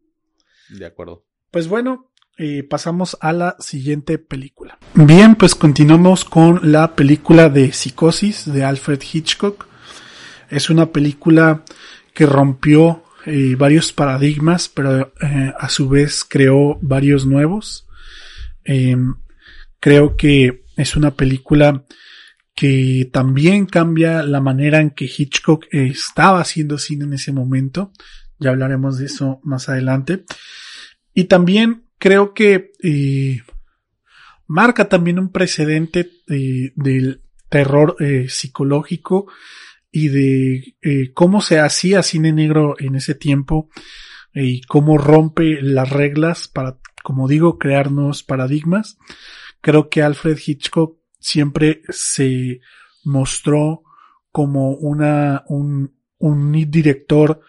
De 0.69 0.85
acuerdo. 0.85 1.25
Pues 1.51 1.67
bueno, 1.67 2.08
eh, 2.41 2.63
pasamos 2.63 3.17
a 3.19 3.33
la 3.33 3.57
siguiente 3.59 4.17
película. 4.17 4.79
Bien, 4.93 5.35
pues 5.35 5.55
continuamos 5.55 6.23
con 6.23 6.71
la 6.71 6.95
película 6.95 7.49
de 7.49 7.73
Psicosis 7.73 8.49
de 8.49 8.63
Alfred 8.63 9.01
Hitchcock. 9.11 9.67
Es 10.49 10.69
una 10.69 10.93
película 10.93 11.65
que 12.13 12.25
rompió 12.25 13.03
eh, 13.25 13.55
varios 13.57 13.91
paradigmas, 13.91 14.69
pero 14.69 15.11
eh, 15.21 15.53
a 15.59 15.67
su 15.67 15.89
vez 15.89 16.23
creó 16.23 16.79
varios 16.81 17.25
nuevos. 17.25 17.89
Em, 18.63 19.15
creo 19.81 20.15
que 20.15 20.63
es 20.77 20.95
una 20.95 21.11
película 21.11 21.83
que 22.55 23.09
también 23.11 23.65
cambia 23.65 24.23
la 24.23 24.39
manera 24.39 24.79
en 24.79 24.91
que 24.91 25.11
Hitchcock 25.13 25.65
estaba 25.71 26.39
haciendo 26.39 26.77
cine 26.77 27.03
en 27.03 27.15
ese 27.15 27.33
momento. 27.33 27.91
Ya 28.37 28.51
hablaremos 28.51 28.97
de 28.97 29.07
eso 29.07 29.41
más 29.43 29.67
adelante. 29.67 30.23
Y 31.13 31.25
también 31.25 31.88
creo 31.99 32.33
que 32.33 32.71
eh, 32.81 33.41
marca 34.47 34.89
también 34.89 35.19
un 35.19 35.31
precedente 35.31 36.09
eh, 36.27 36.71
del 36.75 37.21
terror 37.49 37.97
eh, 37.99 38.27
psicológico 38.29 39.27
y 39.91 40.07
de 40.09 41.11
cómo 41.15 41.41
se 41.41 41.59
hacía 41.59 42.03
cine 42.03 42.31
negro 42.31 42.75
en 42.77 42.95
ese 42.95 43.15
tiempo 43.15 43.69
y 44.35 44.61
cómo 44.61 44.99
rompe 44.99 45.63
las 45.63 45.89
reglas 45.89 46.47
para, 46.47 46.77
como 47.01 47.27
digo, 47.27 47.57
crear 47.57 47.91
nuevos 47.91 48.21
paradigmas. 48.21 48.99
Creo 49.61 49.89
que 49.89 50.03
Alfred 50.03 50.37
Hitchcock 50.45 50.99
siempre 51.19 51.81
se 51.89 52.59
mostró 53.03 53.81
como 54.31 54.73
una, 54.73 55.43
un, 55.47 55.95
un 56.19 56.51
director 56.69 57.41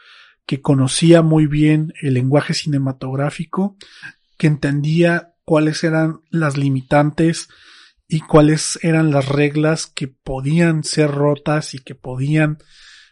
que 0.46 0.62
conocía 0.62 1.20
muy 1.20 1.46
bien 1.46 1.92
el 2.00 2.14
lenguaje 2.14 2.54
cinematográfico 2.54 3.76
que 4.40 4.46
entendía 4.46 5.34
cuáles 5.44 5.84
eran 5.84 6.22
las 6.30 6.56
limitantes 6.56 7.50
y 8.08 8.20
cuáles 8.20 8.78
eran 8.82 9.10
las 9.10 9.28
reglas 9.28 9.86
que 9.86 10.08
podían 10.08 10.82
ser 10.82 11.10
rotas 11.10 11.74
y 11.74 11.80
que 11.80 11.94
podían 11.94 12.56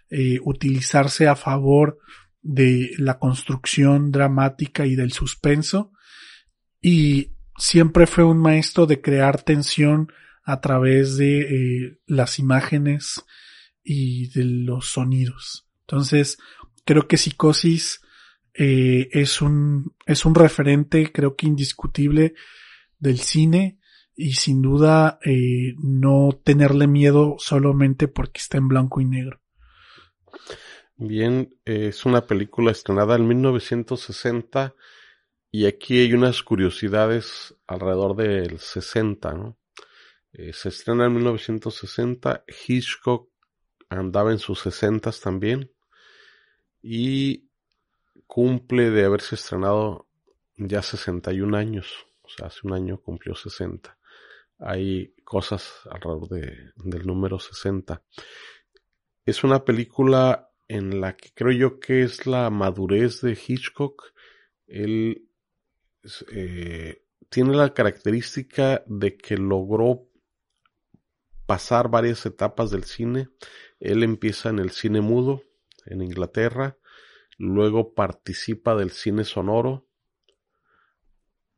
eh, 0.09 0.39
utilizarse 0.43 1.29
a 1.29 1.37
favor 1.37 1.99
de 2.41 2.93
la 2.97 3.19
construcción 3.19 4.11
dramática 4.11 4.87
y 4.87 4.97
del 4.97 5.13
suspenso 5.13 5.93
y 6.81 7.35
siempre 7.59 8.07
fue 8.07 8.25
un 8.25 8.39
maestro 8.39 8.87
de 8.87 9.03
crear 9.03 9.43
tensión 9.43 10.11
a 10.45 10.63
través 10.63 11.19
de 11.19 11.41
eh, 11.41 11.99
las 12.07 12.39
imágenes 12.39 13.23
y 13.85 14.31
de 14.31 14.45
los 14.45 14.93
sonidos. 14.93 15.69
Entonces, 15.81 16.39
creo 16.87 17.07
que 17.07 17.19
Psicosis 17.19 18.01
eh, 18.61 19.09
es 19.13 19.41
un, 19.41 19.95
es 20.05 20.25
un 20.25 20.35
referente 20.35 21.13
creo 21.13 21.37
que 21.37 21.47
indiscutible 21.47 22.35
del 22.99 23.21
cine 23.21 23.79
y 24.17 24.33
sin 24.33 24.63
duda 24.63 25.21
eh, 25.25 25.75
no 25.79 26.31
tenerle 26.43 26.89
miedo 26.89 27.37
solamente 27.39 28.09
porque 28.09 28.41
está 28.41 28.59
en 28.59 28.67
blanco 28.67 29.01
y 29.01 29.05
negro. 29.05 29.41
Bien, 30.97 31.55
es 31.65 32.05
una 32.05 32.27
película 32.27 32.73
estrenada 32.73 33.15
en 33.15 33.29
1960 33.29 34.75
y 35.53 35.67
aquí 35.67 36.01
hay 36.01 36.13
unas 36.13 36.43
curiosidades 36.43 37.55
alrededor 37.69 38.17
del 38.17 38.59
60, 38.59 39.35
¿no? 39.35 39.57
Eh, 40.33 40.53
se 40.53 40.71
estrena 40.71 41.07
en 41.07 41.15
1960, 41.15 42.45
Hitchcock 42.67 43.31
andaba 43.89 44.33
en 44.33 44.41
sus 44.41 44.59
60 44.61 45.13
también 45.13 45.71
y 46.83 47.48
cumple 48.29 48.91
de 48.91 49.05
haberse 49.05 49.35
estrenado 49.35 50.07
ya 50.57 50.83
61 50.83 51.57
años, 51.57 52.07
o 52.23 52.29
sea, 52.29 52.47
hace 52.47 52.61
un 52.63 52.75
año 52.75 53.01
cumplió 53.01 53.35
60. 53.35 53.99
Hay 54.61 55.15
cosas 55.25 55.83
alrededor 55.91 56.29
de, 56.29 56.73
del 56.77 57.07
número 57.07 57.41
60. 57.41 58.03
Es 59.25 59.43
una 59.43 59.65
película 59.65 60.51
en 60.69 61.01
la 61.01 61.17
que 61.17 61.31
creo 61.35 61.53
yo 61.53 61.81
que 61.81 62.03
es 62.03 62.27
la 62.27 62.51
madurez 62.51 63.23
de 63.23 63.33
Hitchcock. 63.33 64.13
Él 64.67 65.29
eh, 66.31 67.03
tiene 67.29 67.57
la 67.57 67.73
característica 67.73 68.85
de 68.87 69.17
que 69.17 69.37
logró 69.37 70.07
pasar 71.47 71.89
varias 71.89 72.27
etapas 72.27 72.71
del 72.71 72.85
cine. 72.85 73.29
Él 73.81 74.03
empieza 74.03 74.51
en 74.51 74.59
el 74.59 74.71
cine 74.71 75.01
mudo 75.01 75.43
en 75.87 76.03
Inglaterra, 76.03 76.78
luego 77.39 77.95
participa 77.95 78.75
del 78.75 78.91
cine 78.91 79.25
sonoro 79.25 79.87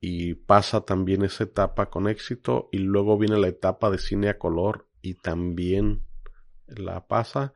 y 0.01 0.35
pasa 0.35 0.83
también 0.83 1.25
esa 1.25 1.45
etapa 1.45 1.91
con 1.91 2.09
éxito 2.09 2.69
y 2.73 2.79
luego 2.79 3.19
viene 3.19 3.39
la 3.39 3.49
etapa 3.49 3.91
de 3.91 3.99
cine 3.99 4.29
a 4.29 4.39
color 4.39 4.89
y 5.03 5.15
también 5.15 6.05
la 6.67 7.07
pasa 7.07 7.55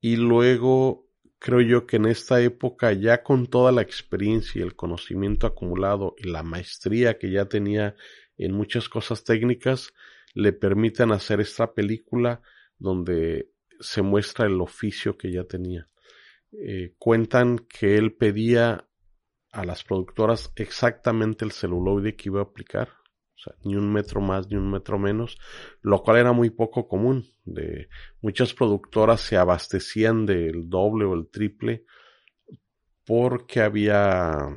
y 0.00 0.16
luego 0.16 1.06
creo 1.38 1.60
yo 1.60 1.86
que 1.86 1.96
en 1.96 2.06
esta 2.06 2.40
época 2.40 2.92
ya 2.92 3.22
con 3.22 3.46
toda 3.46 3.70
la 3.72 3.82
experiencia 3.82 4.60
y 4.60 4.62
el 4.62 4.74
conocimiento 4.74 5.46
acumulado 5.46 6.14
y 6.18 6.28
la 6.28 6.42
maestría 6.42 7.18
que 7.18 7.30
ya 7.30 7.46
tenía 7.46 7.94
en 8.36 8.52
muchas 8.52 8.88
cosas 8.88 9.24
técnicas 9.24 9.92
le 10.34 10.52
permiten 10.52 11.12
hacer 11.12 11.40
esta 11.40 11.74
película 11.74 12.42
donde 12.78 13.50
se 13.80 14.02
muestra 14.02 14.46
el 14.46 14.60
oficio 14.60 15.16
que 15.16 15.32
ya 15.32 15.44
tenía. 15.44 15.86
Eh, 16.52 16.94
cuentan 16.98 17.58
que 17.58 17.96
él 17.96 18.14
pedía 18.14 18.88
a 19.52 19.64
las 19.64 19.84
productoras 19.84 20.52
exactamente 20.56 21.44
el 21.44 21.52
celuloide 21.52 22.16
que 22.16 22.28
iba 22.28 22.40
a 22.40 22.44
aplicar, 22.44 22.88
o 22.88 23.38
sea, 23.38 23.54
ni 23.64 23.76
un 23.76 23.92
metro 23.92 24.20
más 24.20 24.48
ni 24.48 24.56
un 24.56 24.70
metro 24.70 24.98
menos, 24.98 25.38
lo 25.82 26.02
cual 26.02 26.18
era 26.18 26.32
muy 26.32 26.50
poco 26.50 26.88
común. 26.88 27.24
De 27.44 27.88
muchas 28.20 28.54
productoras 28.54 29.20
se 29.20 29.36
abastecían 29.36 30.26
del 30.26 30.68
doble 30.68 31.04
o 31.04 31.14
el 31.14 31.28
triple 31.28 31.84
porque 33.04 33.60
había 33.60 34.48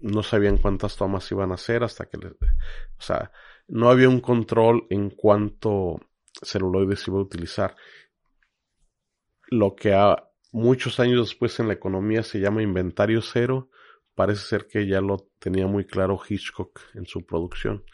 no 0.00 0.22
sabían 0.22 0.58
cuántas 0.58 0.96
tomas 0.96 1.30
iban 1.30 1.50
a 1.50 1.54
hacer 1.54 1.84
hasta 1.84 2.06
que 2.06 2.18
o 2.18 3.02
sea, 3.02 3.30
no 3.68 3.90
había 3.90 4.08
un 4.08 4.20
control 4.20 4.86
en 4.90 5.10
cuánto 5.10 6.00
celuloide 6.42 6.96
se 6.96 7.10
iba 7.10 7.20
a 7.20 7.22
utilizar. 7.22 7.76
Lo 9.48 9.74
que 9.74 9.92
ha, 9.92 10.29
muchos 10.52 11.00
años 11.00 11.28
después 11.28 11.58
en 11.60 11.68
la 11.68 11.74
economía 11.74 12.22
se 12.22 12.40
llama 12.40 12.62
inventario 12.62 13.22
cero. 13.22 13.70
Parece 14.14 14.42
ser 14.42 14.66
que 14.66 14.86
ya 14.86 15.00
lo 15.00 15.28
tenía 15.38 15.66
muy 15.66 15.84
claro 15.84 16.20
Hitchcock 16.28 16.80
en 16.94 17.06
su 17.06 17.24
producción. 17.24 17.84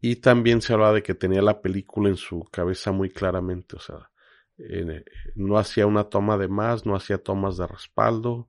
Y 0.00 0.16
también 0.16 0.60
se 0.60 0.72
habla 0.72 0.92
de 0.92 1.02
que 1.02 1.14
tenía 1.14 1.42
la 1.42 1.62
película 1.62 2.08
en 2.08 2.16
su 2.16 2.44
cabeza 2.44 2.92
muy 2.92 3.10
claramente. 3.10 3.76
O 3.76 3.80
sea, 3.80 4.10
no 5.34 5.58
hacía 5.58 5.86
una 5.86 6.04
toma 6.04 6.36
de 6.36 6.48
más, 6.48 6.86
no 6.86 6.94
hacía 6.94 7.18
tomas 7.18 7.56
de 7.56 7.66
respaldo. 7.66 8.48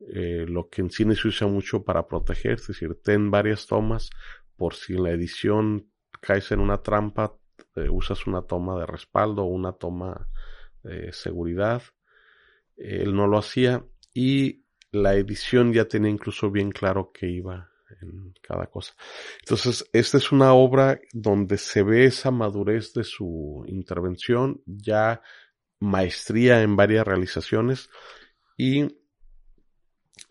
Eh, 0.00 0.46
lo 0.48 0.68
que 0.68 0.82
en 0.82 0.90
cine 0.90 1.14
se 1.14 1.28
usa 1.28 1.46
mucho 1.46 1.84
para 1.84 2.06
proteger, 2.06 2.52
es 2.52 2.66
decir, 2.66 3.00
ten 3.02 3.30
varias 3.30 3.66
tomas 3.66 4.10
por 4.56 4.74
si 4.74 4.94
en 4.94 5.04
la 5.04 5.10
edición 5.10 5.90
caes 6.20 6.52
en 6.52 6.60
una 6.60 6.82
trampa, 6.82 7.34
eh, 7.76 7.88
usas 7.88 8.26
una 8.26 8.42
toma 8.42 8.78
de 8.78 8.86
respaldo 8.86 9.42
o 9.42 9.46
una 9.46 9.72
toma 9.72 10.28
de 10.82 11.12
seguridad 11.12 11.82
él 12.76 13.14
no 13.14 13.26
lo 13.26 13.38
hacía 13.38 13.84
y 14.14 14.64
la 14.92 15.14
edición 15.14 15.72
ya 15.72 15.86
tenía 15.86 16.10
incluso 16.10 16.50
bien 16.50 16.70
claro 16.70 17.10
que 17.12 17.28
iba 17.28 17.70
en 18.00 18.34
cada 18.42 18.66
cosa. 18.66 18.94
Entonces, 19.40 19.88
esta 19.92 20.18
es 20.18 20.32
una 20.32 20.52
obra 20.54 21.00
donde 21.12 21.58
se 21.58 21.82
ve 21.82 22.04
esa 22.04 22.30
madurez 22.30 22.92
de 22.94 23.04
su 23.04 23.64
intervención, 23.68 24.62
ya 24.66 25.22
maestría 25.78 26.62
en 26.62 26.76
varias 26.76 27.06
realizaciones 27.06 27.90
y 28.56 28.88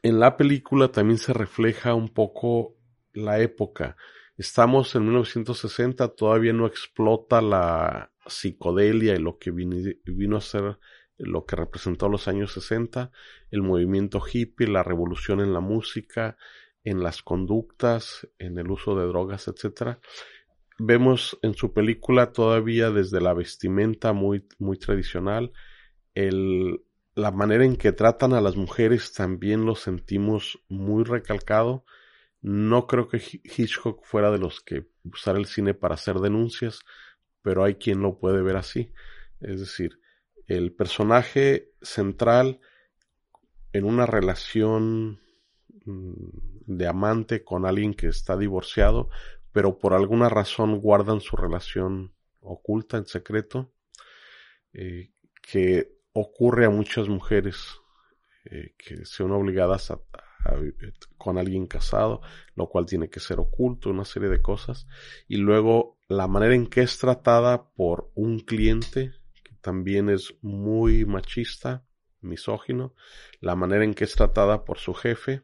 en 0.02 0.20
la 0.20 0.38
película 0.38 0.91
también 0.91 1.18
se 1.18 1.34
refleja 1.34 1.93
un 1.93 2.10
poco 2.10 2.76
la 3.14 3.39
época. 3.39 3.96
Estamos 4.38 4.93
en 4.96 5.06
1960, 5.06 6.10
todavía 6.10 6.54
no 6.54 6.68
explota 6.68 7.41
la 7.41 8.12
psicodelia 8.28 9.16
y 9.16 9.20
lo 9.20 9.38
que 9.38 9.52
vino 9.52 10.38
a 10.38 10.41
ser 10.41 10.78
lo 11.18 11.45
que 11.45 11.55
representó 11.55 12.09
los 12.09 12.28
años 12.28 12.53
60, 12.53 13.11
el 13.51 13.61
movimiento 13.61 14.22
hippie, 14.22 14.68
la 14.68 14.84
revolución 14.84 15.39
en 15.39 15.53
la 15.53 15.59
música, 15.59 16.38
en 16.84 17.03
las 17.03 17.22
conductas, 17.22 18.28
en 18.38 18.57
el 18.59 18.70
uso 18.70 18.95
de 18.95 19.07
drogas, 19.07 19.47
etc. 19.47 19.97
vemos 20.78 21.38
en 21.41 21.55
su 21.55 21.74
película 21.74 22.32
todavía 22.32 22.91
desde 22.91 23.22
la 23.22 23.34
vestimenta 23.34 24.13
muy, 24.13 24.45
muy 24.59 24.78
tradicional, 24.78 25.51
el, 26.13 26.82
la 27.16 27.32
manera 27.32 27.66
en 27.66 27.78
que 27.78 27.93
tratan 27.93 28.34
a 28.34 28.41
las 28.41 28.57
mujeres 28.57 29.13
también 29.13 29.66
lo 29.66 29.76
sentimos 29.76 30.61
muy 30.68 31.03
recalcado. 31.03 31.86
No 32.41 32.88
creo 32.88 33.07
que 33.07 33.18
Hitchcock 33.18 34.03
fuera 34.03 34.32
de 34.32 34.38
los 34.38 34.61
que 34.61 34.88
usara 35.03 35.39
el 35.39 35.45
cine 35.45 35.74
para 35.74 35.95
hacer 35.95 36.18
denuncias, 36.20 36.82
pero 37.41 37.63
hay 37.63 37.76
quien 37.76 38.01
lo 38.01 38.20
puede 38.20 38.41
ver 38.41 38.57
así. 38.57 38.91
Es 39.39 39.59
decir, 39.61 39.99
el 40.48 40.74
personaje 40.74 41.72
central 41.82 42.60
en 43.74 43.86
una 43.86 44.06
relación 44.06 45.20
mm, 45.86 46.14
de 46.68 46.88
amante 46.88 47.43
con 47.43 47.66
alguien 47.66 47.93
que 47.93 48.08
está 48.08 48.38
divorciado, 48.38 49.10
pero 49.52 49.80
por 49.80 49.93
alguna 49.93 50.30
razón 50.30 50.80
guardan 50.80 51.22
su 51.22 51.36
relación 51.36 52.14
oculta 52.41 52.98
en 52.98 53.06
secreto, 53.06 53.72
eh, 54.74 55.12
que 55.41 55.96
ocurre 56.14 56.66
a 56.66 56.70
muchas 56.70 57.08
mujeres 57.08 57.58
eh, 58.46 58.76
que 58.78 59.06
sean 59.06 59.32
obligadas 59.32 59.91
a, 59.91 60.00
vivir 60.56 60.93
con 61.18 61.39
alguien 61.39 61.66
casado, 61.66 62.22
lo 62.54 62.70
cual 62.70 62.86
tiene 62.86 63.10
que 63.10 63.20
ser 63.20 63.39
oculto, 63.39 63.89
una 63.89 64.06
serie 64.06 64.30
de 64.30 64.43
cosas, 64.43 64.88
y 65.28 65.38
luego 65.38 65.98
la 66.08 66.28
manera 66.28 66.54
en 66.54 66.68
que 66.68 66.82
es 66.82 67.00
tratada 67.00 67.72
por 67.72 68.12
un 68.14 68.39
cliente, 68.39 69.14
también 69.66 70.09
es 70.09 70.36
muy 70.43 71.05
machista, 71.05 71.88
misógino, 72.22 72.93
la 73.41 73.55
manera 73.55 73.84
en 73.84 73.95
que 73.95 74.03
es 74.03 74.13
tratada 74.13 74.63
por 74.63 74.78
su 74.78 74.93
jefe, 74.93 75.41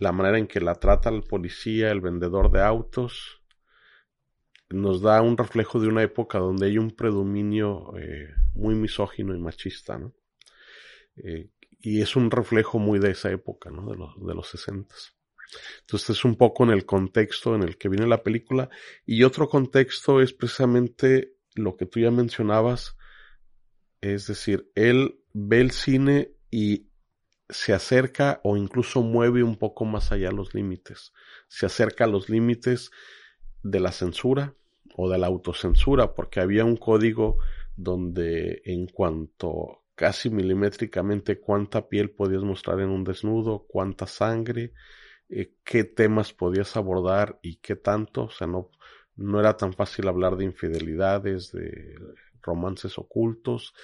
la 0.00 0.10
manera 0.10 0.36
en 0.36 0.48
que 0.48 0.60
la 0.60 0.74
trata 0.74 1.10
el 1.10 1.22
policía, 1.22 1.92
el 1.92 2.00
vendedor 2.00 2.50
de 2.50 2.60
autos, 2.60 3.40
nos 4.68 5.00
da 5.00 5.22
un 5.22 5.36
reflejo 5.36 5.78
de 5.78 5.86
una 5.86 6.02
época 6.02 6.40
donde 6.40 6.66
hay 6.66 6.76
un 6.76 6.90
predominio 6.90 7.96
eh, 7.96 8.34
muy 8.54 8.74
misógino 8.74 9.32
y 9.32 9.38
machista, 9.38 9.96
¿no? 9.96 10.12
Eh, 11.18 11.50
y 11.78 12.02
es 12.02 12.16
un 12.16 12.32
reflejo 12.32 12.80
muy 12.80 12.98
de 12.98 13.12
esa 13.12 13.30
época, 13.30 13.70
¿no? 13.70 13.88
De 13.88 13.96
los, 13.96 14.26
de 14.26 14.34
los 14.34 14.48
60. 14.48 14.92
Entonces 15.82 16.10
es 16.10 16.24
un 16.24 16.34
poco 16.34 16.64
en 16.64 16.70
el 16.70 16.84
contexto 16.84 17.54
en 17.54 17.62
el 17.62 17.78
que 17.78 17.88
viene 17.88 18.08
la 18.08 18.24
película. 18.24 18.70
Y 19.04 19.22
otro 19.22 19.48
contexto 19.48 20.20
es 20.20 20.32
precisamente 20.32 21.36
lo 21.54 21.76
que 21.76 21.86
tú 21.86 22.00
ya 22.00 22.10
mencionabas. 22.10 22.96
Es 24.14 24.28
decir, 24.28 24.70
él 24.76 25.18
ve 25.32 25.60
el 25.60 25.72
cine 25.72 26.30
y 26.48 26.86
se 27.48 27.72
acerca 27.72 28.40
o 28.44 28.56
incluso 28.56 29.02
mueve 29.02 29.42
un 29.42 29.56
poco 29.56 29.84
más 29.84 30.12
allá 30.12 30.30
los 30.30 30.54
límites. 30.54 31.12
Se 31.48 31.66
acerca 31.66 32.04
a 32.04 32.06
los 32.06 32.28
límites 32.28 32.92
de 33.64 33.80
la 33.80 33.90
censura 33.90 34.54
o 34.94 35.10
de 35.10 35.18
la 35.18 35.26
autocensura, 35.26 36.14
porque 36.14 36.38
había 36.38 36.64
un 36.64 36.76
código 36.76 37.38
donde 37.76 38.62
en 38.64 38.86
cuanto 38.86 39.82
casi 39.96 40.30
milimétricamente 40.30 41.40
cuánta 41.40 41.88
piel 41.88 42.10
podías 42.10 42.44
mostrar 42.44 42.80
en 42.80 42.90
un 42.90 43.02
desnudo, 43.02 43.66
cuánta 43.68 44.06
sangre, 44.06 44.72
eh, 45.28 45.54
qué 45.64 45.82
temas 45.82 46.32
podías 46.32 46.76
abordar 46.76 47.40
y 47.42 47.56
qué 47.56 47.74
tanto, 47.74 48.26
o 48.26 48.30
sea, 48.30 48.46
no, 48.46 48.70
no 49.16 49.40
era 49.40 49.56
tan 49.56 49.72
fácil 49.72 50.06
hablar 50.06 50.36
de 50.36 50.44
infidelidades, 50.44 51.50
de 51.50 51.96
romances 52.46 52.98
ocultos, 52.98 53.74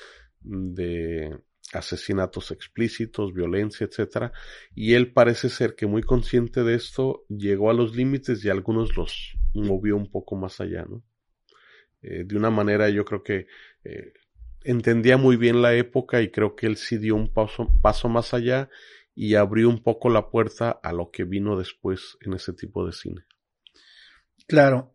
de 0.41 1.39
asesinatos 1.73 2.51
explícitos, 2.51 3.33
violencia, 3.33 3.87
etcétera, 3.87 4.33
y 4.75 4.95
él 4.95 5.13
parece 5.13 5.49
ser 5.49 5.75
que 5.75 5.87
muy 5.87 6.03
consciente 6.03 6.65
de 6.65 6.75
esto 6.75 7.25
llegó 7.29 7.71
a 7.71 7.75
los 7.75 7.97
límites 7.97 8.45
y 8.45 8.51
algunos 8.51 8.97
los 8.97 9.37
movió 9.55 9.97
un 9.97 10.11
poco 10.11 10.37
más 10.37 10.61
allá, 10.61 10.85
¿no? 10.89 11.03
Eh, 12.03 12.25
de 12.25 12.37
una 12.37 12.51
manera 12.51 12.91
yo 12.91 13.05
creo 13.05 13.23
que 13.23 13.47
eh, 13.85 14.13
entendía 14.65 15.17
muy 15.17 15.37
bien 15.37 15.63
la 15.63 15.75
época 15.75 16.21
y 16.21 16.31
creo 16.31 16.57
que 16.57 16.67
él 16.67 16.77
sí 16.77 16.99
dio 16.99 17.15
un 17.15 17.33
paso, 17.33 17.71
paso 17.81 18.09
más 18.09 18.35
allá 18.35 18.69
y 19.15 19.35
abrió 19.35 19.69
un 19.69 19.83
poco 19.83 20.09
la 20.11 20.31
puerta 20.31 20.71
a 20.71 20.93
lo 20.93 21.11
que 21.11 21.25
vino 21.25 21.57
después 21.57 22.17
en 22.21 22.35
ese 22.35 22.53
tipo 22.53 22.85
de 22.85 22.93
cine. 22.93 23.25
Claro. 24.49 24.95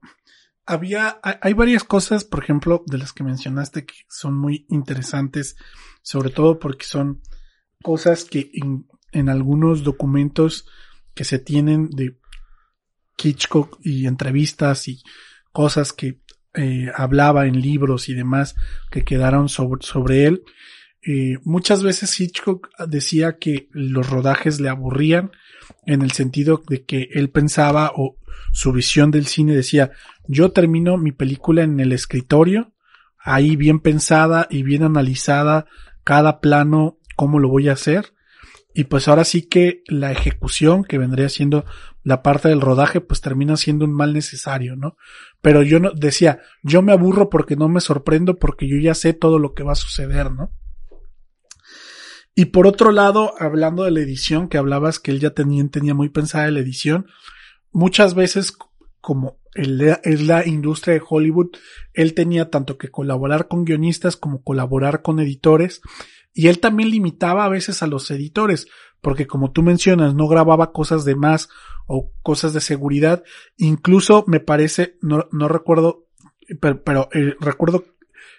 Había, 0.68 1.20
hay 1.24 1.54
varias 1.54 1.84
cosas, 1.84 2.26
por 2.26 2.44
ejemplo, 2.44 2.84
de 2.86 2.98
las 2.98 3.14
que 3.14 3.24
mencionaste 3.24 3.86
que 3.86 3.96
son 4.10 4.36
muy 4.36 4.66
interesantes, 4.70 5.56
sobre 6.02 6.30
todo 6.30 6.60
porque 6.60 6.86
son 6.86 7.22
cosas 7.82 8.26
que 8.26 8.52
en, 8.54 8.86
en 9.14 9.30
algunos 9.30 9.84
documentos 9.84 10.68
que 11.14 11.24
se 11.24 11.40
tienen 11.40 11.90
de 11.90 12.20
Hitchcock 13.18 13.80
y 13.82 14.06
entrevistas 14.06 14.88
y 14.88 15.02
cosas 15.52 15.94
que 15.94 16.22
eh, 16.54 16.92
hablaba 16.96 17.46
en 17.48 17.62
libros 17.62 18.10
y 18.10 18.14
demás 18.14 18.56
que 18.92 19.04
quedaron 19.04 19.50
sobre, 19.50 19.86
sobre 19.86 20.26
él. 20.26 20.44
Eh, 21.10 21.38
muchas 21.46 21.84
veces 21.84 22.20
Hitchcock 22.20 22.68
decía 22.86 23.38
que 23.38 23.70
los 23.72 24.10
rodajes 24.10 24.60
le 24.60 24.68
aburrían 24.68 25.32
en 25.86 26.02
el 26.02 26.12
sentido 26.12 26.62
de 26.68 26.84
que 26.84 27.08
él 27.14 27.30
pensaba 27.30 27.94
o 27.96 28.18
su 28.52 28.74
visión 28.74 29.10
del 29.10 29.26
cine 29.26 29.56
decía 29.56 29.92
yo 30.28 30.52
termino 30.52 30.98
mi 30.98 31.14
película 31.14 31.64
en 31.64 31.80
el 31.80 31.94
escritorio 31.94 32.74
ahí 33.20 33.56
bien 33.56 33.80
pensada 33.80 34.48
y 34.50 34.64
bien 34.64 34.84
analizada 34.84 35.68
cada 36.04 36.42
plano 36.42 37.00
cómo 37.16 37.40
lo 37.40 37.48
voy 37.48 37.70
a 37.70 37.74
hacer 37.74 38.14
y 38.74 38.84
pues 38.84 39.08
ahora 39.08 39.24
sí 39.24 39.44
que 39.44 39.84
la 39.88 40.12
ejecución 40.12 40.84
que 40.84 40.98
vendría 40.98 41.30
siendo 41.30 41.64
la 42.04 42.22
parte 42.22 42.50
del 42.50 42.60
rodaje 42.60 43.00
pues 43.00 43.22
termina 43.22 43.56
siendo 43.56 43.86
un 43.86 43.94
mal 43.94 44.14
necesario, 44.14 44.76
¿no? 44.76 44.98
Pero 45.42 45.64
yo 45.64 45.80
no 45.80 45.92
decía, 45.94 46.42
yo 46.62 46.84
me 46.84 46.92
aburro 46.92 47.30
porque 47.30 47.56
no 47.56 47.70
me 47.70 47.82
sorprendo 47.82 48.36
porque 48.36 48.68
yo 48.68 48.78
ya 48.78 48.94
sé 48.94 49.14
todo 49.14 49.40
lo 49.40 49.56
que 49.56 49.64
va 49.64 49.72
a 49.72 49.76
suceder, 49.76 50.32
¿no? 50.32 50.52
Y 52.40 52.46
por 52.46 52.68
otro 52.68 52.92
lado, 52.92 53.34
hablando 53.40 53.84
de 53.84 53.90
la 53.90 54.00
edición, 54.00 54.48
que 54.48 54.60
hablabas 54.60 55.00
que 55.00 55.10
él 55.10 55.20
ya 55.20 55.32
tenía, 55.32 55.68
tenía 55.70 55.96
muy 55.96 56.10
pensada 56.10 56.52
la 56.52 56.60
edición, 56.60 57.08
muchas 57.72 58.14
veces 58.14 58.56
como 59.02 59.40
es 59.56 60.22
la 60.22 60.46
industria 60.46 60.94
de 60.94 61.02
Hollywood, 61.04 61.48
él 61.96 62.14
tenía 62.14 62.52
tanto 62.52 62.78
que 62.78 62.90
colaborar 62.90 63.48
con 63.48 63.66
guionistas 63.66 64.18
como 64.18 64.44
colaborar 64.44 65.02
con 65.02 65.20
editores 65.20 65.82
y 66.32 66.50
él 66.50 66.60
también 66.60 66.92
limitaba 66.92 67.44
a 67.44 67.50
veces 67.50 67.82
a 67.82 67.88
los 67.88 68.12
editores, 68.12 68.68
porque 69.02 69.26
como 69.26 69.52
tú 69.52 69.64
mencionas, 69.64 70.14
no 70.14 70.28
grababa 70.28 70.72
cosas 70.74 71.06
de 71.06 71.16
más 71.16 71.50
o 71.88 72.12
cosas 72.22 72.54
de 72.54 72.62
seguridad. 72.62 73.24
Incluso 73.58 74.26
me 74.28 74.40
parece, 74.40 75.00
no, 75.02 75.26
recuerdo, 75.48 76.06
pero, 76.62 76.84
pero 76.84 77.10
eh, 77.14 77.34
recuerdo 77.40 77.84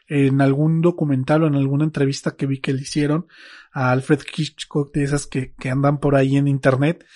en 0.07 0.41
algún 0.41 0.83
documental 0.83 1.43
o 1.43 1.47
en 1.49 1.57
alguna 1.57 1.85
entrevista 1.85 2.37
que 2.37 2.47
vi 2.47 2.61
que 2.61 2.73
le 2.73 2.83
hicieron 2.83 3.27
a 3.79 3.93
Alfred 3.93 4.19
Hitchcock 4.37 4.93
de 4.93 5.05
esas 5.05 5.29
que, 5.29 5.55
que 5.55 5.71
andan 5.71 6.01
por 6.01 6.17
ahí 6.17 6.37
en 6.37 6.49
internet, 6.49 7.07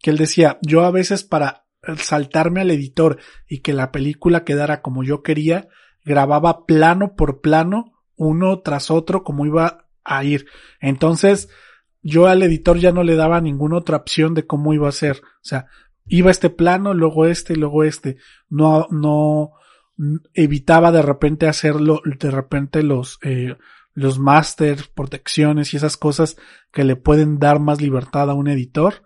que 0.00 0.10
él 0.10 0.18
decía, 0.18 0.60
yo 0.62 0.84
a 0.84 0.92
veces 0.92 1.24
para 1.24 1.64
saltarme 1.96 2.60
al 2.60 2.70
editor 2.70 3.18
y 3.48 3.58
que 3.58 3.72
la 3.72 3.90
película 3.90 4.44
quedara 4.44 4.82
como 4.82 5.02
yo 5.02 5.24
quería, 5.24 5.66
grababa 6.04 6.64
plano 6.64 7.16
por 7.16 7.40
plano, 7.40 8.04
uno 8.14 8.60
tras 8.60 8.92
otro, 8.92 9.24
como 9.24 9.46
iba 9.46 9.88
a 10.04 10.22
ir. 10.22 10.46
Entonces, 10.80 11.48
yo 12.02 12.28
al 12.28 12.44
editor 12.44 12.78
ya 12.78 12.92
no 12.92 13.02
le 13.02 13.16
daba 13.16 13.40
ninguna 13.40 13.78
otra 13.78 13.96
opción 13.96 14.34
de 14.34 14.46
cómo 14.46 14.74
iba 14.74 14.88
a 14.88 14.92
ser. 14.92 15.16
O 15.16 15.44
sea, 15.44 15.66
iba 16.06 16.30
este 16.30 16.50
plano, 16.50 16.94
luego 16.94 17.26
este, 17.26 17.56
luego 17.56 17.82
este. 17.82 18.18
No, 18.48 18.86
no, 18.92 19.54
evitaba 20.34 20.92
de 20.92 21.02
repente 21.02 21.48
hacerlo, 21.48 22.00
de 22.04 22.30
repente 22.30 22.84
los, 22.84 23.18
eh, 23.22 23.56
los 23.94 24.18
masters, 24.18 24.88
protecciones 24.88 25.72
y 25.72 25.76
esas 25.76 25.96
cosas 25.96 26.36
que 26.72 26.84
le 26.84 26.96
pueden 26.96 27.38
dar 27.38 27.60
más 27.60 27.80
libertad 27.80 28.30
a 28.30 28.34
un 28.34 28.48
editor. 28.48 29.02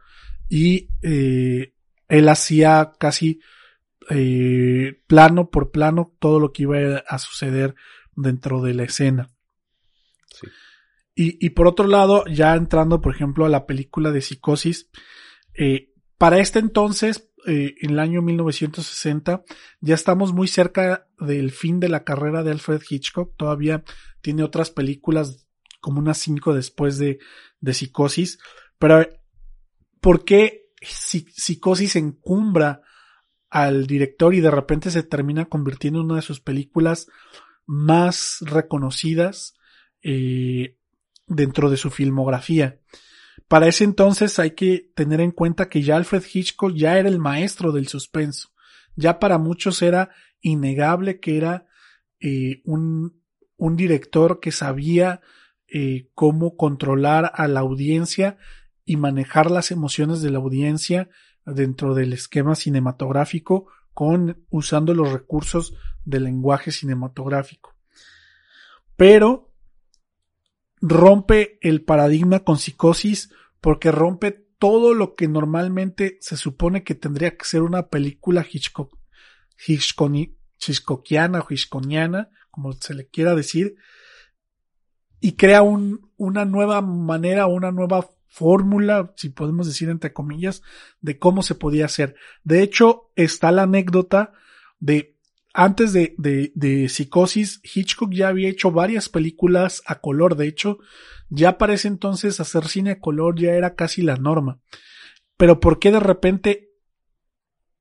Y, 0.49 0.89
eh, 1.03 1.75
él 2.09 2.29
hacía 2.29 2.93
casi, 2.99 3.41
eh, 4.11 5.03
plano 5.07 5.51
por 5.51 5.73
plano 5.73 6.15
todo 6.21 6.39
lo 6.39 6.53
que 6.53 6.63
iba 6.63 6.99
a 6.99 7.19
suceder 7.19 7.75
dentro 8.15 8.63
de 8.63 8.75
la 8.75 8.85
escena. 8.85 9.31
Sí. 10.29 10.47
Y, 11.17 11.45
y 11.45 11.51
por 11.51 11.67
otro 11.67 11.89
lado, 11.89 12.25
ya 12.27 12.55
entrando, 12.55 13.01
por 13.01 13.15
ejemplo, 13.15 13.45
a 13.45 13.49
la 13.49 13.67
película 13.67 14.13
de 14.13 14.21
Psicosis, 14.21 14.91
eh, 15.55 15.93
para 16.19 16.39
este 16.39 16.59
entonces, 16.59 17.31
eh, 17.47 17.75
en 17.81 17.91
el 17.91 17.99
año 17.99 18.23
1960, 18.23 19.45
ya 19.81 19.95
estamos 19.95 20.33
muy 20.33 20.49
cerca 20.49 21.07
del 21.19 21.51
fin 21.51 21.81
de 21.81 21.89
la 21.89 22.05
carrera 22.05 22.43
de 22.43 22.53
Alfred 22.53 22.83
Hitchcock. 22.89 23.37
Todavía 23.37 23.85
tiene 24.27 24.43
otras 24.43 24.71
películas 24.71 25.47
como 25.81 26.01
unas 26.01 26.19
cinco 26.19 26.53
después 26.53 26.99
de, 26.99 27.21
de 27.61 27.75
Psicosis. 27.75 28.41
Pero, 28.77 29.07
¿por 30.01 30.25
qué 30.25 30.73
Psicosis 30.83 31.95
encumbra 31.95 32.83
al 33.51 33.87
director 33.87 34.35
y 34.35 34.41
de 34.41 34.51
repente 34.51 34.91
se 34.91 35.05
termina 35.05 35.45
convirtiendo 35.45 36.01
en 36.01 36.07
una 36.07 36.17
de 36.17 36.23
sus 36.23 36.41
películas 36.41 37.07
más 37.67 38.39
reconocidas? 38.41 39.55
Eh, 40.03 40.77
dentro 41.29 41.71
de 41.71 41.77
su 41.77 41.91
filmografía. 41.91 42.81
Para 43.47 43.69
ese 43.69 43.85
entonces 43.85 44.41
hay 44.41 44.53
que 44.53 44.91
tener 44.97 45.21
en 45.21 45.31
cuenta 45.31 45.69
que 45.69 45.83
ya 45.83 45.97
Alfred 45.97 46.25
Hitchcock 46.33 46.73
ya 46.75 46.99
era 46.99 47.09
el 47.09 47.21
maestro 47.21 47.71
del 47.71 47.87
suspenso. 47.87 48.51
ya 48.97 49.19
para 49.19 49.39
muchos 49.39 49.83
era 49.83 50.11
innegable 50.41 51.21
que 51.21 51.37
era 51.37 51.67
eh, 52.19 52.63
un, 52.65 53.23
un 53.57 53.77
director 53.77 54.41
que 54.41 54.53
sabía 54.53 55.21
eh, 55.69 56.09
cómo 56.15 56.57
controlar 56.57 57.33
a 57.35 57.49
la 57.49 57.61
audiencia 57.61 58.39
y 58.85 58.97
manejar 58.97 59.51
las 59.51 59.71
emociones 59.71 60.23
de 60.23 60.31
la 60.31 60.39
audiencia 60.39 61.09
dentro 61.45 61.95
del 61.95 62.13
esquema 62.13 62.55
cinematográfico 62.55 63.67
con 63.93 64.45
usando 64.51 64.95
los 64.95 65.13
recursos 65.13 65.75
del 66.05 66.25
lenguaje 66.25 66.71
cinematográfico. 66.71 67.75
Pero 68.97 69.53
rompe 70.81 71.59
el 71.63 71.83
paradigma 71.83 72.41
con 72.41 72.59
psicosis 72.59 73.33
porque 73.61 73.91
rompe 73.91 74.47
todo 74.59 74.95
lo 74.95 75.15
que 75.15 75.29
normalmente 75.29 76.19
se 76.21 76.37
supone 76.37 76.83
que 76.85 76.95
tendría 76.95 77.37
que 77.37 77.45
ser 77.45 77.63
una 77.63 77.89
película 77.89 78.47
Hitchcock, 78.49 78.97
Hitchcockiana 79.67 81.41
o 81.41 81.47
Hitchconiana, 81.49 82.31
como 82.57 82.73
se 82.73 82.95
le 82.95 83.07
quiera 83.07 83.35
decir, 83.35 83.77
y 85.21 85.33
crea 85.33 85.61
un, 85.61 86.11
una 86.17 86.47
nueva 86.47 86.81
manera, 86.81 87.47
una 87.47 87.71
nueva 87.71 88.09
fórmula, 88.29 89.13
si 89.17 89.29
podemos 89.29 89.67
decir 89.67 89.91
entre 89.91 90.15
comillas, 90.15 90.63
de 91.03 91.19
cómo 91.19 91.43
se 91.43 91.55
podía 91.55 91.85
hacer. 91.85 92.17
De 92.45 92.63
hecho, 92.63 93.11
está 93.15 93.53
la 93.53 93.65
anécdota 93.65 94.33
de 94.81 95.19
antes 95.53 95.93
de, 95.93 96.15
de, 96.17 96.51
de, 96.55 96.89
Psicosis, 96.89 97.61
Hitchcock 97.63 98.13
ya 98.13 98.29
había 98.29 98.49
hecho 98.49 98.71
varias 98.71 99.11
películas 99.11 99.83
a 99.87 100.01
color. 100.01 100.37
De 100.37 100.47
hecho, 100.47 100.79
ya 101.29 101.59
para 101.59 101.75
ese 101.75 101.89
entonces 101.89 102.41
hacer 102.41 102.69
cine 102.69 102.93
a 102.93 103.01
color 103.01 103.39
ya 103.39 103.53
era 103.53 103.75
casi 103.75 104.01
la 104.01 104.17
norma. 104.17 104.61
Pero 105.37 105.61
¿por 105.61 105.79
qué 105.79 105.91
de 105.91 106.01
repente 106.01 106.66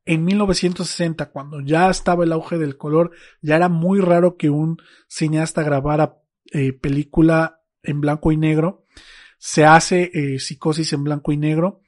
en 0.05 0.23
1960, 0.23 1.31
cuando 1.31 1.61
ya 1.61 1.89
estaba 1.89 2.23
el 2.23 2.31
auge 2.31 2.57
del 2.57 2.77
color, 2.77 3.11
ya 3.41 3.55
era 3.55 3.69
muy 3.69 3.99
raro 3.99 4.37
que 4.37 4.49
un 4.49 4.77
cineasta 5.07 5.63
grabara 5.63 6.21
eh, 6.51 6.73
película 6.73 7.61
en 7.81 8.01
blanco 8.01 8.31
y 8.31 8.37
negro? 8.37 8.85
Se 9.37 9.65
hace 9.65 10.11
eh, 10.13 10.39
Psicosis 10.39 10.93
en 10.93 11.03
blanco 11.03 11.31
y 11.31 11.37
negro 11.37 11.81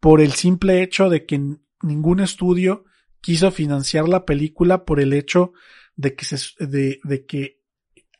por 0.00 0.20
el 0.20 0.32
simple 0.32 0.82
hecho 0.82 1.08
de 1.08 1.24
que 1.24 1.40
ningún 1.82 2.20
estudio 2.20 2.84
quiso 3.20 3.50
financiar 3.50 4.08
la 4.08 4.24
película 4.24 4.84
por 4.84 5.00
el 5.00 5.12
hecho 5.12 5.52
de 5.96 6.14
que 6.14 7.56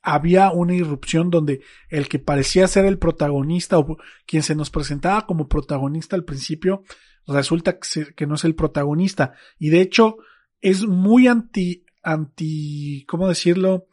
había 0.03 0.51
una 0.51 0.75
irrupción 0.75 1.31
donde 1.31 1.63
el 1.91 2.09
que 2.09 2.19
parecía 2.19 2.67
ser 2.69 2.87
el 2.87 2.99
protagonista 2.99 3.79
o 3.79 3.99
quien 4.27 4.43
se 4.43 4.55
nos 4.55 4.71
presentaba 4.71 5.27
como 5.27 5.49
protagonista 5.49 6.17
al 6.17 6.25
principio 6.25 6.85
resulta 7.27 7.79
que, 7.79 8.27
no 8.27 8.35
es 8.35 8.45
el 8.45 8.55
protagonista. 8.55 9.35
Y 9.59 9.71
de 9.71 9.81
hecho 9.81 10.19
es 10.61 10.87
muy 10.87 11.27
anti 11.27 11.85
anti 12.03 13.05
cómo 13.09 13.29
decirlo 13.29 13.89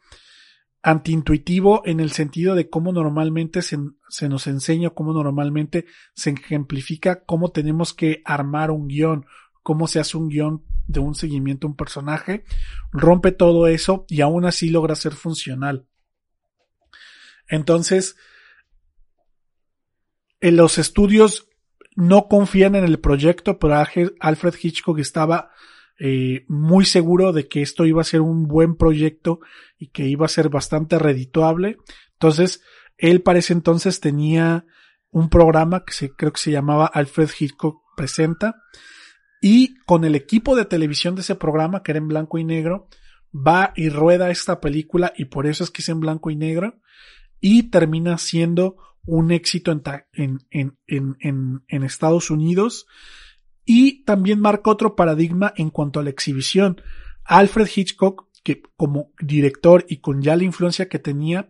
antiintuitivo 0.82 1.82
en 1.86 1.98
el 1.98 2.12
sentido 2.12 2.54
de 2.54 2.68
cómo 2.68 2.92
normalmente 2.92 3.62
se, 3.62 3.78
se, 4.08 4.28
nos 4.28 4.46
enseña, 4.46 4.90
cómo 4.90 5.12
normalmente 5.12 5.86
se 6.14 6.30
ejemplifica 6.30 7.24
cómo 7.24 7.50
tenemos 7.50 7.94
que 7.94 8.22
armar 8.24 8.70
un 8.70 8.86
guion, 8.86 9.26
cómo 9.62 9.88
se 9.88 9.98
hace 9.98 10.16
un 10.18 10.28
guion 10.28 10.62
de 10.86 11.00
un 11.00 11.14
seguimiento 11.14 11.66
a 11.66 11.70
un 11.70 11.76
personaje, 11.76 12.44
rompe 12.92 13.32
todo 13.32 13.66
eso 13.66 14.04
y 14.08 14.20
aún 14.20 14.44
así 14.44 14.68
logra 14.68 14.94
ser 14.94 15.14
funcional. 15.14 15.86
Entonces, 17.48 18.16
en 20.40 20.56
los 20.56 20.76
estudios 20.78 21.48
no 21.94 22.28
confían 22.28 22.74
en 22.74 22.84
el 22.84 22.98
proyecto, 22.98 23.58
pero 23.58 23.82
Alfred 24.20 24.54
Hitchcock 24.60 24.98
estaba 24.98 25.50
eh, 25.98 26.44
muy 26.48 26.84
seguro 26.84 27.32
de 27.32 27.46
que 27.46 27.62
esto 27.62 27.86
iba 27.86 28.00
a 28.00 28.04
ser 28.04 28.20
un 28.20 28.48
buen 28.48 28.76
proyecto 28.76 29.40
y 29.78 29.88
que 29.88 30.06
iba 30.06 30.26
a 30.26 30.28
ser 30.28 30.48
bastante 30.48 30.98
redituable. 30.98 31.78
Entonces, 32.12 32.62
él 32.98 33.22
para 33.22 33.38
ese 33.38 33.52
entonces 33.52 34.00
tenía 34.00 34.66
un 35.10 35.28
programa 35.28 35.84
que 35.84 35.92
se, 35.92 36.10
creo 36.10 36.32
que 36.32 36.40
se 36.40 36.50
llamaba 36.50 36.86
Alfred 36.86 37.30
Hitchcock 37.38 37.82
Presenta, 37.96 38.56
y 39.46 39.74
con 39.84 40.04
el 40.04 40.14
equipo 40.14 40.56
de 40.56 40.64
televisión 40.64 41.16
de 41.16 41.20
ese 41.20 41.34
programa, 41.34 41.82
que 41.82 41.92
era 41.92 41.98
en 41.98 42.08
blanco 42.08 42.38
y 42.38 42.44
negro, 42.44 42.88
va 43.34 43.74
y 43.76 43.90
rueda 43.90 44.30
esta 44.30 44.58
película 44.58 45.12
y 45.18 45.26
por 45.26 45.46
eso 45.46 45.64
es 45.64 45.70
que 45.70 45.82
es 45.82 45.88
en 45.90 46.00
blanco 46.00 46.30
y 46.30 46.36
negro 46.36 46.80
y 47.40 47.64
termina 47.64 48.16
siendo 48.16 48.76
un 49.06 49.32
éxito 49.32 49.72
en, 49.72 49.82
Estados 51.68 52.30
Unidos 52.30 52.86
y 53.64 54.04
también 54.04 54.40
marca 54.40 54.70
otro 54.70 54.96
paradigma 54.96 55.52
en 55.56 55.70
cuanto 55.70 56.00
a 56.00 56.02
la 56.02 56.10
exhibición. 56.10 56.80
Alfred 57.24 57.68
Hitchcock, 57.74 58.28
que 58.42 58.62
como 58.76 59.12
director 59.20 59.84
y 59.88 59.98
con 59.98 60.22
ya 60.22 60.36
la 60.36 60.44
influencia 60.44 60.88
que 60.88 60.98
tenía, 60.98 61.48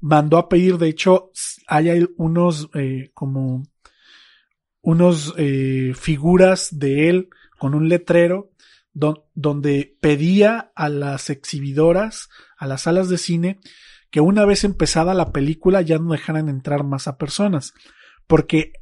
mandó 0.00 0.38
a 0.38 0.48
pedir, 0.48 0.78
de 0.78 0.88
hecho, 0.88 1.30
hay 1.66 2.06
unos 2.16 2.68
eh, 2.74 3.10
como 3.14 3.62
unos 4.82 5.34
eh, 5.38 5.92
figuras 5.98 6.78
de 6.78 7.08
él 7.08 7.28
con 7.58 7.74
un 7.74 7.88
letrero 7.88 8.50
donde 8.92 9.96
pedía 10.00 10.72
a 10.76 10.88
las 10.88 11.30
exhibidoras, 11.30 12.28
a 12.56 12.66
las 12.66 12.82
salas 12.82 13.08
de 13.08 13.18
cine, 13.18 13.58
que 14.14 14.20
una 14.20 14.44
vez 14.44 14.62
empezada 14.62 15.12
la 15.12 15.32
película 15.32 15.82
ya 15.82 15.98
no 15.98 16.12
dejaran 16.12 16.48
entrar 16.48 16.84
más 16.84 17.08
a 17.08 17.18
personas, 17.18 17.74
porque 18.28 18.74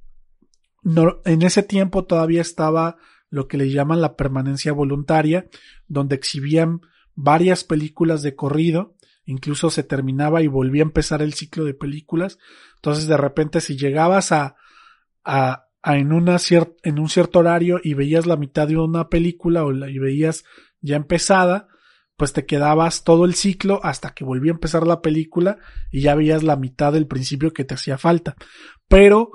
en 1.25 1.41
ese 1.41 1.63
tiempo 1.63 2.05
todavía 2.05 2.43
estaba 2.43 2.99
lo 3.31 3.49
que 3.49 3.57
le 3.57 3.71
llaman 3.71 4.03
la 4.03 4.15
permanencia 4.15 4.75
voluntaria, 4.75 5.47
donde 5.89 6.17
exhibían 6.17 6.83
varias 7.15 7.65
películas 7.65 8.21
de 8.21 8.37
corrido, 8.37 8.95
incluso 9.25 9.71
se 9.71 9.83
terminaba 9.83 10.43
y 10.43 10.49
volvía 10.49 10.83
a 10.83 10.85
empezar 10.85 11.23
el 11.23 11.33
ciclo 11.33 11.65
de 11.65 11.73
películas, 11.73 12.39
entonces 12.77 13.07
de 13.07 13.17
repente 13.17 13.63
si 13.63 13.79
llegabas 13.79 14.33
a, 14.33 14.57
a, 15.25 15.67
en, 15.83 16.11
en 16.11 16.99
un 16.99 17.09
cierto 17.09 17.39
horario 17.39 17.81
y 17.83 17.95
veías 17.95 18.27
la 18.27 18.37
mitad 18.37 18.69
de 18.69 18.77
una 18.77 19.09
película 19.09 19.65
o 19.65 19.73
la, 19.73 19.87
veías 19.87 20.45
ya 20.83 20.97
empezada, 20.97 21.69
pues 22.17 22.33
te 22.33 22.47
quedabas 22.47 23.05
todo 23.05 23.25
el 23.25 23.35
ciclo 23.35 23.81
hasta 23.83 24.15
que 24.15 24.25
volvía 24.25 24.53
a 24.53 24.55
empezar 24.55 24.87
la 24.87 25.01
película 25.01 25.59
y 25.91 26.03
ya 26.03 26.15
veías 26.15 26.43
la 26.43 26.57
mitad 26.57 26.93
del 26.93 27.07
principio 27.07 27.53
que 27.53 27.65
te 27.65 27.75
hacía 27.75 27.99
falta. 27.99 28.37
Pero 28.89 29.33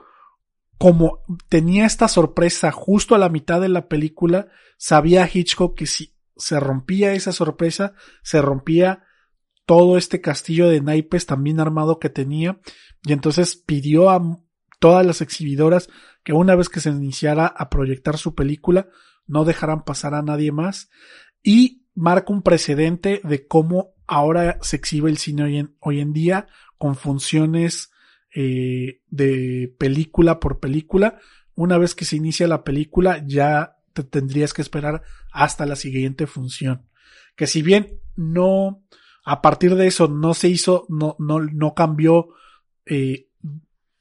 como 0.78 1.23
tenía 1.49 1.86
esta 1.86 2.07
sorpresa 2.07 2.71
justo 2.71 3.15
a 3.15 3.17
la 3.17 3.30
mitad 3.30 3.59
de 3.61 3.69
la 3.69 3.88
película, 3.88 4.47
sabía 4.78 5.30
Hitchcock 5.32 5.75
que 5.75 5.88
si 5.88 6.15
se 6.36 6.59
rompía 6.59 7.13
esa 7.13 7.32
sorpresa, 7.32 7.93
se 8.21 8.41
rompía 8.41 9.03
todo 9.65 9.97
este 9.97 10.21
castillo 10.21 10.69
de 10.69 10.82
naipes 10.82 11.25
también 11.25 11.59
armado 11.59 11.99
que 11.99 12.09
tenía 12.09 12.59
y 13.03 13.13
entonces 13.13 13.55
pidió 13.55 14.09
a 14.09 14.21
todas 14.80 15.05
las 15.05 15.21
exhibidoras 15.21 15.89
que 16.23 16.34
una 16.34 16.55
vez 16.55 16.69
que 16.69 16.80
se 16.80 16.89
iniciara 16.89 17.47
a 17.47 17.69
proyectar 17.69 18.17
su 18.17 18.36
película 18.36 18.88
no 19.25 19.43
dejaran 19.45 19.84
pasar 19.84 20.13
a 20.13 20.21
nadie 20.21 20.51
más 20.51 20.89
y 21.43 21.86
marca 21.97 22.31
un 22.31 22.43
precedente 22.43 23.21
de 23.23 23.47
cómo 23.47 23.95
ahora 24.05 24.59
se 24.61 24.75
exhibe 24.75 25.09
el 25.09 25.17
cine 25.17 25.67
hoy 25.79 25.99
en, 25.99 26.13
día 26.13 26.47
con 26.77 26.95
funciones 26.95 27.91
eh, 28.35 29.01
de 29.09 29.75
película 29.79 30.39
por 30.39 30.59
película. 30.59 31.19
Una 31.55 31.79
vez 31.79 31.95
que 31.95 32.05
se 32.05 32.15
inicia 32.15 32.47
la 32.47 32.63
película 32.63 33.23
ya 33.25 33.77
te 33.93 34.03
tendrías 34.03 34.53
que 34.53 34.61
esperar 34.61 35.01
hasta 35.31 35.65
la 35.65 35.75
siguiente 35.75 36.27
función. 36.27 36.87
Que 37.35 37.47
si 37.47 37.63
bien 37.63 37.99
no, 38.15 38.83
a 39.25 39.41
partir 39.41 39.73
de 39.75 39.87
eso 39.87 40.07
no 40.07 40.35
se 40.35 40.49
hizo, 40.49 40.85
no, 40.89 41.15
no, 41.17 41.39
no 41.39 41.73
cambió 41.73 42.27
eh, 42.85 43.27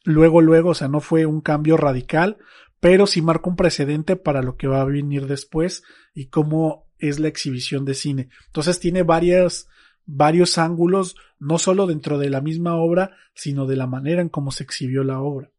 luego, 0.05 0.43
luego, 0.43 0.71
o 0.71 0.75
sea, 0.75 0.89
no 0.89 1.01
fue 1.01 1.25
un 1.25 1.41
cambio 1.41 1.79
radical, 1.79 2.37
pero 2.79 3.07
sí 3.07 3.23
marca 3.23 3.49
un 3.49 3.57
precedente 3.57 4.17
para 4.17 4.43
lo 4.43 4.59
que 4.59 4.69
va 4.69 4.83
a 4.83 4.85
venir 4.85 5.27
después 5.27 5.83
y 6.13 6.27
cómo 6.27 6.86
es 6.99 7.19
la 7.19 7.29
exhibición 7.29 7.85
de 7.85 7.95
cine. 7.95 8.29
Entonces 8.47 8.81
tiene 8.81 9.03
varias, 9.03 9.69
varios 10.05 10.59
ángulos, 10.59 11.17
no 11.39 11.59
solo 11.59 11.87
dentro 11.87 12.19
de 12.19 12.31
la 12.31 12.41
misma 12.41 12.77
obra, 12.77 13.17
sino 13.35 13.67
de 13.67 13.77
la 13.77 13.87
manera 13.87 14.23
en 14.23 14.29
cómo 14.29 14.51
se 14.51 14.65
exhibió 14.65 15.05
la 15.05 15.21
obra. 15.21 15.51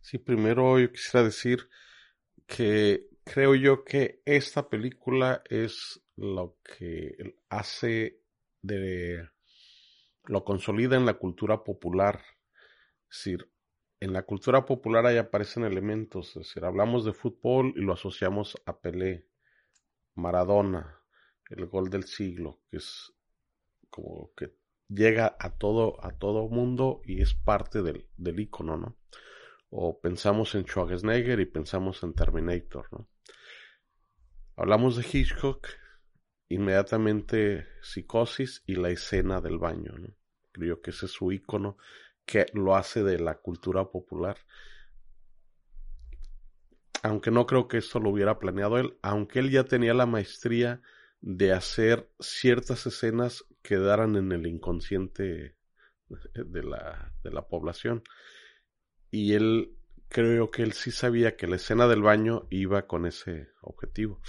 Sí, 0.00 0.18
primero 0.18 0.78
yo 0.78 0.92
quisiera 0.92 1.24
decir 1.24 1.68
que 2.46 3.08
creo 3.24 3.54
yo 3.54 3.84
que 3.84 4.22
esta 4.24 4.68
película 4.68 5.42
es 5.50 6.00
lo 6.16 6.58
que 6.62 7.36
hace 7.48 8.20
de 8.62 9.28
lo 10.24 10.44
consolida 10.44 10.96
en 10.96 11.06
la 11.06 11.14
cultura 11.14 11.62
popular 11.62 12.20
es 13.10 13.18
decir, 13.18 13.50
en 14.00 14.12
la 14.12 14.24
cultura 14.24 14.64
popular 14.64 15.06
ahí 15.06 15.16
aparecen 15.16 15.64
elementos, 15.64 16.28
es 16.30 16.46
decir, 16.46 16.64
hablamos 16.64 17.04
de 17.04 17.12
fútbol 17.12 17.72
y 17.76 17.80
lo 17.80 17.92
asociamos 17.92 18.60
a 18.66 18.78
Pelé, 18.78 19.26
Maradona, 20.16 21.00
el 21.50 21.66
gol 21.66 21.88
del 21.88 22.04
siglo, 22.04 22.60
que 22.70 22.78
es 22.78 23.12
como 23.90 24.32
que 24.36 24.54
llega 24.88 25.36
a 25.38 25.50
todo, 25.56 26.04
a 26.04 26.12
todo 26.12 26.48
mundo 26.48 27.00
y 27.04 27.22
es 27.22 27.34
parte 27.34 27.82
del, 27.82 28.08
del 28.16 28.40
icono, 28.40 28.76
¿no? 28.76 28.96
O 29.70 30.00
pensamos 30.00 30.54
en 30.54 30.64
Schwarzenegger 30.64 31.40
y 31.40 31.46
pensamos 31.46 32.02
en 32.02 32.14
Terminator, 32.14 32.88
¿no? 32.92 33.08
Hablamos 34.56 34.96
de 34.96 35.06
Hitchcock, 35.06 35.68
inmediatamente 36.48 37.66
Psicosis 37.82 38.62
y 38.66 38.76
la 38.76 38.90
escena 38.90 39.40
del 39.42 39.58
baño. 39.58 39.92
¿no? 39.98 40.08
Creo 40.52 40.80
que 40.80 40.90
ese 40.90 41.06
es 41.06 41.12
su 41.12 41.30
icono 41.32 41.76
que 42.24 42.46
lo 42.54 42.74
hace 42.74 43.02
de 43.02 43.18
la 43.18 43.34
cultura 43.34 43.84
popular. 43.90 44.38
Aunque 47.06 47.30
no 47.30 47.46
creo 47.46 47.68
que 47.68 47.78
esto 47.78 48.00
lo 48.00 48.10
hubiera 48.10 48.38
planeado 48.38 48.78
él, 48.78 48.96
aunque 49.02 49.38
él 49.38 49.50
ya 49.50 49.64
tenía 49.64 49.94
la 49.94 50.06
maestría 50.06 50.82
de 51.20 51.52
hacer 51.52 52.10
ciertas 52.20 52.86
escenas 52.86 53.44
quedaran 53.62 54.16
en 54.16 54.32
el 54.32 54.46
inconsciente 54.46 55.56
de 56.34 56.62
la, 56.62 57.12
de 57.22 57.30
la 57.30 57.48
población. 57.48 58.02
Y 59.10 59.34
él, 59.34 59.76
creo 60.08 60.50
que 60.50 60.62
él 60.62 60.72
sí 60.72 60.90
sabía 60.90 61.36
que 61.36 61.46
la 61.46 61.56
escena 61.56 61.86
del 61.88 62.02
baño 62.02 62.46
iba 62.50 62.86
con 62.86 63.06
ese 63.06 63.50
objetivo. 63.60 64.20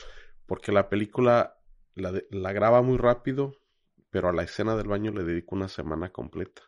Porque 0.45 0.71
la 0.71 0.89
película 0.89 1.57
la, 1.95 2.53
graba 2.53 2.81
muy 2.81 2.97
rápido, 2.97 3.59
pero 4.09 4.29
a 4.29 4.33
la 4.33 4.43
escena 4.43 4.75
del 4.75 4.87
baño 4.87 5.11
le 5.11 5.23
dedico 5.23 5.55
una 5.55 5.67
semana 5.67 6.11
completa. 6.11 6.61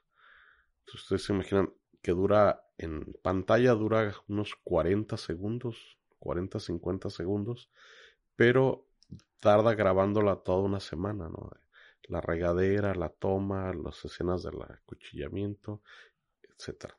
Ustedes 0.93 1.23
se 1.23 1.33
imaginan 1.33 1.73
que 2.01 2.11
dura 2.11 2.63
en 2.77 3.13
pantalla, 3.21 3.73
dura 3.73 4.15
unos 4.27 4.55
40 4.63 5.17
segundos, 5.17 5.98
40, 6.19 6.59
50 6.59 7.09
segundos, 7.09 7.69
pero 8.35 8.85
tarda 9.39 9.73
grabándola 9.73 10.37
toda 10.37 10.59
una 10.59 10.79
semana, 10.79 11.29
¿no? 11.29 11.49
La 12.03 12.21
regadera, 12.21 12.95
la 12.95 13.09
toma, 13.09 13.73
las 13.73 14.03
escenas 14.03 14.43
del 14.43 14.61
acuchillamiento, 14.61 15.81
etcétera. 16.57 16.97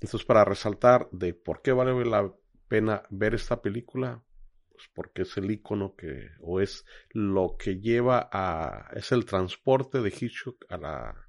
Entonces, 0.00 0.24
para 0.24 0.44
resaltar 0.44 1.08
de 1.10 1.34
por 1.34 1.62
qué 1.62 1.72
vale 1.72 2.04
la 2.04 2.32
pena 2.68 3.02
ver 3.10 3.34
esta 3.34 3.60
película, 3.60 4.22
pues 4.70 4.88
porque 4.94 5.22
es 5.22 5.36
el 5.36 5.50
icono 5.50 5.94
que, 5.94 6.30
o 6.40 6.60
es 6.60 6.84
lo 7.10 7.56
que 7.58 7.80
lleva 7.80 8.28
a, 8.32 8.90
es 8.94 9.12
el 9.12 9.24
transporte 9.24 10.00
de 10.00 10.08
Hitchcock 10.08 10.64
a 10.68 10.76
la 10.76 11.28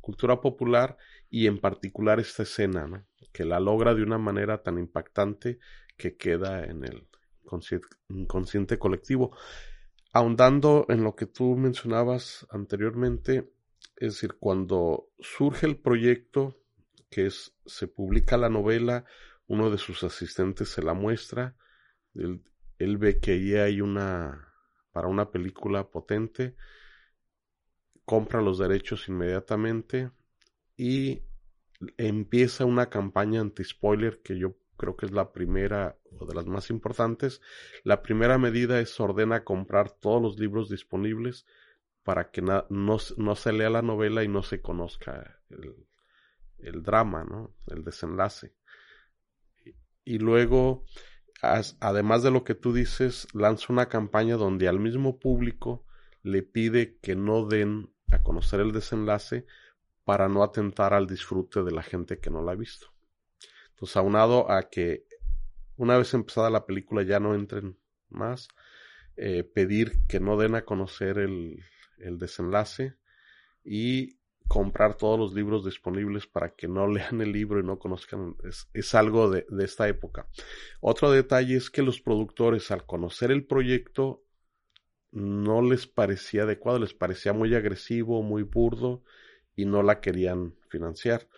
cultura 0.00 0.40
popular 0.40 0.96
y 1.30 1.46
en 1.46 1.58
particular 1.58 2.18
esta 2.18 2.42
escena, 2.42 2.86
¿no? 2.86 3.04
que 3.32 3.44
la 3.44 3.60
logra 3.60 3.94
de 3.94 4.02
una 4.02 4.18
manera 4.18 4.62
tan 4.62 4.78
impactante 4.78 5.58
que 5.98 6.16
queda 6.16 6.64
en 6.64 6.84
el 6.84 7.06
inconsciente 8.08 8.78
colectivo. 8.78 9.36
Ahondando 10.12 10.86
en 10.88 11.04
lo 11.04 11.14
que 11.14 11.26
tú 11.26 11.56
mencionabas 11.56 12.46
anteriormente, 12.50 13.52
es 13.96 14.14
decir, 14.14 14.36
cuando 14.38 15.10
surge 15.18 15.66
el 15.66 15.76
proyecto, 15.76 16.56
que 17.10 17.26
es, 17.26 17.54
se 17.66 17.88
publica 17.88 18.36
la 18.36 18.48
novela, 18.48 19.04
uno 19.46 19.70
de 19.70 19.78
sus 19.78 20.04
asistentes 20.04 20.68
se 20.68 20.82
la 20.82 20.94
muestra, 20.94 21.56
él, 22.14 22.42
él 22.78 22.96
ve 22.96 23.18
que 23.18 23.32
ahí 23.32 23.54
hay 23.54 23.80
una, 23.80 24.54
para 24.92 25.08
una 25.08 25.30
película 25.30 25.90
potente, 25.90 26.54
compra 28.04 28.40
los 28.40 28.58
derechos 28.58 29.08
inmediatamente 29.08 30.10
y 30.76 31.22
empieza 31.96 32.64
una 32.64 32.88
campaña 32.88 33.40
anti-spoiler 33.40 34.20
que 34.22 34.38
yo 34.38 34.56
creo 34.78 34.96
que 34.96 35.04
es 35.04 35.12
la 35.12 35.32
primera 35.32 35.98
o 36.18 36.24
de 36.24 36.34
las 36.34 36.46
más 36.46 36.70
importantes. 36.70 37.42
La 37.84 38.00
primera 38.00 38.38
medida 38.38 38.80
es 38.80 38.98
ordena 38.98 39.44
comprar 39.44 39.90
todos 39.90 40.22
los 40.22 40.38
libros 40.38 40.70
disponibles 40.70 41.44
para 42.02 42.30
que 42.30 42.40
no, 42.40 42.64
no, 42.70 43.34
se 43.36 43.52
lea 43.52 43.68
la 43.68 43.82
novela 43.82 44.24
y 44.24 44.28
no 44.28 44.42
se 44.42 44.62
conozca 44.62 45.42
el, 45.50 45.76
el 46.58 46.82
drama, 46.82 47.24
¿no? 47.24 47.54
El 47.66 47.84
desenlace. 47.84 48.54
Y, 50.04 50.18
luego, 50.18 50.86
además 51.42 52.22
de 52.22 52.30
lo 52.30 52.44
que 52.44 52.54
tú 52.54 52.72
dices, 52.72 53.28
lanza 53.34 53.70
una 53.70 53.90
campaña 53.90 54.36
donde 54.36 54.68
al 54.68 54.80
mismo 54.80 55.18
público 55.18 55.84
le 56.22 56.42
pide 56.42 56.96
que 57.02 57.14
no 57.14 57.46
den 57.46 57.92
a 58.10 58.22
conocer 58.22 58.60
el 58.60 58.72
desenlace 58.72 59.44
para 60.04 60.28
no 60.28 60.42
atentar 60.42 60.94
al 60.94 61.06
disfrute 61.06 61.62
de 61.62 61.72
la 61.72 61.82
gente 61.82 62.20
que 62.20 62.30
no 62.30 62.42
la 62.42 62.52
ha 62.52 62.56
visto. 62.56 62.86
Entonces, 63.78 63.96
aunado 63.96 64.50
a 64.50 64.68
que 64.70 65.04
una 65.76 65.96
vez 65.96 66.12
empezada 66.12 66.50
la 66.50 66.66
película 66.66 67.04
ya 67.04 67.20
no 67.20 67.36
entren 67.36 67.78
más, 68.08 68.48
eh, 69.16 69.44
pedir 69.44 70.04
que 70.08 70.18
no 70.18 70.36
den 70.36 70.56
a 70.56 70.64
conocer 70.64 71.18
el, 71.18 71.62
el 71.98 72.18
desenlace 72.18 72.96
y 73.64 74.18
comprar 74.48 74.96
todos 74.96 75.16
los 75.16 75.32
libros 75.32 75.64
disponibles 75.64 76.26
para 76.26 76.56
que 76.56 76.66
no 76.66 76.88
lean 76.92 77.20
el 77.20 77.30
libro 77.30 77.60
y 77.60 77.62
no 77.62 77.78
conozcan, 77.78 78.34
es, 78.42 78.68
es 78.74 78.96
algo 78.96 79.30
de, 79.30 79.46
de, 79.48 79.64
esta 79.64 79.86
época. 79.86 80.26
Otro 80.80 81.12
detalle 81.12 81.54
es 81.54 81.70
que 81.70 81.82
los 81.82 82.00
productores 82.00 82.72
al 82.72 82.84
conocer 82.84 83.30
el 83.30 83.46
proyecto 83.46 84.24
no 85.12 85.62
les 85.62 85.86
parecía 85.86 86.42
adecuado, 86.42 86.80
les 86.80 86.94
parecía 86.94 87.32
muy 87.32 87.54
agresivo, 87.54 88.24
muy 88.24 88.42
burdo 88.42 89.04
y 89.54 89.66
no 89.66 89.84
la 89.84 90.00
querían 90.00 90.56
financiar. 90.68 91.28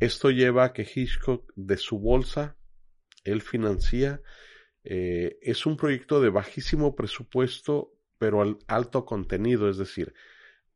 Esto 0.00 0.30
lleva 0.30 0.64
a 0.64 0.72
que 0.72 0.82
Hitchcock 0.82 1.52
de 1.54 1.76
su 1.76 1.98
bolsa, 1.98 2.56
él 3.24 3.42
financia, 3.42 4.20
eh, 4.82 5.38
es 5.40 5.66
un 5.66 5.76
proyecto 5.76 6.20
de 6.20 6.30
bajísimo 6.30 6.94
presupuesto, 6.94 7.94
pero 8.18 8.42
al 8.42 8.58
alto 8.66 9.04
contenido, 9.04 9.68
es 9.68 9.78
decir, 9.78 10.12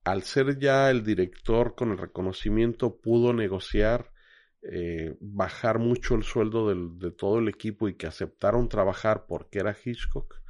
al 0.05 0.23
ser 0.23 0.59
ya 0.59 0.91
el 0.91 1.05
director 1.05 1.75
con 1.75 1.91
el 1.91 1.99
reconocimiento, 1.99 2.99
pudo 2.99 3.33
negociar 3.33 4.12
eh, 4.62 5.16
bajar 5.21 5.79
mucho 5.79 6.14
el 6.14 6.23
sueldo 6.23 6.75
de 6.75 7.11
todo 7.12 7.39
el 7.39 7.49
equipo 7.49 7.89
y 7.89 7.97
que 7.97 8.07
aceptaron 8.07 8.69
trabajar 8.69 9.27
porque 9.27 9.59
era 9.59 9.77
Hitchcock. 9.85 10.41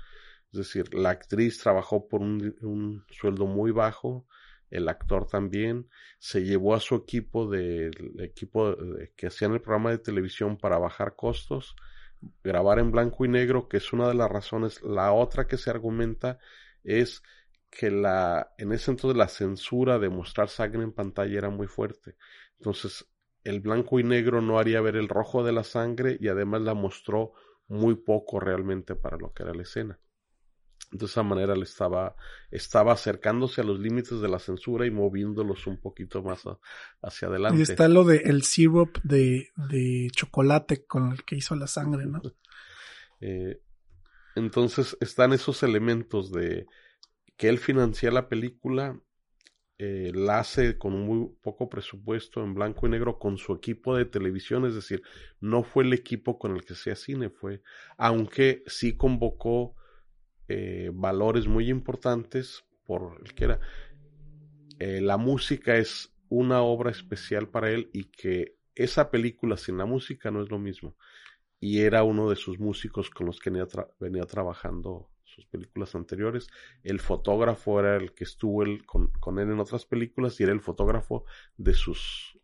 Es 0.53 0.59
decir, 0.59 0.95
la 0.95 1.11
actriz 1.11 1.59
trabajó 1.59 2.09
por 2.09 2.21
un 2.21 3.05
sueldo 3.11 3.47
muy 3.47 3.71
bajo, 3.71 4.27
el 4.71 4.89
actor 4.89 5.27
también, 5.27 5.89
se 6.19 6.45
llevó 6.45 6.75
a 6.75 6.81
su 6.81 6.95
equipo 6.95 7.49
del 7.49 8.21
equipo 8.21 8.75
de, 8.75 9.13
que 9.17 9.29
hacían 9.29 9.53
el 9.53 9.61
programa 9.61 9.91
de 9.91 9.99
televisión 9.99 10.57
para 10.57 10.79
bajar 10.79 11.15
costos, 11.17 11.75
grabar 12.43 12.79
en 12.79 12.91
blanco 12.91 13.25
y 13.25 13.29
negro, 13.29 13.69
que 13.69 13.79
es 13.79 13.93
una 13.93 14.09
de 14.09 14.15
las 14.15 14.31
razones. 14.31 14.83
La 14.83 15.13
otra 15.13 15.47
que 15.47 15.57
se 15.57 15.71
argumenta 15.71 16.39
es 16.85 17.23
que 17.71 17.91
la, 17.91 18.53
en 18.59 18.73
ese 18.73 18.91
entonces 18.91 19.17
la 19.17 19.29
censura 19.29 19.99
de 19.99 20.09
mostrar 20.09 20.49
sangre 20.49 20.83
en 20.83 20.93
pantalla 20.93 21.39
era 21.39 21.51
muy 21.51 21.67
fuerte. 21.67 22.17
Entonces, 22.59 23.07
el 23.45 23.61
blanco 23.61 24.01
y 24.01 24.05
negro 24.05 24.41
no 24.41 24.59
haría 24.59 24.81
ver 24.81 24.97
el 24.97 25.09
rojo 25.09 25.45
de 25.45 25.53
la 25.53 25.65
sangre 25.65 26.17
y 26.21 26.29
además 26.29 26.63
la 26.63 26.75
mostró 26.75 27.33
muy 27.69 27.95
poco 27.95 28.41
realmente 28.41 28.95
para 28.95 29.17
lo 29.17 29.33
que 29.33 29.43
era 29.43 29.55
la 29.55 29.63
escena. 29.63 29.99
De 30.91 31.05
esa 31.07 31.23
manera 31.23 31.55
le 31.55 31.65
estaba, 31.65 32.17
estaba 32.51 32.93
acercándose 32.93 33.61
a 33.61 33.65
los 33.65 33.79
límites 33.79 34.21
de 34.21 34.29
la 34.29 34.39
censura 34.39 34.87
y 34.87 34.91
moviéndolos 34.91 35.67
un 35.67 35.79
poquito 35.79 36.23
más 36.23 36.47
a, 36.47 36.59
hacia 37.03 37.29
adelante. 37.29 37.59
Y 37.59 37.63
está 37.63 37.89
lo 37.89 38.05
de 38.05 38.19
el 38.25 38.43
syrup 38.43 38.99
de, 39.03 39.51
de 39.57 40.09
chocolate 40.13 40.87
con 40.87 41.13
el 41.13 41.25
que 41.25 41.37
hizo 41.37 41.55
la 41.55 41.67
sangre, 41.67 42.07
¿no? 42.07 42.23
Eh, 43.21 43.61
entonces 44.37 44.97
están 45.01 45.33
esos 45.33 45.65
elementos 45.65 46.31
de 46.31 46.67
que 47.37 47.49
él 47.49 47.59
financia 47.59 48.13
la 48.13 48.29
película, 48.29 49.01
eh, 49.79 50.11
la 50.13 50.41
hace 50.41 50.77
con 50.77 51.01
muy 51.01 51.31
poco 51.41 51.69
presupuesto 51.69 52.43
en 52.43 52.53
blanco 52.53 52.87
y 52.87 52.91
negro 52.91 53.19
con 53.19 53.39
su 53.39 53.53
equipo 53.53 53.97
de 53.97 54.05
televisión, 54.05 54.67
es 54.67 54.75
decir, 54.75 55.03
no 55.41 55.63
fue 55.63 55.85
el 55.85 55.93
equipo 55.93 56.37
con 56.37 56.57
el 56.57 56.65
que 56.65 56.73
hacía 56.73 56.97
cine, 56.97 57.31
fue, 57.31 57.63
aunque 57.97 58.65
sí 58.67 58.97
convocó 58.97 59.77
eh, 60.49 60.91
valores 60.95 61.47
muy 61.47 61.69
importantes 61.69 62.65
por 62.85 63.21
el 63.25 63.35
que 63.35 63.45
era. 63.45 63.61
Eh, 64.79 65.01
la 65.01 65.17
música 65.17 65.77
es 65.77 66.15
una 66.29 66.63
obra 66.63 66.91
especial 66.91 67.49
para 67.49 67.71
él 67.71 67.91
y 67.93 68.05
que 68.05 68.57
esa 68.75 69.11
película 69.11 69.57
sin 69.57 69.77
la 69.77 69.87
música 69.87 70.31
no 70.31 70.43
es 70.43 70.51
lo 70.51 70.59
mismo. 70.59 70.97
Y 71.61 71.81
era 71.81 72.05
uno 72.05 72.31
de 72.31 72.37
sus 72.37 72.59
músicos 72.59 73.11
con 73.11 73.27
los 73.27 73.41
que 73.41 73.51
venía, 73.51 73.67
venía 73.99 74.25
trabajando 74.25 75.11
sus 75.25 75.47
películas 75.47 75.95
anteriores. 75.95 76.49
El 76.83 77.01
fotógrafo 77.01 77.81
era 77.81 77.97
el 77.97 78.15
que 78.15 78.25
estuvo 78.25 78.65
con, 78.87 79.09
con, 79.21 79.39
él 79.39 79.51
en 79.51 79.61
otras 79.61 79.85
películas 79.85 80.39
y 80.41 80.45
era 80.45 80.53
el 80.53 80.61
fotógrafo 80.61 81.25
de 81.57 81.75
sus 81.75 82.39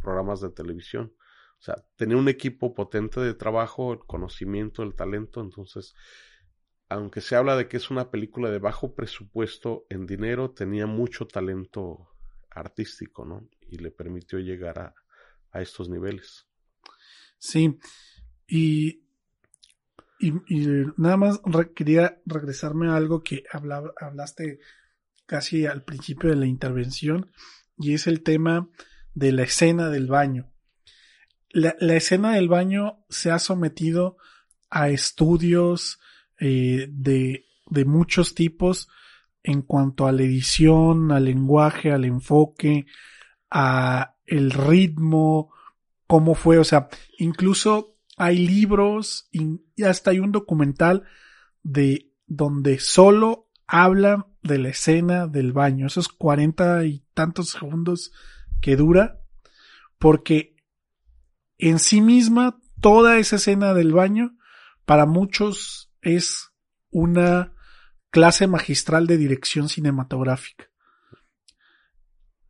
programas 0.00 0.40
de 0.40 0.50
televisión. 0.50 1.12
O 1.58 1.62
sea, 1.62 1.76
tenía 1.96 2.16
un 2.16 2.28
equipo 2.28 2.74
potente 2.74 3.20
de 3.20 3.34
trabajo, 3.34 3.92
el 3.92 4.00
conocimiento, 4.00 4.82
el 4.82 4.94
talento, 4.94 5.40
entonces 5.40 5.94
aunque 6.88 7.20
se 7.20 7.36
habla 7.36 7.56
de 7.56 7.68
que 7.68 7.76
es 7.76 7.90
una 7.90 8.10
película 8.10 8.50
de 8.50 8.58
bajo 8.58 8.94
presupuesto 8.94 9.86
en 9.88 10.06
dinero, 10.06 10.50
tenía 10.50 10.86
mucho 10.86 11.26
talento 11.26 12.08
artístico, 12.50 13.24
¿no? 13.24 13.48
Y 13.68 13.78
le 13.78 13.90
permitió 13.90 14.38
llegar 14.38 14.78
a, 14.78 14.94
a 15.50 15.62
estos 15.62 15.88
niveles. 15.88 16.46
Sí, 17.38 17.78
y, 18.46 19.04
y, 20.18 20.60
nada 20.96 21.16
más 21.16 21.40
quería 21.74 22.20
regresarme 22.26 22.88
a 22.88 22.96
algo 22.96 23.22
que 23.22 23.44
habla, 23.50 23.82
hablaste 24.00 24.60
casi 25.26 25.66
al 25.66 25.84
principio 25.84 26.30
de 26.30 26.36
la 26.36 26.46
intervención, 26.46 27.30
y 27.78 27.94
es 27.94 28.06
el 28.06 28.22
tema 28.22 28.68
de 29.14 29.32
la 29.32 29.42
escena 29.44 29.88
del 29.88 30.06
baño. 30.06 30.52
La, 31.50 31.76
la 31.80 31.94
escena 31.96 32.34
del 32.34 32.48
baño 32.48 33.04
se 33.08 33.30
ha 33.30 33.38
sometido 33.38 34.16
a 34.70 34.88
estudios, 34.88 36.00
eh, 36.38 36.88
de 36.90 37.44
de 37.66 37.84
muchos 37.84 38.34
tipos 38.34 38.88
en 39.42 39.62
cuanto 39.62 40.06
a 40.06 40.12
la 40.12 40.22
edición, 40.22 41.12
al 41.12 41.24
lenguaje, 41.24 41.92
al 41.92 42.04
enfoque, 42.04 42.86
a 43.50 44.16
el 44.26 44.50
ritmo, 44.50 45.52
cómo 46.06 46.34
fue, 46.34 46.58
o 46.58 46.64
sea, 46.64 46.88
incluso 47.18 47.96
hay 48.16 48.46
libros 48.46 49.28
y 49.32 49.60
hasta 49.82 50.12
hay 50.12 50.20
un 50.20 50.32
documental 50.32 51.02
de 51.62 52.10
donde 52.26 52.78
solo 52.78 53.50
hablan 53.66 54.26
de 54.42 54.58
la 54.58 54.70
escena 54.70 55.26
del 55.26 55.52
baño, 55.52 55.86
esos 55.86 56.08
cuarenta 56.08 56.84
y 56.84 57.02
tantos 57.12 57.50
segundos 57.50 58.12
que 58.62 58.76
dura, 58.76 59.20
porque 59.98 60.56
en 61.58 61.78
sí 61.78 62.00
misma 62.00 62.58
toda 62.80 63.18
esa 63.18 63.36
escena 63.36 63.74
del 63.74 63.92
baño 63.92 64.36
para 64.86 65.06
muchos 65.06 65.83
es 66.04 66.52
una 66.90 67.52
clase 68.10 68.46
magistral 68.46 69.06
de 69.06 69.16
dirección 69.16 69.68
cinematográfica. 69.68 70.70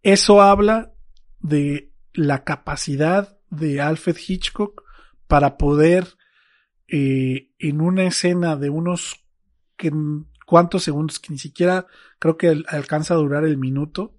Eso 0.03 0.43
habla 0.43 0.93
de 1.41 1.91
la 2.13 2.45
capacidad 2.45 3.39
de 3.49 3.81
Alfred 3.81 4.17
Hitchcock 4.17 4.83
para 5.27 5.57
poder 5.57 6.07
eh, 6.89 7.51
en 7.59 7.81
una 7.81 8.05
escena 8.05 8.57
de 8.57 8.69
unos 8.69 9.25
cuantos 10.47 10.85
segundos 10.85 11.19
que 11.19 11.33
ni 11.33 11.39
siquiera 11.39 11.87
creo 12.19 12.37
que 12.37 12.63
alcanza 12.69 13.15
a 13.15 13.17
durar 13.17 13.45
el 13.45 13.57
minuto 13.57 14.19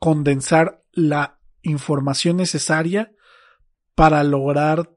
condensar 0.00 0.82
la 0.92 1.38
información 1.62 2.38
necesaria 2.38 3.12
para 3.94 4.24
lograr 4.24 4.90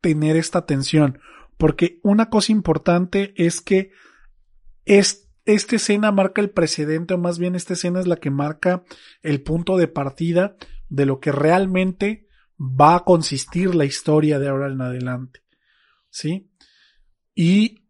tener 0.00 0.36
esta 0.36 0.66
tensión 0.66 1.18
porque 1.60 2.00
una 2.02 2.30
cosa 2.30 2.52
importante 2.52 3.34
es 3.36 3.60
que 3.60 3.90
es, 4.86 5.30
esta 5.44 5.76
escena 5.76 6.10
marca 6.10 6.40
el 6.40 6.48
precedente, 6.48 7.12
o 7.12 7.18
más 7.18 7.38
bien 7.38 7.54
esta 7.54 7.74
escena 7.74 8.00
es 8.00 8.06
la 8.06 8.16
que 8.16 8.30
marca 8.30 8.82
el 9.20 9.42
punto 9.42 9.76
de 9.76 9.86
partida 9.86 10.56
de 10.88 11.04
lo 11.04 11.20
que 11.20 11.32
realmente 11.32 12.26
va 12.58 12.96
a 12.96 13.04
consistir 13.04 13.74
la 13.74 13.84
historia 13.84 14.38
de 14.38 14.48
ahora 14.48 14.72
en 14.72 14.80
adelante. 14.80 15.42
¿Sí? 16.08 16.50
Y 17.34 17.84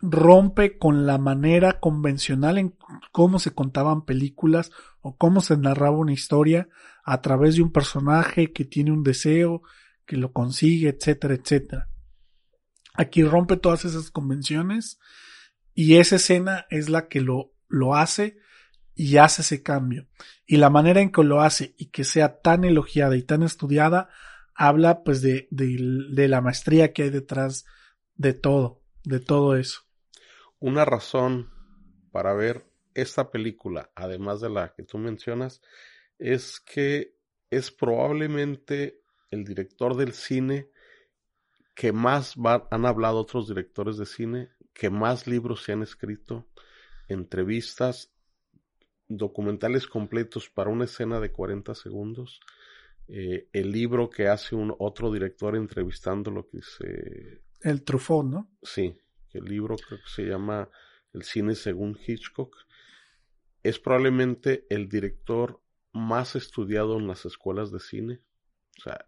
rompe 0.00 0.76
con 0.76 1.06
la 1.06 1.18
manera 1.18 1.78
convencional 1.78 2.58
en 2.58 2.76
cómo 3.12 3.38
se 3.38 3.54
contaban 3.54 4.04
películas 4.06 4.72
o 5.02 5.16
cómo 5.16 5.40
se 5.40 5.56
narraba 5.56 5.96
una 5.96 6.12
historia 6.12 6.68
a 7.04 7.20
través 7.20 7.54
de 7.54 7.62
un 7.62 7.70
personaje 7.70 8.52
que 8.52 8.64
tiene 8.64 8.90
un 8.90 9.04
deseo, 9.04 9.62
que 10.04 10.16
lo 10.16 10.32
consigue, 10.32 10.88
etcétera, 10.88 11.34
etcétera. 11.34 11.88
Aquí 12.98 13.22
rompe 13.22 13.56
todas 13.56 13.84
esas 13.84 14.10
convenciones 14.10 14.98
y 15.72 15.98
esa 15.98 16.16
escena 16.16 16.66
es 16.68 16.88
la 16.88 17.06
que 17.06 17.20
lo, 17.20 17.54
lo 17.68 17.94
hace 17.94 18.38
y 18.96 19.18
hace 19.18 19.42
ese 19.42 19.62
cambio. 19.62 20.08
Y 20.46 20.56
la 20.56 20.68
manera 20.68 21.00
en 21.00 21.12
que 21.12 21.22
lo 21.22 21.40
hace 21.40 21.76
y 21.78 21.90
que 21.90 22.02
sea 22.02 22.40
tan 22.40 22.64
elogiada 22.64 23.16
y 23.16 23.22
tan 23.22 23.44
estudiada, 23.44 24.08
habla 24.52 25.04
pues 25.04 25.22
de, 25.22 25.46
de, 25.52 26.26
la 26.26 26.40
maestría 26.40 26.92
que 26.92 27.04
hay 27.04 27.10
detrás 27.10 27.66
de 28.16 28.34
todo, 28.34 28.82
de 29.04 29.20
todo 29.20 29.54
eso. 29.54 29.82
Una 30.58 30.84
razón 30.84 31.52
para 32.10 32.34
ver 32.34 32.66
esta 32.94 33.30
película, 33.30 33.92
además 33.94 34.40
de 34.40 34.50
la 34.50 34.74
que 34.74 34.82
tú 34.82 34.98
mencionas, 34.98 35.62
es 36.18 36.58
que 36.58 37.14
es 37.48 37.70
probablemente 37.70 39.02
el 39.30 39.44
director 39.44 39.96
del 39.96 40.14
cine 40.14 40.72
que 41.78 41.92
más 41.92 42.34
han 42.72 42.86
hablado 42.86 43.20
otros 43.20 43.46
directores 43.46 43.98
de 43.98 44.04
cine, 44.04 44.50
que 44.74 44.90
más 44.90 45.28
libros 45.28 45.62
se 45.62 45.70
han 45.70 45.84
escrito, 45.84 46.48
entrevistas 47.06 48.12
documentales 49.06 49.86
completos 49.86 50.50
para 50.50 50.70
una 50.70 50.86
escena 50.86 51.20
de 51.20 51.30
40 51.30 51.76
segundos. 51.76 52.40
Eh, 53.06 53.48
el 53.52 53.70
libro 53.70 54.10
que 54.10 54.26
hace 54.26 54.56
un 54.56 54.74
otro 54.80 55.12
director 55.12 55.54
entrevistando 55.54 56.32
lo 56.32 56.48
que 56.48 56.62
se... 56.62 57.42
El 57.60 57.84
Truffaut, 57.84 58.26
¿no? 58.26 58.50
Sí, 58.60 58.98
el 59.30 59.44
libro 59.44 59.76
creo 59.76 60.00
que 60.00 60.10
se 60.10 60.24
llama 60.24 60.68
El 61.12 61.22
cine 61.22 61.54
según 61.54 61.96
Hitchcock. 62.04 62.56
Es 63.62 63.78
probablemente 63.78 64.66
el 64.68 64.88
director 64.88 65.62
más 65.92 66.34
estudiado 66.34 66.98
en 66.98 67.06
las 67.06 67.24
escuelas 67.24 67.70
de 67.70 67.78
cine. 67.78 68.20
O 68.78 68.82
sea, 68.82 69.06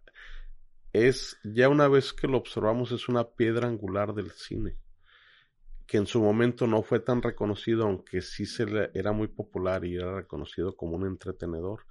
es, 0.93 1.39
ya 1.45 1.69
una 1.69 1.89
vez 1.89 2.13
que 2.13 2.29
lo 2.29 2.39
observamos, 2.39 2.93
es 2.93 3.09
una 3.09 3.29
piedra 3.31 3.69
angular 3.69 4.15
del 4.15 4.31
cine 4.31 4.77
que 5.91 5.97
en 5.97 6.07
su 6.07 6.21
momento 6.21 6.69
no 6.69 6.85
fue 6.85 7.01
tan 7.01 7.21
reconocido, 7.21 7.83
aunque 7.83 8.23
sí 8.23 8.47
se 8.47 8.65
le, 8.65 8.93
era 8.95 9.11
muy 9.11 9.27
popular 9.27 9.85
y 9.85 9.97
era 9.97 10.15
reconocido 10.15 10.77
como 10.77 10.95
un 10.95 11.05
entretenedor, 11.05 11.85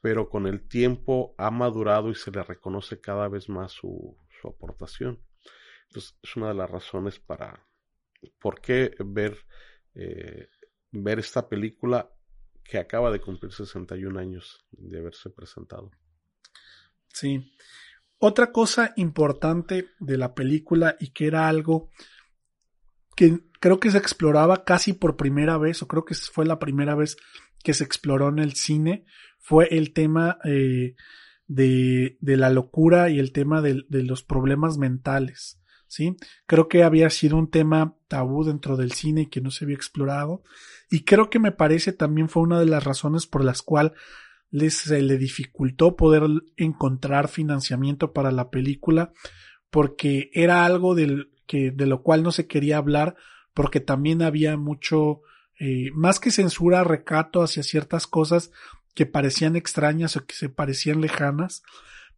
pero 0.00 0.28
con 0.28 0.48
el 0.48 0.66
tiempo 0.66 1.32
ha 1.38 1.52
madurado 1.52 2.10
y 2.10 2.16
se 2.16 2.32
le 2.32 2.42
reconoce 2.42 3.00
cada 3.00 3.28
vez 3.28 3.48
más 3.48 3.70
su, 3.70 4.16
su 4.40 4.48
aportación. 4.48 5.24
Entonces 5.86 6.18
es 6.20 6.34
una 6.34 6.48
de 6.48 6.54
las 6.54 6.68
razones 6.68 7.20
para 7.20 7.64
por 8.40 8.60
qué 8.60 8.92
ver, 8.98 9.38
eh, 9.94 10.48
ver 10.90 11.20
esta 11.20 11.48
película 11.48 12.12
que 12.64 12.78
acaba 12.78 13.12
de 13.12 13.20
cumplir 13.20 13.52
61 13.52 14.18
años 14.18 14.66
de 14.72 14.98
haberse 14.98 15.30
presentado. 15.30 15.92
Sí. 17.06 17.54
Otra 18.24 18.52
cosa 18.52 18.92
importante 18.94 19.88
de 19.98 20.16
la 20.16 20.32
película 20.32 20.94
y 21.00 21.10
que 21.10 21.26
era 21.26 21.48
algo 21.48 21.90
que 23.16 23.40
creo 23.58 23.80
que 23.80 23.90
se 23.90 23.98
exploraba 23.98 24.62
casi 24.62 24.92
por 24.92 25.16
primera 25.16 25.58
vez, 25.58 25.82
o 25.82 25.88
creo 25.88 26.04
que 26.04 26.14
fue 26.14 26.46
la 26.46 26.60
primera 26.60 26.94
vez 26.94 27.16
que 27.64 27.74
se 27.74 27.82
exploró 27.82 28.28
en 28.28 28.38
el 28.38 28.52
cine, 28.52 29.06
fue 29.40 29.66
el 29.72 29.92
tema 29.92 30.38
eh, 30.44 30.94
de, 31.48 32.16
de, 32.20 32.36
la 32.36 32.48
locura 32.48 33.10
y 33.10 33.18
el 33.18 33.32
tema 33.32 33.60
de, 33.60 33.82
los 33.90 34.22
problemas 34.22 34.78
mentales. 34.78 35.60
¿sí? 35.88 36.16
Creo 36.46 36.68
que 36.68 36.84
había 36.84 37.10
sido 37.10 37.36
un 37.36 37.50
tema 37.50 37.96
tabú 38.06 38.44
dentro 38.44 38.76
del 38.76 38.92
cine 38.92 39.22
y 39.22 39.26
que 39.30 39.40
no 39.40 39.50
se 39.50 39.64
había 39.64 39.74
explorado. 39.74 40.44
Y 40.92 41.02
creo 41.02 41.28
que 41.28 41.40
me 41.40 41.50
parece 41.50 41.92
también 41.92 42.28
fue 42.28 42.44
una 42.44 42.60
de 42.60 42.66
las 42.66 42.84
razones 42.84 43.26
por 43.26 43.42
las 43.42 43.62
cuales 43.62 43.94
les, 44.52 44.76
se 44.76 45.02
le 45.02 45.18
dificultó 45.18 45.96
poder 45.96 46.22
encontrar 46.56 47.26
financiamiento 47.26 48.12
para 48.12 48.30
la 48.30 48.50
película, 48.50 49.12
porque 49.70 50.30
era 50.34 50.64
algo 50.64 50.94
del, 50.94 51.32
que, 51.46 51.72
de 51.72 51.86
lo 51.86 52.02
cual 52.02 52.22
no 52.22 52.30
se 52.30 52.46
quería 52.46 52.76
hablar 52.76 53.16
porque 53.54 53.80
también 53.80 54.22
había 54.22 54.56
mucho, 54.56 55.22
eh, 55.58 55.90
más 55.94 56.20
que 56.20 56.30
censura, 56.30 56.84
recato 56.84 57.42
hacia 57.42 57.62
ciertas 57.62 58.06
cosas 58.06 58.50
que 58.94 59.06
parecían 59.06 59.56
extrañas 59.56 60.16
o 60.16 60.24
que 60.26 60.34
se 60.34 60.48
parecían 60.48 61.00
lejanas, 61.00 61.62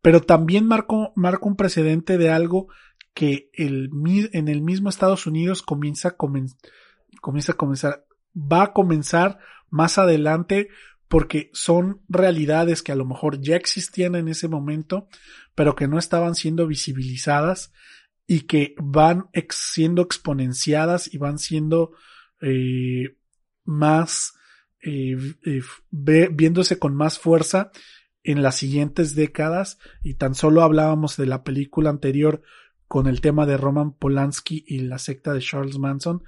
pero 0.03 0.21
también 0.21 0.67
marcó, 0.67 1.13
marcó 1.17 1.49
un 1.49 1.57
precedente 1.57 2.19
de 2.19 2.31
algo 2.31 2.69
que 3.15 3.49
el, 3.53 3.91
en 4.33 4.49
el 4.49 4.61
mismo 4.61 4.89
Estados 4.89 5.27
Unidos 5.27 5.63
comienza 5.63 6.09
a, 6.09 6.17
comienza 6.17 7.53
a 7.53 7.57
comenzar, 7.57 8.05
va 8.37 8.65
a 8.65 8.73
comenzar 8.73 9.39
más 9.71 9.99
adelante 9.99 10.69
porque 11.15 11.49
son 11.53 12.01
realidades 12.09 12.83
que 12.83 12.91
a 12.91 12.97
lo 12.97 13.05
mejor 13.05 13.41
ya 13.41 13.55
existían 13.55 14.17
en 14.17 14.27
ese 14.27 14.49
momento, 14.49 15.07
pero 15.55 15.77
que 15.77 15.87
no 15.87 15.97
estaban 15.97 16.35
siendo 16.35 16.67
visibilizadas 16.67 17.73
y 18.27 18.41
que 18.49 18.75
van 18.83 19.27
siendo 19.49 20.03
exponenciadas 20.03 21.15
y 21.15 21.19
van 21.19 21.39
siendo 21.39 21.93
eh, 22.43 23.17
más 23.65 24.35
eh, 24.83 25.17
eh, 25.45 25.63
viéndose 26.33 26.81
con 26.81 26.97
más 26.97 27.21
fuerza 27.21 27.71
en 28.25 28.43
las 28.43 28.57
siguientes 28.57 29.15
décadas. 29.15 29.79
Y 30.03 30.15
tan 30.15 30.35
solo 30.35 30.63
hablábamos 30.63 31.17
de 31.17 31.27
la 31.27 31.45
película 31.45 31.91
anterior 31.91 32.43
con 32.89 33.07
el 33.07 33.21
tema 33.21 33.47
de 33.47 33.57
Roman 33.57 33.93
Polanski 33.93 34.65
y 34.67 34.81
la 34.81 34.99
secta 34.99 35.33
de 35.33 35.39
Charles 35.39 35.79
Manson 35.79 36.25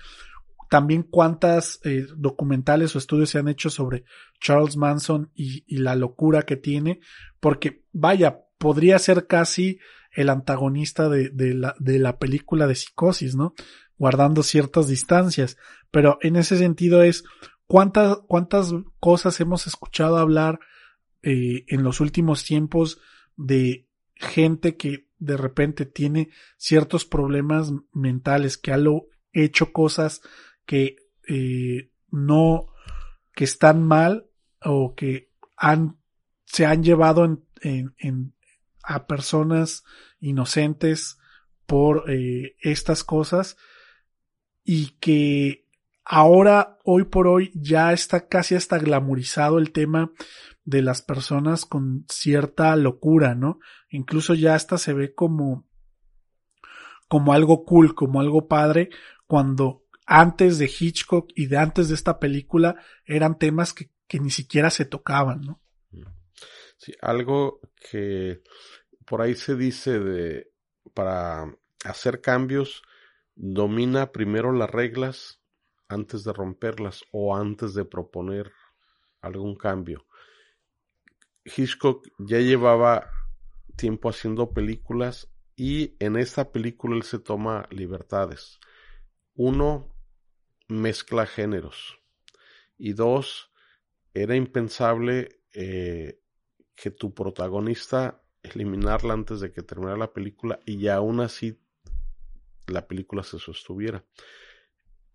también 0.69 1.03
cuántas 1.03 1.81
documentales 2.17 2.95
o 2.95 2.99
estudios 2.99 3.31
se 3.31 3.39
han 3.39 3.49
hecho 3.49 3.71
sobre 3.71 4.05
Charles 4.41 4.77
Manson 4.77 5.31
y, 5.35 5.65
la 5.77 5.95
locura 5.95 6.43
que 6.43 6.57
tiene, 6.57 7.01
porque 7.41 7.85
vaya, 7.93 8.41
podría 8.59 8.99
ser 8.99 9.27
casi 9.27 9.79
el 10.13 10.31
antagonista 10.31 11.09
de, 11.09 11.31
la, 11.55 11.75
de 11.79 11.99
la 11.99 12.19
película 12.19 12.67
de 12.67 12.75
psicosis, 12.75 13.37
¿no? 13.37 13.55
Guardando 13.99 14.43
ciertas 14.43 14.89
distancias. 14.89 15.57
Pero 15.91 16.19
en 16.23 16.37
ese 16.37 16.57
sentido 16.57 17.03
es 17.03 17.25
cuántas, 17.67 18.19
cuántas 18.27 18.73
cosas 18.99 19.39
hemos 19.41 19.67
escuchado 19.67 20.17
hablar 20.17 20.59
eh, 21.23 21.65
en 21.69 21.83
los 21.83 22.01
últimos 22.01 22.45
tiempos 22.45 23.01
de 23.37 23.89
gente 24.15 24.77
que 24.77 25.09
de 25.19 25.37
repente 25.37 25.87
tiene 25.87 26.31
ciertos 26.57 27.05
problemas 27.05 27.73
mentales, 27.93 28.59
que 28.59 28.73
ha 28.73 28.79
hecho 29.33 29.73
cosas 29.73 30.23
que 30.67 30.97
eh, 31.29 31.91
no, 32.11 32.67
que 33.33 33.45
están 33.45 33.83
mal 33.83 34.27
o 34.63 34.95
que 34.95 35.31
han, 35.57 35.99
se 36.45 36.67
han 36.67 36.83
llevado 36.83 37.25
en, 37.25 37.45
en, 37.63 37.95
en 37.99 38.37
a 38.83 39.07
personas 39.07 39.85
inocentes 40.21 41.19
por 41.67 42.11
eh, 42.11 42.57
estas 42.61 43.03
cosas 43.05 43.57
y 44.65 44.97
que 44.99 45.67
ahora, 46.05 46.79
hoy 46.85 47.05
por 47.05 47.27
hoy, 47.27 47.53
ya 47.55 47.93
está 47.93 48.29
casi 48.29 48.55
hasta 48.55 48.79
glamorizado 48.79 49.59
el 49.59 49.73
tema 49.73 50.13
de 50.65 50.83
las 50.83 51.03
personas 51.03 51.65
con 51.65 52.05
cierta 52.09 52.75
locura, 52.77 53.35
¿no? 53.35 53.59
Incluso 53.91 54.35
ya 54.35 54.55
hasta 54.55 54.79
se 54.79 54.93
ve 54.93 55.15
como, 55.15 55.67
como 57.09 57.33
algo 57.33 57.65
cool, 57.65 57.95
como 57.95 58.21
algo 58.21 58.49
padre, 58.49 58.91
cuando 59.27 59.85
antes 60.07 60.59
de 60.59 60.67
Hitchcock 60.67 61.31
y 61.35 61.47
de 61.47 61.59
antes 61.59 61.89
de 61.89 61.95
esta 61.95 62.19
película 62.19 62.77
eran 63.05 63.39
temas 63.39 63.75
que, 63.75 63.91
ni 64.19 64.31
siquiera 64.31 64.71
se 64.71 64.85
tocaban, 64.85 65.43
¿no? 65.43 65.61
Sí, 66.79 66.93
algo 67.01 67.61
que 67.91 68.43
por 69.05 69.21
ahí 69.21 69.35
se 69.35 69.57
dice 69.57 69.99
de 69.99 70.53
para 70.95 71.53
hacer 71.85 72.21
cambios 72.21 72.83
domina 73.35 74.13
primero 74.13 74.53
las 74.53 74.71
reglas 74.71 75.41
antes 75.89 76.25
de 76.25 76.33
romperlas 76.33 77.05
o 77.13 77.37
antes 77.37 77.75
de 77.75 77.85
proponer 77.85 78.53
algún 79.21 79.57
cambio. 79.57 80.07
Hitchcock 81.45 82.07
ya 82.19 82.39
llevaba 82.39 83.11
tiempo 83.77 84.09
haciendo 84.09 84.53
películas 84.53 85.29
y 85.55 85.97
en 86.01 86.17
esta 86.17 86.51
película 86.51 86.97
él 86.97 87.03
se 87.03 87.19
toma 87.19 87.69
libertades. 87.71 88.59
Uno, 89.35 89.96
mezcla 90.69 91.27
géneros. 91.27 91.99
Y 92.79 92.93
dos, 92.93 93.53
era 94.15 94.37
impensable 94.37 95.43
eh, 95.53 96.21
que 96.75 96.91
tu 96.91 97.15
protagonista 97.15 98.23
eliminarla 98.43 99.15
antes 99.15 99.41
de 99.41 99.53
que 99.53 99.63
terminara 99.63 99.97
la 99.97 100.13
película 100.13 100.61
y 100.65 100.89
aún 100.89 101.21
así 101.21 101.59
la 102.67 102.87
película 102.87 103.23
se 103.23 103.39
sostuviera. 103.39 104.05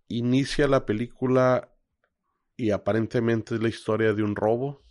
Inicia 0.08 0.68
la 0.68 0.86
película 0.86 1.74
y 2.58 2.72
aparentemente 2.72 3.56
es 3.56 3.62
la 3.62 3.70
historia 3.70 4.14
de 4.14 4.24
un 4.24 4.36
robo 4.36 4.84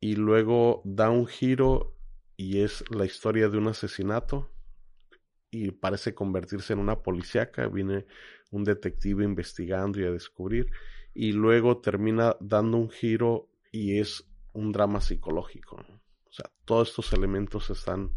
y 0.00 0.16
luego 0.16 0.82
da 0.84 1.10
un 1.10 1.26
giro 1.26 1.96
y 2.36 2.60
es 2.60 2.84
la 2.90 3.04
historia 3.04 3.48
de 3.48 3.58
un 3.58 3.68
asesinato 3.68 4.50
y 5.50 5.70
parece 5.72 6.14
convertirse 6.14 6.72
en 6.72 6.78
una 6.78 7.02
policíaca, 7.02 7.66
viene 7.68 8.06
un 8.50 8.64
detective 8.64 9.24
investigando 9.24 10.00
y 10.00 10.04
a 10.04 10.10
descubrir 10.10 10.70
y 11.14 11.32
luego 11.32 11.80
termina 11.80 12.36
dando 12.40 12.78
un 12.78 12.90
giro 12.90 13.48
y 13.72 13.98
es 13.98 14.26
un 14.52 14.72
drama 14.72 15.00
psicológico. 15.00 15.76
O 15.76 16.32
sea, 16.32 16.50
todos 16.64 16.90
estos 16.90 17.12
elementos 17.12 17.70
están 17.70 18.12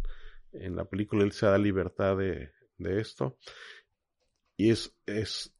en 0.51 0.75
la 0.75 0.86
película, 0.86 1.23
él 1.23 1.31
se 1.31 1.47
da 1.47 1.57
libertad 1.57 2.17
de, 2.17 2.51
de 2.77 3.01
esto 3.01 3.38
y 4.55 4.69
es, 4.69 4.95
es 5.05 5.55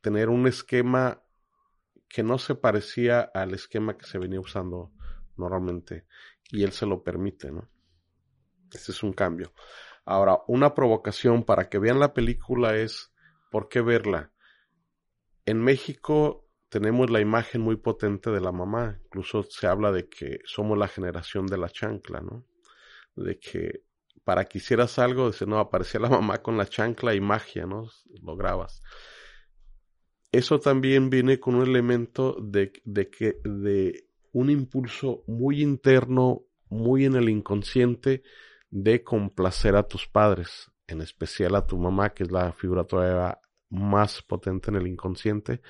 tener 0.00 0.30
un 0.30 0.46
esquema 0.46 1.22
que 2.08 2.22
no 2.22 2.38
se 2.38 2.54
parecía 2.54 3.20
al 3.20 3.54
esquema 3.54 3.96
que 3.96 4.06
se 4.06 4.18
venía 4.18 4.40
usando 4.40 4.92
normalmente 5.36 6.06
y 6.50 6.64
él 6.64 6.72
se 6.72 6.86
lo 6.86 7.04
permite, 7.04 7.52
¿no? 7.52 7.68
Este 8.72 8.92
es 8.92 9.02
un 9.02 9.12
cambio. 9.12 9.52
Ahora, 10.10 10.40
una 10.48 10.74
provocación 10.74 11.44
para 11.44 11.68
que 11.68 11.78
vean 11.78 12.00
la 12.00 12.12
película 12.12 12.74
es, 12.74 13.12
¿por 13.48 13.68
qué 13.68 13.80
verla? 13.80 14.32
En 15.46 15.62
México 15.62 16.48
tenemos 16.68 17.10
la 17.10 17.20
imagen 17.20 17.60
muy 17.60 17.76
potente 17.76 18.32
de 18.32 18.40
la 18.40 18.50
mamá, 18.50 18.98
incluso 19.04 19.44
se 19.44 19.68
habla 19.68 19.92
de 19.92 20.08
que 20.08 20.40
somos 20.44 20.76
la 20.76 20.88
generación 20.88 21.46
de 21.46 21.58
la 21.58 21.68
chancla, 21.68 22.22
¿no? 22.22 22.44
De 23.14 23.38
que 23.38 23.84
para 24.24 24.46
que 24.46 24.58
hicieras 24.58 24.98
algo, 24.98 25.30
dice, 25.30 25.46
no, 25.46 25.60
aparecía 25.60 26.00
la 26.00 26.08
mamá 26.10 26.42
con 26.42 26.56
la 26.56 26.66
chancla 26.66 27.14
y 27.14 27.20
magia, 27.20 27.66
¿no? 27.66 27.86
Lo 28.20 28.34
grabas. 28.34 28.82
Eso 30.32 30.58
también 30.58 31.08
viene 31.08 31.38
con 31.38 31.54
un 31.54 31.68
elemento 31.68 32.36
de, 32.42 32.72
de 32.84 33.10
que, 33.10 33.36
de 33.44 34.08
un 34.32 34.50
impulso 34.50 35.22
muy 35.28 35.62
interno, 35.62 36.46
muy 36.68 37.04
en 37.04 37.14
el 37.14 37.28
inconsciente 37.28 38.24
de 38.70 39.02
complacer 39.02 39.76
a 39.76 39.82
tus 39.82 40.06
padres, 40.06 40.70
en 40.86 41.00
especial 41.00 41.54
a 41.54 41.66
tu 41.66 41.78
mamá, 41.78 42.10
que 42.10 42.24
es 42.24 42.30
la 42.30 42.52
figura 42.52 42.84
todavía 42.84 43.38
más 43.70 44.22
potente 44.22 44.70
en 44.70 44.76
el 44.76 44.86
inconsciente. 44.86 45.60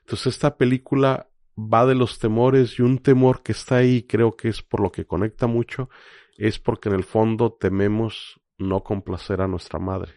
Entonces 0.00 0.34
esta 0.34 0.56
película 0.56 1.28
va 1.56 1.86
de 1.86 1.94
los 1.94 2.18
temores 2.18 2.78
y 2.78 2.82
un 2.82 2.98
temor 2.98 3.42
que 3.42 3.52
está 3.52 3.76
ahí, 3.76 4.04
creo 4.04 4.36
que 4.36 4.48
es 4.48 4.62
por 4.62 4.80
lo 4.80 4.92
que 4.92 5.06
conecta 5.06 5.46
mucho, 5.46 5.90
es 6.36 6.58
porque 6.58 6.88
en 6.88 6.94
el 6.94 7.04
fondo 7.04 7.52
tememos 7.52 8.40
no 8.58 8.82
complacer 8.82 9.40
a 9.40 9.48
nuestra 9.48 9.78
madre. 9.78 10.14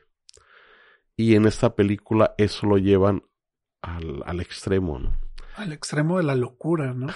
Y 1.16 1.36
en 1.36 1.46
esta 1.46 1.76
película 1.76 2.34
eso 2.38 2.68
lo 2.68 2.78
llevan 2.78 3.24
al, 3.82 4.24
al 4.26 4.40
extremo, 4.40 5.00
¿no? 5.00 5.20
Al 5.56 5.74
extremo 5.74 6.18
de 6.18 6.24
la 6.24 6.36
locura, 6.36 6.94
¿no? 6.94 7.08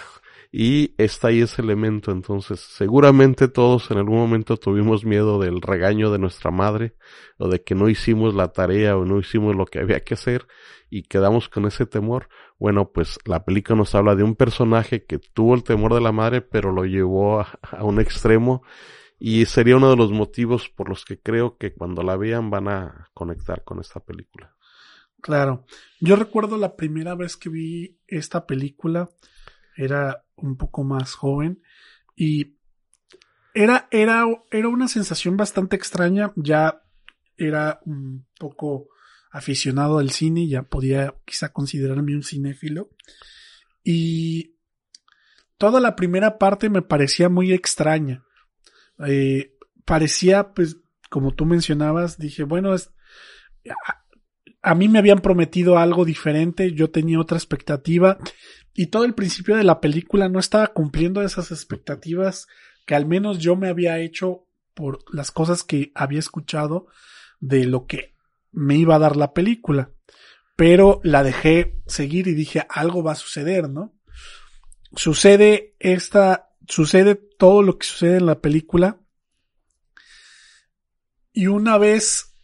Y 0.58 0.96
está 0.98 1.28
ahí 1.28 1.42
ese 1.42 1.62
elemento, 1.62 2.12
entonces 2.12 2.62
seguramente 2.62 3.50
todos 3.50 3.92
en 3.92 3.98
algún 3.98 4.18
momento 4.18 4.56
tuvimos 4.56 5.04
miedo 5.04 5.38
del 5.38 5.62
regaño 5.62 6.12
de 6.12 6.18
nuestra 6.18 6.50
madre 6.50 6.96
o 7.38 7.50
de 7.50 7.62
que 7.62 7.76
no 7.76 7.90
hicimos 7.90 8.34
la 8.34 8.54
tarea 8.54 8.96
o 8.96 9.04
no 9.04 9.20
hicimos 9.20 9.54
lo 9.56 9.66
que 9.66 9.80
había 9.80 10.00
que 10.06 10.14
hacer 10.14 10.48
y 10.90 11.04
quedamos 11.04 11.50
con 11.50 11.66
ese 11.66 11.86
temor. 11.86 12.30
Bueno, 12.58 12.92
pues 12.94 13.20
la 13.26 13.44
película 13.44 13.76
nos 13.76 13.96
habla 13.96 14.16
de 14.16 14.24
un 14.24 14.36
personaje 14.36 15.04
que 15.04 15.20
tuvo 15.20 15.56
el 15.56 15.64
temor 15.66 15.94
de 15.94 16.00
la 16.00 16.14
madre 16.14 16.42
pero 16.42 16.72
lo 16.72 16.86
llevó 16.86 17.42
a, 17.42 17.60
a 17.62 17.84
un 17.84 18.00
extremo 18.00 18.64
y 19.20 19.46
sería 19.46 19.76
uno 19.76 19.90
de 19.90 19.98
los 19.98 20.12
motivos 20.12 20.70
por 20.70 20.88
los 20.88 21.04
que 21.04 21.20
creo 21.20 21.58
que 21.58 21.74
cuando 21.74 22.02
la 22.02 22.16
vean 22.16 22.50
van 22.50 22.70
a 22.70 23.10
conectar 23.14 23.66
con 23.66 23.82
esta 23.82 24.00
película. 24.00 24.55
Claro. 25.26 25.66
Yo 26.00 26.16
recuerdo 26.16 26.56
la 26.56 26.76
primera 26.76 27.16
vez 27.16 27.36
que 27.36 27.50
vi 27.50 27.98
esta 28.06 28.46
película, 28.46 29.10
era 29.76 30.24
un 30.36 30.56
poco 30.56 30.84
más 30.84 31.16
joven 31.16 31.64
y 32.16 32.58
era, 33.56 33.88
era, 33.90 34.24
era 34.52 34.68
una 34.68 34.88
sensación 34.88 35.36
bastante 35.36 35.76
extraña. 35.78 36.32
Ya 36.36 36.84
era 37.38 37.80
un 37.86 38.28
poco 38.38 38.90
aficionado 39.32 39.98
al 39.98 40.12
cine, 40.12 40.48
ya 40.48 40.62
podía 40.62 41.16
quizá 41.26 41.52
considerarme 41.52 42.14
un 42.16 42.22
cinéfilo. 42.22 42.92
Y 43.84 44.60
toda 45.58 45.80
la 45.80 45.96
primera 45.96 46.38
parte 46.38 46.70
me 46.70 46.84
parecía 46.84 47.30
muy 47.30 47.52
extraña. 47.52 48.24
Eh, 49.08 49.58
parecía, 49.86 50.54
pues, 50.54 50.78
como 51.10 51.34
tú 51.34 51.48
mencionabas, 51.48 52.20
dije, 52.20 52.44
bueno, 52.44 52.76
es, 52.76 52.92
a, 54.66 54.76
mí 54.76 54.88
me 54.88 55.00
habían 55.00 55.20
prometido 55.20 55.78
algo 55.78 56.06
diferente, 56.06 56.74
yo 56.74 56.90
tenía 56.90 57.20
otra 57.20 57.38
expectativa 57.38 58.18
y 58.74 58.88
todo 58.88 59.06
el 59.06 59.14
principio 59.14 59.56
de 59.56 59.64
la 59.64 59.80
película 59.80 60.28
no 60.28 60.40
estaba 60.40 60.68
cumpliendo 60.68 61.22
esas 61.22 61.52
expectativas 61.52 62.48
que 62.86 62.96
al 62.96 63.06
menos 63.06 63.40
yo 63.40 63.56
me 63.56 63.70
había 63.70 64.00
hecho 64.00 64.48
por 64.74 65.00
las 65.14 65.32
cosas 65.32 65.64
que 65.64 65.92
había 65.96 66.20
escuchado 66.20 66.88
de 67.40 67.66
lo 67.66 67.86
que 67.86 68.16
me 68.52 68.76
iba 68.76 68.96
a 68.96 69.00
dar 69.00 69.16
la 69.16 69.34
película. 69.34 69.92
Pero 70.56 71.02
la 71.04 71.24
dejé 71.24 71.82
seguir 71.86 72.28
y 72.28 72.34
dije, 72.34 72.66
algo 72.70 73.04
va 73.04 73.14
a 73.14 73.16
suceder, 73.16 73.70
¿no? 73.70 73.94
Sucede 74.96 75.76
esta, 75.80 76.50
sucede 76.68 77.16
todo 77.16 77.62
lo 77.62 77.78
que 77.78 77.88
sucede 77.88 78.18
en 78.18 78.26
la 78.26 78.40
película. 78.40 79.00
Y 81.34 81.48
una 81.48 81.78
vez 81.78 82.35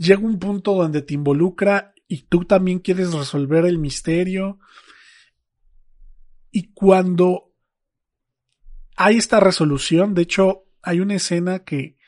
llega 0.00 0.22
un 0.22 0.38
punto 0.38 0.74
donde 0.74 1.02
te 1.02 1.14
involucra 1.14 1.94
y 2.08 2.22
tú 2.22 2.44
también 2.44 2.78
quieres 2.78 3.12
resolver 3.12 3.66
el 3.66 3.78
misterio. 3.78 4.58
Y 6.50 6.72
cuando 6.72 7.52
hay 8.96 9.18
esta 9.18 9.40
resolución, 9.40 10.14
de 10.14 10.22
hecho, 10.22 10.64
hay 10.82 11.00
una 11.00 11.14
escena 11.14 11.60
que, 11.60 11.98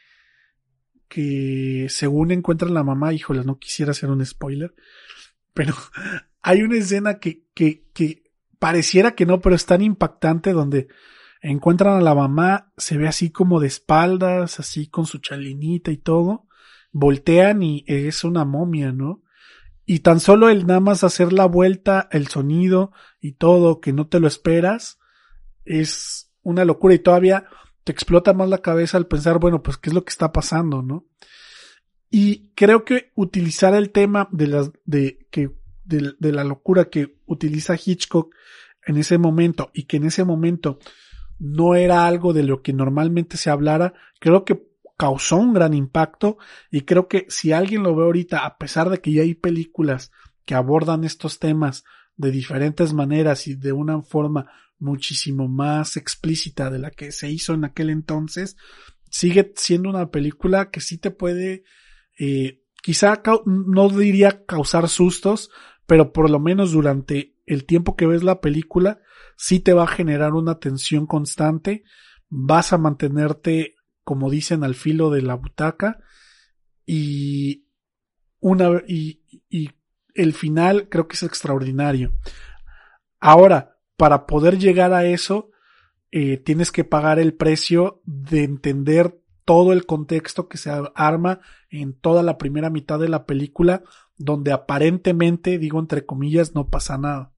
que 1.07 1.87
según 1.91 2.31
encuentran 2.33 2.73
la 2.73 2.83
mamá, 2.83 3.13
híjole, 3.13 3.45
no 3.45 3.59
quisiera 3.59 3.91
hacer 3.91 4.09
un 4.09 4.25
spoiler, 4.25 4.75
pero 5.53 5.75
hay 6.43 6.63
una 6.63 6.79
escena 6.79 7.19
que, 7.19 7.45
que, 7.55 7.85
que 7.93 8.25
pareciera 8.59 9.15
que 9.15 9.27
no, 9.27 9.43
pero 9.43 9.55
es 9.55 9.67
tan 9.67 9.83
impactante 9.83 10.53
donde 10.53 10.89
encuentran 11.43 11.99
a 11.99 12.01
la 12.01 12.15
mamá, 12.15 12.73
se 12.79 12.97
ve 12.97 13.07
así 13.07 13.31
como 13.31 13.61
de 13.61 13.67
espaldas, 13.67 14.59
así 14.59 14.87
con 14.87 15.05
su 15.05 15.19
chalinita 15.19 15.91
y 15.91 15.99
todo, 15.99 16.49
voltean 16.93 17.63
y 17.63 17.85
es 17.87 18.23
una 18.25 18.45
momia, 18.45 18.93
¿no? 18.93 19.23
Y 19.85 20.01
tan 20.01 20.21
solo 20.21 20.49
el 20.49 20.67
nada 20.67 20.81
más 20.81 21.03
hacer 21.03 21.33
la 21.33 21.47
vuelta, 21.47 22.09
el 22.13 22.29
sonido 22.29 22.93
y 23.21 23.33
todo, 23.33 23.81
que 23.81 23.93
no 23.93 24.07
te 24.07 24.21
lo 24.21 24.29
esperas, 24.29 24.99
es 25.65 26.31
una 26.43 26.65
locura 26.65 26.95
y 26.95 27.01
todavía 27.01 27.47
te 27.85 27.93
explota 27.93 28.33
más 28.33 28.49
la 28.49 28.59
cabeza 28.59 28.97
al 28.97 29.07
pensar, 29.07 29.39
bueno, 29.39 29.63
pues 29.63 29.77
qué 29.77 29.91
es 29.91 29.95
lo 29.95 30.05
que 30.05 30.11
está 30.11 30.33
pasando, 30.33 30.83
¿no? 30.83 31.07
Y 32.11 32.53
creo 32.55 32.85
que 32.85 33.11
utilizar 33.17 33.75
el 33.75 33.91
tema 33.91 34.29
de 34.31 34.47
las, 34.47 34.71
de, 34.85 35.27
que, 35.31 35.51
de, 35.85 36.13
de 36.19 36.33
la 36.33 36.45
locura 36.45 36.91
que 36.91 37.17
utiliza 37.27 37.75
Hitchcock 37.75 38.35
en 38.87 38.99
ese 38.99 39.19
momento 39.19 39.71
y 39.73 39.85
que 39.85 39.97
en 39.97 40.05
ese 40.05 40.25
momento 40.25 40.79
no 41.39 41.75
era 41.75 42.07
algo 42.07 42.33
de 42.33 42.45
lo 42.45 42.63
que 42.63 42.73
normalmente 42.73 43.37
se 43.37 43.51
hablara, 43.51 43.95
creo 44.21 44.45
que 44.45 44.72
causó 45.03 45.39
un 45.39 45.53
gran 45.53 45.75
impacto 45.75 46.39
y 46.71 46.83
creo 46.83 47.09
que 47.09 47.27
si 47.29 47.51
alguien 47.51 47.83
lo 47.83 47.97
ve 47.97 48.05
ahorita, 48.05 48.47
a 48.47 48.57
pesar 48.57 48.89
de 48.89 49.01
que 49.01 49.11
ya 49.11 49.23
hay 49.23 49.35
películas 49.35 50.13
que 50.45 50.55
abordan 50.55 51.03
estos 51.03 51.41
temas 51.41 51.83
de 52.15 52.31
diferentes 52.31 52.93
maneras 52.93 53.49
y 53.49 53.57
de 53.57 53.73
una 53.73 54.01
forma 54.03 54.53
muchísimo 54.79 55.49
más 55.49 55.97
explícita 55.97 56.71
de 56.71 56.79
la 56.79 56.93
que 56.93 57.11
se 57.11 57.29
hizo 57.29 57.53
en 57.55 57.65
aquel 57.65 57.91
entonces, 57.91 58.57
sigue 59.11 59.53
siendo 59.57 59.91
una 59.91 60.13
película 60.13 60.71
que 60.71 60.81
sí 60.81 60.99
te 60.99 61.11
puede, 61.11 61.65
eh, 62.17 62.63
quizá 62.81 63.21
no 63.45 63.89
diría 63.89 64.47
causar 64.47 64.89
sustos, 64.89 65.51
pero 65.85 66.13
por 66.13 66.31
lo 66.31 66.39
menos 66.39 66.71
durante 66.71 67.35
el 67.45 67.65
tiempo 67.65 67.97
que 67.97 68.07
ves 68.07 68.23
la 68.23 68.41
película, 68.41 69.01
sí 69.37 69.59
te 69.59 69.73
va 69.73 69.83
a 69.83 69.89
generar 69.97 70.35
una 70.35 70.61
tensión 70.61 71.09
constante, 71.09 71.83
vas 72.29 72.73
a 72.73 72.79
mantenerte, 72.79 73.75
como 74.13 74.29
dicen, 74.29 74.63
al 74.63 74.75
filo 74.75 75.09
de 75.09 75.23
la 75.23 75.37
butaca 75.37 76.01
y 76.85 77.65
una, 78.41 78.83
y, 78.87 79.23
el 80.13 80.35
final 80.35 80.91
creo 80.91 81.09
que 81.09 81.15
es 81.15 81.23
extraordinario. 81.23 82.13
Ahora, 83.21 83.79
para 83.97 84.27
poder 84.27 84.59
llegar 84.59 84.93
a 84.93 85.07
eso, 85.07 85.51
eh, 86.11 86.37
tienes 86.37 86.71
que 86.71 86.85
pagar 86.85 87.19
el 87.19 87.33
precio 87.33 88.03
de 88.05 88.45
entender 88.45 89.19
todo 89.47 89.73
el 89.73 89.87
contexto 89.87 90.47
que 90.47 90.59
se 90.59 90.71
arma 90.95 91.41
en 91.71 91.99
toda 91.99 92.23
la 92.23 92.37
primera 92.37 92.69
mitad 92.69 92.99
de 92.99 93.09
la 93.09 93.25
película, 93.25 93.83
donde 94.19 94.53
aparentemente, 94.53 95.57
digo 95.57 95.81
entre 95.81 96.05
comillas, 96.05 96.55
no 96.55 96.69
pasa 96.69 96.99
nada. 96.99 97.33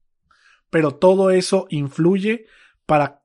Pero 0.69 0.95
todo 0.95 1.29
eso 1.31 1.67
influye 1.69 2.47
para 2.85 3.23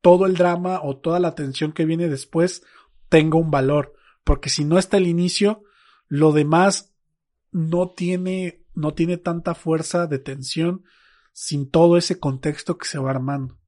todo 0.00 0.26
el 0.26 0.34
drama 0.34 0.80
o 0.82 0.96
toda 0.98 1.20
la 1.20 1.34
tensión 1.34 1.72
que 1.72 1.84
viene 1.84 2.08
después 2.08 2.64
tenga 3.08 3.38
un 3.38 3.50
valor. 3.50 3.94
Porque 4.24 4.50
si 4.50 4.64
no 4.64 4.78
está 4.78 4.96
el 4.96 5.06
inicio, 5.06 5.64
lo 6.08 6.32
demás 6.32 6.94
no 7.50 7.90
tiene, 7.90 8.64
no 8.74 8.94
tiene 8.94 9.16
tanta 9.16 9.54
fuerza 9.54 10.06
de 10.06 10.18
tensión 10.18 10.84
sin 11.32 11.70
todo 11.70 11.96
ese 11.96 12.18
contexto 12.18 12.78
que 12.78 12.86
se 12.86 12.98
va 12.98 13.10
armando. 13.10 13.58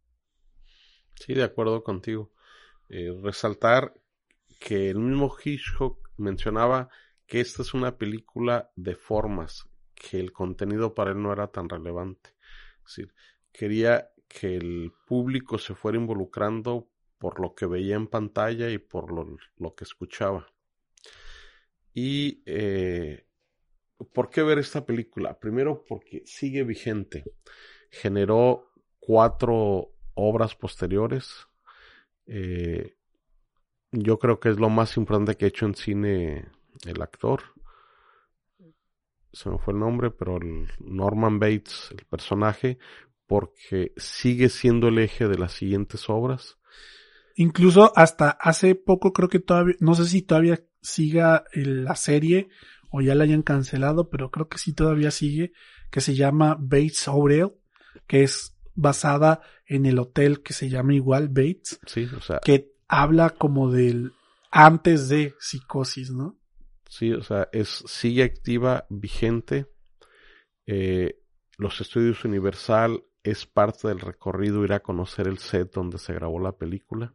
Sí, 1.14 1.34
de 1.34 1.44
acuerdo 1.44 1.82
contigo. 1.82 2.32
Eh, 2.88 3.10
resaltar 3.22 3.94
que 4.58 4.90
el 4.90 4.98
mismo 4.98 5.34
Hitchcock 5.42 6.10
mencionaba 6.16 6.88
que 7.26 7.40
esta 7.40 7.62
es 7.62 7.72
una 7.74 7.96
película 7.96 8.70
de 8.74 8.96
formas, 8.96 9.68
que 9.94 10.18
el 10.18 10.32
contenido 10.32 10.94
para 10.94 11.12
él 11.12 11.22
no 11.22 11.32
era 11.32 11.46
tan 11.48 11.68
relevante. 11.68 12.30
Es 12.78 12.96
decir, 12.96 13.14
quería 13.52 14.09
que 14.30 14.56
el 14.56 14.92
público 15.06 15.58
se 15.58 15.74
fuera 15.74 15.98
involucrando 15.98 16.88
por 17.18 17.40
lo 17.40 17.54
que 17.54 17.66
veía 17.66 17.96
en 17.96 18.06
pantalla 18.06 18.70
y 18.70 18.78
por 18.78 19.12
lo, 19.12 19.74
que 19.74 19.84
escuchaba. 19.84 20.46
Y 21.92 22.42
eh, 22.46 23.26
¿Por 24.12 24.30
qué 24.30 24.42
ver 24.42 24.58
esta 24.58 24.86
película? 24.86 25.38
Primero 25.38 25.84
porque 25.86 26.22
sigue 26.24 26.64
vigente. 26.64 27.24
Generó 27.90 28.72
cuatro 28.98 29.92
obras 30.14 30.54
posteriores. 30.54 31.46
Eh, 32.26 32.96
yo 33.92 34.18
creo 34.18 34.40
que 34.40 34.48
es 34.48 34.58
lo 34.58 34.70
más 34.70 34.96
importante 34.96 35.36
que 35.36 35.44
ha 35.44 35.48
hecho 35.48 35.66
en 35.66 35.74
cine 35.74 36.48
el 36.86 37.02
actor. 37.02 37.42
Se 39.32 39.50
me 39.50 39.58
fue 39.58 39.74
el 39.74 39.80
nombre, 39.80 40.10
pero 40.10 40.38
el 40.38 40.68
Norman 40.78 41.38
Bates, 41.38 41.90
el 41.90 42.04
personaje, 42.06 42.78
porque 43.30 43.92
sigue 43.96 44.48
siendo 44.48 44.88
el 44.88 44.98
eje 44.98 45.28
de 45.28 45.38
las 45.38 45.52
siguientes 45.52 46.10
obras. 46.10 46.58
Incluso 47.36 47.92
hasta 47.94 48.30
hace 48.30 48.74
poco 48.74 49.12
creo 49.12 49.28
que 49.28 49.38
todavía, 49.38 49.76
no 49.78 49.94
sé 49.94 50.06
si 50.06 50.22
todavía 50.22 50.64
siga 50.82 51.44
la 51.52 51.94
serie 51.94 52.48
o 52.90 53.00
ya 53.02 53.14
la 53.14 53.22
hayan 53.22 53.42
cancelado, 53.42 54.10
pero 54.10 54.32
creo 54.32 54.48
que 54.48 54.58
sí 54.58 54.72
todavía 54.72 55.12
sigue, 55.12 55.52
que 55.92 56.00
se 56.00 56.16
llama 56.16 56.56
Bates 56.58 57.06
Hotel, 57.06 57.52
que 58.08 58.24
es 58.24 58.56
basada 58.74 59.42
en 59.64 59.86
el 59.86 60.00
hotel 60.00 60.42
que 60.42 60.52
se 60.52 60.68
llama 60.68 60.94
igual 60.94 61.28
Bates, 61.28 61.78
sí, 61.86 62.08
o 62.16 62.20
sea, 62.20 62.40
que 62.40 62.72
habla 62.88 63.30
como 63.30 63.70
del 63.70 64.10
antes 64.50 65.08
de 65.08 65.36
psicosis, 65.38 66.10
¿no? 66.10 66.36
Sí, 66.88 67.12
o 67.12 67.22
sea, 67.22 67.48
es 67.52 67.84
sigue 67.86 68.24
activa, 68.24 68.86
vigente. 68.90 69.66
Eh, 70.66 71.20
los 71.58 71.80
estudios 71.80 72.24
Universal 72.24 73.04
es 73.22 73.46
parte 73.46 73.88
del 73.88 74.00
recorrido 74.00 74.64
ir 74.64 74.72
a 74.72 74.80
conocer 74.80 75.28
el 75.28 75.38
set 75.38 75.72
donde 75.72 75.98
se 75.98 76.12
grabó 76.12 76.40
la 76.40 76.52
película. 76.52 77.14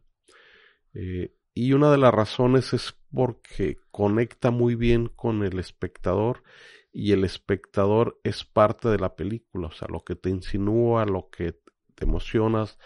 Eh, 0.94 1.34
y 1.54 1.72
una 1.72 1.90
de 1.90 1.98
las 1.98 2.12
razones 2.12 2.72
es 2.72 2.94
porque 3.12 3.78
conecta 3.90 4.50
muy 4.50 4.74
bien 4.74 5.08
con 5.08 5.42
el 5.42 5.58
espectador 5.58 6.42
y 6.92 7.12
el 7.12 7.24
espectador 7.24 8.20
es 8.24 8.44
parte 8.44 8.88
de 8.88 8.98
la 8.98 9.16
película, 9.16 9.68
o 9.68 9.72
sea, 9.72 9.88
lo 9.90 10.04
que 10.04 10.16
te 10.16 10.30
insinúa, 10.30 11.04
lo 11.04 11.28
que 11.30 11.58
te 11.94 12.04
emocionas, 12.04 12.78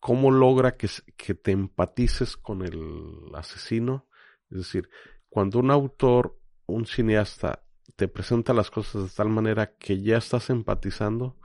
cómo 0.00 0.30
logra 0.30 0.76
que, 0.76 0.88
que 1.16 1.34
te 1.34 1.52
empatices 1.52 2.36
con 2.36 2.62
el 2.62 3.32
asesino. 3.34 4.06
Es 4.50 4.58
decir, 4.58 4.90
cuando 5.28 5.58
un 5.58 5.70
autor, 5.70 6.38
un 6.66 6.86
cineasta, 6.86 7.64
te 7.96 8.08
presenta 8.08 8.52
las 8.54 8.70
cosas 8.70 9.04
de 9.04 9.10
tal 9.10 9.28
manera 9.28 9.76
que 9.76 10.02
ya 10.02 10.16
estás 10.16 10.50
empatizando, 10.50 11.36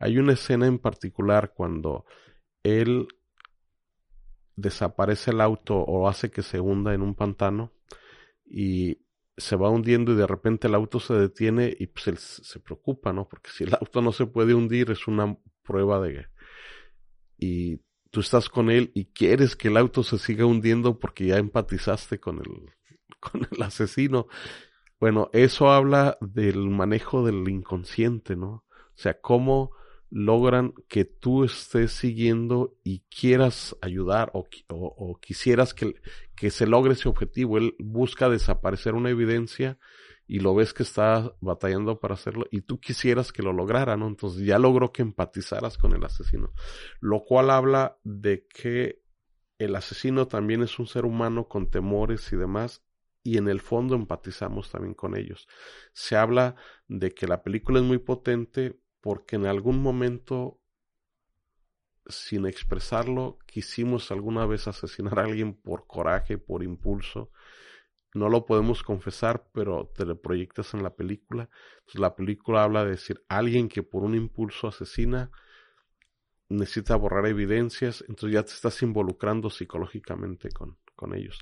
hay 0.00 0.18
una 0.18 0.32
escena 0.32 0.66
en 0.66 0.78
particular 0.78 1.52
cuando 1.54 2.06
él 2.62 3.06
desaparece 4.56 5.30
el 5.30 5.42
auto 5.42 5.76
o 5.76 6.08
hace 6.08 6.30
que 6.30 6.42
se 6.42 6.58
hunda 6.58 6.94
en 6.94 7.02
un 7.02 7.14
pantano 7.14 7.72
y 8.46 9.02
se 9.36 9.56
va 9.56 9.68
hundiendo 9.68 10.12
y 10.12 10.16
de 10.16 10.26
repente 10.26 10.68
el 10.68 10.74
auto 10.74 11.00
se 11.00 11.14
detiene 11.14 11.74
y 11.78 11.86
pues 11.86 12.08
él 12.08 12.16
se 12.18 12.60
preocupa, 12.60 13.12
¿no? 13.12 13.28
Porque 13.28 13.50
si 13.50 13.64
el 13.64 13.74
auto 13.80 14.00
no 14.00 14.12
se 14.12 14.26
puede 14.26 14.54
hundir 14.54 14.90
es 14.90 15.06
una 15.06 15.36
prueba 15.62 16.00
de... 16.00 16.26
Y 17.36 17.80
tú 18.10 18.20
estás 18.20 18.48
con 18.48 18.70
él 18.70 18.90
y 18.94 19.06
quieres 19.06 19.54
que 19.54 19.68
el 19.68 19.76
auto 19.76 20.02
se 20.02 20.18
siga 20.18 20.46
hundiendo 20.46 20.98
porque 20.98 21.26
ya 21.26 21.36
empatizaste 21.36 22.18
con 22.18 22.38
el, 22.38 22.72
con 23.20 23.46
el 23.50 23.62
asesino. 23.62 24.28
Bueno, 24.98 25.28
eso 25.34 25.70
habla 25.70 26.16
del 26.22 26.68
manejo 26.70 27.24
del 27.24 27.46
inconsciente, 27.48 28.34
¿no? 28.34 28.50
O 28.50 29.02
sea, 29.02 29.20
cómo 29.20 29.72
logran 30.10 30.74
que 30.88 31.04
tú 31.04 31.44
estés 31.44 31.92
siguiendo 31.92 32.76
y 32.82 33.00
quieras 33.08 33.76
ayudar 33.80 34.32
o, 34.34 35.18
quisieras 35.20 35.72
que, 35.72 35.94
que, 36.36 36.50
se 36.50 36.66
logre 36.66 36.94
ese 36.94 37.08
objetivo. 37.08 37.58
Él 37.58 37.74
busca 37.78 38.28
desaparecer 38.28 38.94
una 38.94 39.10
evidencia 39.10 39.78
y 40.26 40.40
lo 40.40 40.54
ves 40.54 40.72
que 40.72 40.82
está 40.82 41.32
batallando 41.40 41.98
para 42.00 42.14
hacerlo 42.14 42.46
y 42.50 42.62
tú 42.62 42.80
quisieras 42.80 43.32
que 43.32 43.42
lo 43.42 43.52
lograra, 43.52 43.96
¿no? 43.96 44.08
Entonces 44.08 44.44
ya 44.44 44.58
logró 44.58 44.92
que 44.92 45.02
empatizaras 45.02 45.78
con 45.78 45.92
el 45.92 46.04
asesino. 46.04 46.52
Lo 47.00 47.24
cual 47.24 47.50
habla 47.50 47.98
de 48.04 48.46
que 48.46 49.02
el 49.58 49.76
asesino 49.76 50.26
también 50.26 50.62
es 50.62 50.78
un 50.78 50.86
ser 50.86 51.04
humano 51.04 51.46
con 51.46 51.70
temores 51.70 52.32
y 52.32 52.36
demás 52.36 52.82
y 53.22 53.36
en 53.36 53.48
el 53.48 53.60
fondo 53.60 53.94
empatizamos 53.94 54.70
también 54.70 54.94
con 54.94 55.16
ellos. 55.16 55.46
Se 55.92 56.16
habla 56.16 56.56
de 56.88 57.12
que 57.12 57.26
la 57.26 57.42
película 57.42 57.80
es 57.80 57.84
muy 57.84 57.98
potente 57.98 58.79
porque 59.00 59.36
en 59.36 59.46
algún 59.46 59.80
momento, 59.82 60.60
sin 62.06 62.46
expresarlo, 62.46 63.38
quisimos 63.46 64.10
alguna 64.10 64.46
vez 64.46 64.68
asesinar 64.68 65.18
a 65.18 65.24
alguien 65.24 65.54
por 65.54 65.86
coraje, 65.86 66.38
por 66.38 66.62
impulso. 66.62 67.30
No 68.12 68.28
lo 68.28 68.44
podemos 68.44 68.82
confesar, 68.82 69.48
pero 69.52 69.92
te 69.94 70.04
lo 70.04 70.20
proyectas 70.20 70.74
en 70.74 70.82
la 70.82 70.94
película. 70.94 71.48
Entonces, 71.78 72.00
la 72.00 72.16
película 72.16 72.64
habla 72.64 72.84
de 72.84 72.90
decir, 72.92 73.24
alguien 73.28 73.68
que 73.68 73.82
por 73.82 74.02
un 74.02 74.14
impulso 74.14 74.68
asesina, 74.68 75.30
necesita 76.50 76.96
borrar 76.96 77.26
evidencias, 77.26 78.04
entonces 78.08 78.34
ya 78.34 78.42
te 78.42 78.52
estás 78.52 78.82
involucrando 78.82 79.50
psicológicamente 79.50 80.50
con, 80.50 80.78
con 80.96 81.14
ellos. 81.14 81.38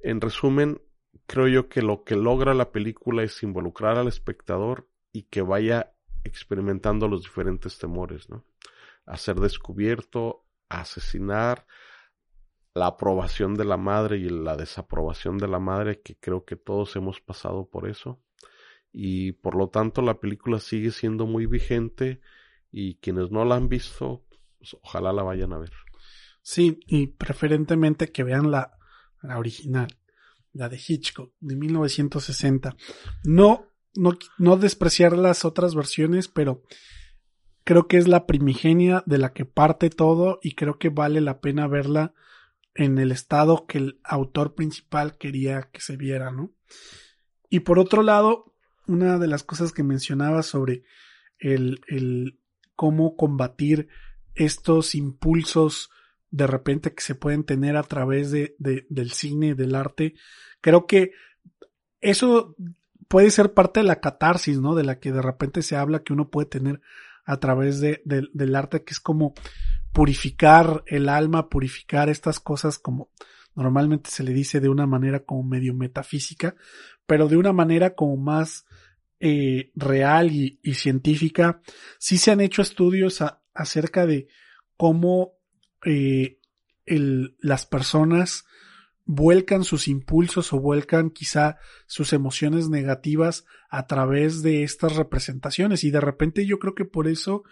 En 0.00 0.20
resumen, 0.20 0.82
creo 1.26 1.46
yo 1.46 1.68
que 1.68 1.82
lo 1.82 2.02
que 2.02 2.16
logra 2.16 2.52
la 2.52 2.72
película 2.72 3.22
es 3.22 3.42
involucrar 3.42 3.96
al 3.96 4.08
espectador 4.08 4.88
y 5.12 5.24
que 5.24 5.42
vaya 5.42 5.94
experimentando 6.24 7.08
los 7.08 7.22
diferentes 7.22 7.78
temores, 7.78 8.28
¿no? 8.28 8.44
A 9.06 9.16
ser 9.16 9.36
descubierto, 9.36 10.44
asesinar, 10.68 11.66
la 12.74 12.86
aprobación 12.86 13.54
de 13.54 13.64
la 13.64 13.76
madre 13.76 14.18
y 14.18 14.28
la 14.28 14.56
desaprobación 14.56 15.38
de 15.38 15.48
la 15.48 15.58
madre, 15.58 16.00
que 16.00 16.16
creo 16.16 16.44
que 16.44 16.56
todos 16.56 16.94
hemos 16.96 17.20
pasado 17.20 17.68
por 17.68 17.88
eso. 17.88 18.22
Y 18.92 19.32
por 19.32 19.56
lo 19.56 19.68
tanto 19.68 20.02
la 20.02 20.20
película 20.20 20.58
sigue 20.60 20.90
siendo 20.90 21.26
muy 21.26 21.46
vigente 21.46 22.20
y 22.70 22.96
quienes 22.96 23.30
no 23.30 23.44
la 23.44 23.56
han 23.56 23.68
visto, 23.68 24.24
pues, 24.58 24.76
ojalá 24.82 25.12
la 25.12 25.22
vayan 25.22 25.52
a 25.52 25.58
ver. 25.58 25.72
Sí, 26.42 26.80
y 26.86 27.08
preferentemente 27.08 28.12
que 28.12 28.24
vean 28.24 28.50
la, 28.50 28.78
la 29.22 29.38
original, 29.38 29.88
la 30.52 30.68
de 30.68 30.80
Hitchcock, 30.84 31.32
de 31.40 31.56
1960. 31.56 32.76
No 33.24 33.69
no, 33.94 34.12
no 34.38 34.56
despreciar 34.56 35.16
las 35.16 35.44
otras 35.44 35.74
versiones, 35.74 36.28
pero 36.28 36.62
creo 37.64 37.88
que 37.88 37.98
es 37.98 38.08
la 38.08 38.26
primigenia 38.26 39.02
de 39.06 39.18
la 39.18 39.32
que 39.32 39.44
parte 39.44 39.90
todo 39.90 40.38
y 40.42 40.54
creo 40.54 40.78
que 40.78 40.88
vale 40.88 41.20
la 41.20 41.40
pena 41.40 41.66
verla 41.66 42.14
en 42.74 42.98
el 42.98 43.12
estado 43.12 43.66
que 43.66 43.78
el 43.78 44.00
autor 44.04 44.54
principal 44.54 45.18
quería 45.18 45.70
que 45.72 45.80
se 45.80 45.96
viera, 45.96 46.30
¿no? 46.30 46.52
Y 47.48 47.60
por 47.60 47.78
otro 47.78 48.02
lado, 48.02 48.54
una 48.86 49.18
de 49.18 49.26
las 49.26 49.42
cosas 49.42 49.72
que 49.72 49.82
mencionaba 49.82 50.42
sobre 50.42 50.84
el, 51.38 51.80
el 51.88 52.38
cómo 52.76 53.16
combatir 53.16 53.88
estos 54.34 54.94
impulsos 54.94 55.90
de 56.30 56.46
repente 56.46 56.94
que 56.94 57.02
se 57.02 57.14
pueden 57.14 57.44
tener 57.44 57.76
a 57.76 57.82
través 57.82 58.30
de, 58.30 58.54
del 58.58 59.10
cine, 59.10 59.54
del 59.54 59.74
arte, 59.74 60.14
creo 60.60 60.86
que 60.86 61.12
eso 62.00 62.54
puede 63.10 63.32
ser 63.32 63.54
parte 63.54 63.80
de 63.80 63.86
la 63.86 64.00
catarsis, 64.00 64.60
¿no? 64.60 64.76
De 64.76 64.84
la 64.84 65.00
que 65.00 65.10
de 65.10 65.20
repente 65.20 65.62
se 65.62 65.74
habla 65.74 66.04
que 66.04 66.12
uno 66.12 66.30
puede 66.30 66.46
tener 66.46 66.80
a 67.24 67.40
través 67.40 67.80
de, 67.80 68.02
del 68.04 68.54
arte, 68.54 68.84
que 68.84 68.92
es 68.92 69.00
como 69.00 69.34
purificar 69.92 70.84
el 70.86 71.08
alma, 71.08 71.48
purificar 71.48 72.08
estas 72.08 72.38
cosas 72.38 72.78
como 72.78 73.10
normalmente 73.56 74.10
se 74.10 74.22
le 74.22 74.32
dice 74.32 74.60
de 74.60 74.68
una 74.68 74.86
manera 74.86 75.24
como 75.24 75.42
medio 75.42 75.74
metafísica, 75.74 76.54
pero 77.04 77.26
de 77.26 77.36
una 77.36 77.52
manera 77.52 77.96
como 77.96 78.16
más 78.16 78.64
eh, 79.18 79.72
real 79.74 80.30
y, 80.30 80.60
científica. 80.74 81.60
Sí 81.98 82.16
se 82.16 82.30
han 82.30 82.40
hecho 82.40 82.62
estudios 82.62 83.24
acerca 83.52 84.06
de 84.06 84.28
cómo 84.76 85.32
eh, 85.84 86.38
el, 86.86 87.34
las 87.40 87.66
personas 87.66 88.44
vuelcan 89.12 89.64
sus 89.64 89.88
impulsos 89.88 90.52
o 90.52 90.60
vuelcan 90.60 91.10
quizá 91.10 91.58
sus 91.86 92.12
emociones 92.12 92.68
negativas 92.68 93.44
a 93.68 93.88
través 93.88 94.40
de 94.40 94.62
estas 94.62 94.94
representaciones. 94.94 95.82
Y 95.82 95.90
de 95.90 96.00
repente 96.00 96.46
yo 96.46 96.60
creo 96.60 96.76
que 96.76 96.84
por 96.84 97.08
eso 97.08 97.42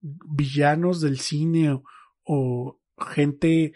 villanos 0.00 1.00
del 1.00 1.20
cine 1.20 1.80
o, 2.24 2.80
gente 3.12 3.74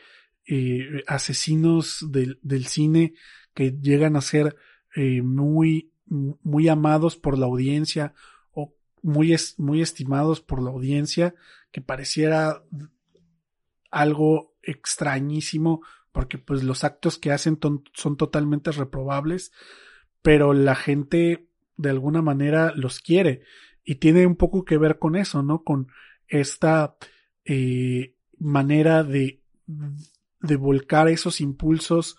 eh, 0.49 1.05
asesinos 1.07 2.05
del, 2.11 2.67
cine 2.67 3.15
que 3.55 3.71
llegan 3.71 4.17
a 4.17 4.21
ser 4.21 4.57
eh, 4.97 5.23
muy 5.23 5.93
muy 6.07 6.69
amados 6.69 7.17
por 7.17 7.39
la 7.39 7.47
audiencia 7.47 8.15
o 8.53 8.75
muy, 9.03 9.37
muy 9.59 9.83
estimados 9.83 10.41
por 10.41 10.63
la 10.63 10.71
audiencia 10.71 11.35
que 11.71 11.83
pareciera 11.83 12.65
algo 13.91 14.57
extrañísimo 14.63 15.83
porque 16.13 16.39
pues 16.39 16.63
los 16.63 16.85
actos 16.85 17.19
que 17.19 17.33
hacen 17.33 17.59
son 17.93 18.17
totalmente 18.17 18.73
reprobables, 18.73 19.53
pero 20.23 20.53
la 20.53 20.75
gente 20.75 21.49
de 21.77 21.91
alguna 21.91 22.23
manera 22.23 22.73
los 22.75 23.01
quiere 23.01 23.43
y 23.85 23.97
tiene 23.97 24.27
un 24.27 24.37
poco 24.37 24.65
que 24.65 24.79
ver 24.79 24.99
con 24.99 25.17
eso, 25.17 25.43
¿no? 25.43 25.63
Con 25.63 25.89
esta 26.27 26.97
eh, 27.45 28.15
manera 28.39 29.05
de, 29.05 29.43
de 30.41 30.57
volcar 30.57 31.09
esos 31.09 31.41
impulsos 31.41 32.17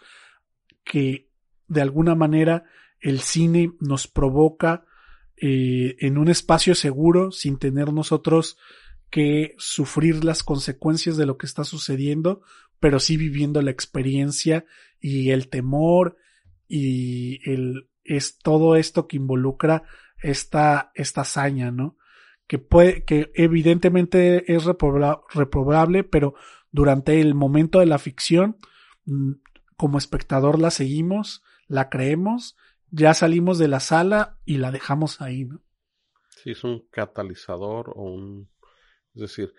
que 0.84 1.30
de 1.68 1.82
alguna 1.82 2.16
manera 2.16 2.66
el 3.00 3.20
cine 3.20 3.74
nos 3.80 4.08
provoca 4.08 4.86
eh, 5.38 5.96
en 6.00 6.18
un 6.18 6.28
espacio 6.28 6.76
seguro 6.76 7.32
sin 7.32 7.58
tener 7.60 7.94
nosotros 7.94 8.58
que 9.10 9.56
sufrir 9.58 10.24
las 10.24 10.44
consecuencias 10.44 11.18
de 11.18 11.26
lo 11.26 11.38
que 11.38 11.46
está 11.46 11.64
sucediendo, 11.64 12.42
pero 12.80 13.00
sí 13.00 13.18
viviendo 13.18 13.62
la 13.62 13.72
experiencia 13.72 14.66
y 15.00 15.32
el 15.32 15.50
temor 15.50 16.18
y 16.68 17.40
el, 17.50 17.90
es 18.04 18.38
todo 18.38 18.76
esto 18.76 19.08
que 19.08 19.18
involucra 19.18 19.84
esta, 20.22 20.92
esta 20.96 21.22
hazaña, 21.22 21.72
¿no? 21.72 21.98
Que 22.48 22.58
puede, 22.58 23.04
que 23.04 23.32
evidentemente 23.36 24.54
es 24.54 24.66
reprobable, 24.66 26.04
pero 26.04 26.36
durante 26.72 27.22
el 27.22 27.36
momento 27.36 27.80
de 27.80 27.86
la 27.86 28.00
ficción, 28.00 28.58
mm, 29.06 29.34
como 29.78 29.98
espectador 29.98 30.60
la 30.60 30.72
seguimos, 30.72 31.44
la 31.68 31.90
creemos, 31.90 32.58
ya 32.92 33.14
salimos 33.14 33.60
de 33.60 33.68
la 33.68 33.80
sala 33.80 34.40
y 34.46 34.58
la 34.58 34.72
dejamos 34.72 35.22
ahí, 35.22 35.46
¿no? 35.46 35.62
Sí, 36.44 36.52
es 36.52 36.64
un 36.64 36.88
catalizador 36.90 37.92
o 37.96 38.04
un 38.04 38.50
es 39.16 39.22
decir, 39.22 39.54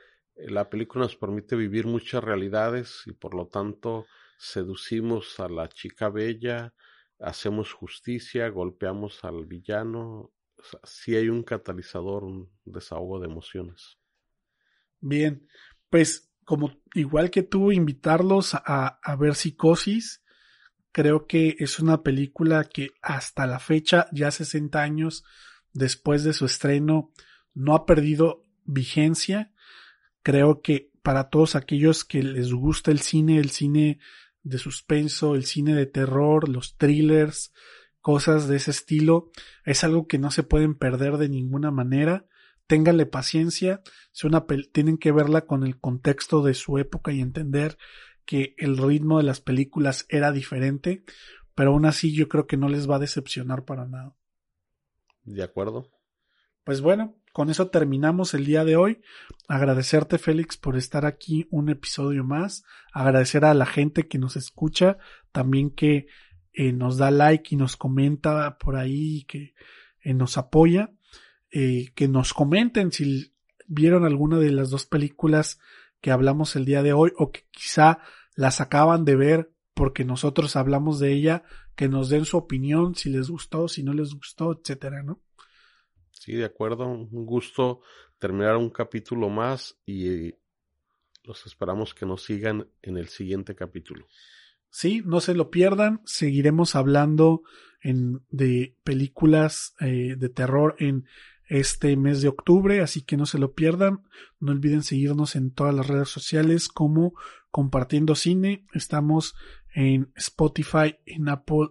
la 0.49 0.69
película 0.69 1.05
nos 1.05 1.17
permite 1.17 1.57
vivir 1.57 1.87
muchas 1.87 2.23
realidades 2.23 3.03
y 3.07 3.13
por 3.13 3.35
lo 3.35 3.49
tanto 3.49 4.07
seducimos 4.39 5.39
a 5.41 5.49
la 5.49 5.69
chica 5.69 6.09
bella, 6.09 6.75
hacemos 7.19 7.73
justicia, 7.73 8.49
golpeamos 8.49 9.25
al 9.25 9.47
villano. 9.47 10.33
O 10.57 10.63
sí 10.85 11.17
hay 11.17 11.29
un 11.29 11.43
catalizador, 11.43 12.25
un 12.25 12.51
desahogo 12.65 13.21
de 13.21 13.27
emociones. 13.27 13.99
Bien, 15.01 15.47
pues 15.89 16.31
como 16.45 16.73
igual 16.95 17.31
que 17.31 17.43
tú, 17.43 17.73
invitarlos 17.73 18.55
a, 18.55 18.99
a 19.03 19.17
ver 19.17 19.35
Psicosis. 19.35 20.23
Creo 20.93 21.27
que 21.27 21.57
es 21.61 21.79
una 21.79 22.03
película 22.03 22.65
que 22.65 22.91
hasta 23.01 23.47
la 23.47 23.61
fecha, 23.61 24.09
ya 24.13 24.31
60 24.31 24.83
años 24.83 25.25
después 25.73 26.25
de 26.25 26.33
su 26.33 26.47
estreno, 26.47 27.13
no 27.55 27.75
ha 27.75 27.87
perdido 27.87 28.45
vigencia. 28.65 29.53
Creo 30.23 30.61
que 30.63 30.91
para 31.03 31.31
todos 31.31 31.57
aquellos 31.57 32.05
que 32.05 32.23
les 32.23 32.53
gusta 32.53 32.91
el 32.91 33.01
cine, 33.01 33.39
el 33.39 33.51
cine 33.51 33.99
de 34.43 34.59
suspenso, 34.59 35.35
el 35.35 35.45
cine 35.45 35.75
de 35.75 35.87
terror, 35.87 36.49
los 36.49 36.77
thrillers, 36.77 37.53
cosas 38.01 38.49
de 38.49 38.57
ese 38.57 38.71
estilo, 38.71 39.31
es 39.65 39.85
algo 39.85 40.07
que 40.07 40.19
no 40.19 40.31
se 40.31 40.43
pueden 40.43 40.75
perder 40.75 41.17
de 41.17 41.29
ninguna 41.29 41.71
manera. 41.71 42.27
Ténganle 42.67 43.07
paciencia, 43.07 43.83
es 44.15 44.25
una 44.25 44.47
tienen 44.73 44.97
que 44.97 45.13
verla 45.13 45.47
con 45.47 45.65
el 45.65 45.79
contexto 45.81 46.43
de 46.43 46.55
su 46.55 46.79
época 46.79 47.13
y 47.13 47.21
entender 47.21 47.77
que 48.25 48.55
el 48.59 48.77
ritmo 48.77 49.19
de 49.19 49.25
las 49.25 49.41
películas 49.41 50.07
era 50.09 50.31
diferente, 50.31 51.03
pero 51.55 51.73
aún 51.73 51.85
así 51.85 52.15
yo 52.15 52.29
creo 52.29 52.47
que 52.47 52.57
no 52.57 52.69
les 52.69 52.89
va 52.89 52.97
a 52.97 53.01
decepcionar 53.01 53.65
para 53.65 53.87
nada. 53.87 54.15
De 55.25 55.43
acuerdo. 55.43 55.91
Pues 56.65 56.81
bueno, 56.81 57.20
con 57.33 57.51
eso 57.51 57.69
terminamos 57.69 58.35
el 58.35 58.45
día 58.45 58.65
de 58.65 58.77
hoy. 58.77 59.01
Agradecerte, 59.49 60.19
Félix, 60.19 60.57
por 60.57 60.77
estar 60.77 61.07
aquí 61.07 61.47
un 61.51 61.69
episodio 61.69 62.25
más. 62.25 62.65
Agradecer 62.93 63.45
a 63.45 63.55
la 63.55 63.67
gente 63.67 64.09
que 64.09 64.19
nos 64.19 64.37
escucha, 64.37 64.99
también 65.33 65.71
que 65.71 66.07
eh, 66.53 66.73
nos 66.73 66.99
da 66.99 67.11
like 67.11 67.55
y 67.55 67.57
nos 67.57 67.77
comenta 67.77 68.59
por 68.59 68.77
ahí, 68.77 69.25
que 69.25 69.55
eh, 70.03 70.15
nos 70.15 70.39
apoya. 70.39 70.91
Eh, 71.53 71.91
que 71.97 72.07
nos 72.07 72.33
comenten 72.33 72.93
si 72.93 73.33
vieron 73.67 74.05
alguna 74.05 74.39
de 74.39 74.53
las 74.53 74.71
dos 74.71 74.87
películas 74.87 75.59
que 76.01 76.13
hablamos 76.13 76.55
el 76.55 76.65
día 76.65 76.85
de 76.85 76.93
hoy 76.93 77.11
o 77.17 77.33
que 77.33 77.45
quizá 77.51 77.99
las 78.37 78.61
acaban 78.61 79.05
de 79.05 79.17
ver 79.17 79.53
porque 79.75 80.05
nosotros 80.05 80.55
hablamos 80.55 81.01
de 81.01 81.13
ella, 81.13 81.43
que 81.75 81.89
nos 81.89 82.09
den 82.09 82.25
su 82.25 82.37
opinión, 82.37 82.95
si 82.95 83.11
les 83.11 83.31
gustó, 83.31 83.67
si 83.67 83.83
no 83.83 83.95
les 83.95 84.15
gustó, 84.15 84.53
etcétera, 84.53 85.03
¿no? 85.03 85.21
Sí, 86.21 86.35
de 86.35 86.45
acuerdo. 86.45 86.87
Un 86.87 87.25
gusto 87.25 87.81
terminar 88.19 88.59
un 88.59 88.69
capítulo 88.69 89.31
más 89.31 89.79
y 89.87 90.35
los 91.25 91.47
esperamos 91.47 91.95
que 91.95 92.05
nos 92.05 92.25
sigan 92.25 92.69
en 92.83 92.99
el 92.99 93.09
siguiente 93.09 93.55
capítulo. 93.55 94.05
Sí, 94.69 95.01
no 95.03 95.21
se 95.21 95.33
lo 95.33 95.51
pierdan. 95.51 96.03
Seguiremos 96.05 96.77
hablando 96.77 97.43
en, 97.81 98.21
de 98.29 98.77
películas 98.85 99.75
eh, 99.81 100.15
de 100.19 100.29
terror 100.29 100.77
en 100.79 101.07
este 101.49 101.97
mes 101.97 102.21
de 102.21 102.29
octubre, 102.29 102.83
así 102.83 103.01
que 103.01 103.17
no 103.17 103.25
se 103.25 103.39
lo 103.39 103.55
pierdan. 103.55 104.03
No 104.41 104.53
olviden 104.53 104.83
seguirnos 104.83 105.37
en 105.37 105.51
todas 105.51 105.75
las 105.75 105.87
redes 105.87 106.11
sociales 106.11 106.69
como 106.69 107.15
Compartiendo 107.51 108.15
Cine. 108.15 108.67
Estamos 108.75 109.35
en 109.75 110.13
Spotify, 110.17 110.99
en 111.07 111.31
Apple 111.31 111.71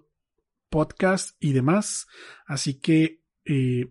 Podcast 0.70 1.38
y 1.40 1.54
demás. 1.54 2.08
Así 2.48 2.80
que 2.80 3.19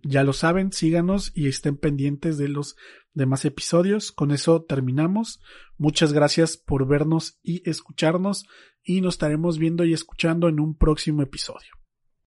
ya 0.03 0.23
lo 0.23 0.33
saben, 0.33 0.73
síganos 0.73 1.33
y 1.35 1.49
estén 1.49 1.77
pendientes 1.77 2.39
de 2.39 2.49
los 2.49 2.77
demás 3.13 3.45
episodios. 3.45 4.13
Con 4.13 4.31
eso 4.31 4.63
terminamos. 4.63 5.41
Muchas 5.77 6.13
gracias 6.13 6.57
por 6.57 6.87
vernos 6.87 7.39
y 7.43 7.69
escucharnos 7.69 8.47
y 8.85 9.01
nos 9.01 9.15
estaremos 9.15 9.59
viendo 9.59 9.85
y 9.85 9.93
escuchando 9.93 10.49
en 10.49 10.61
un 10.61 10.77
próximo 10.77 11.23
episodio. 11.23 11.78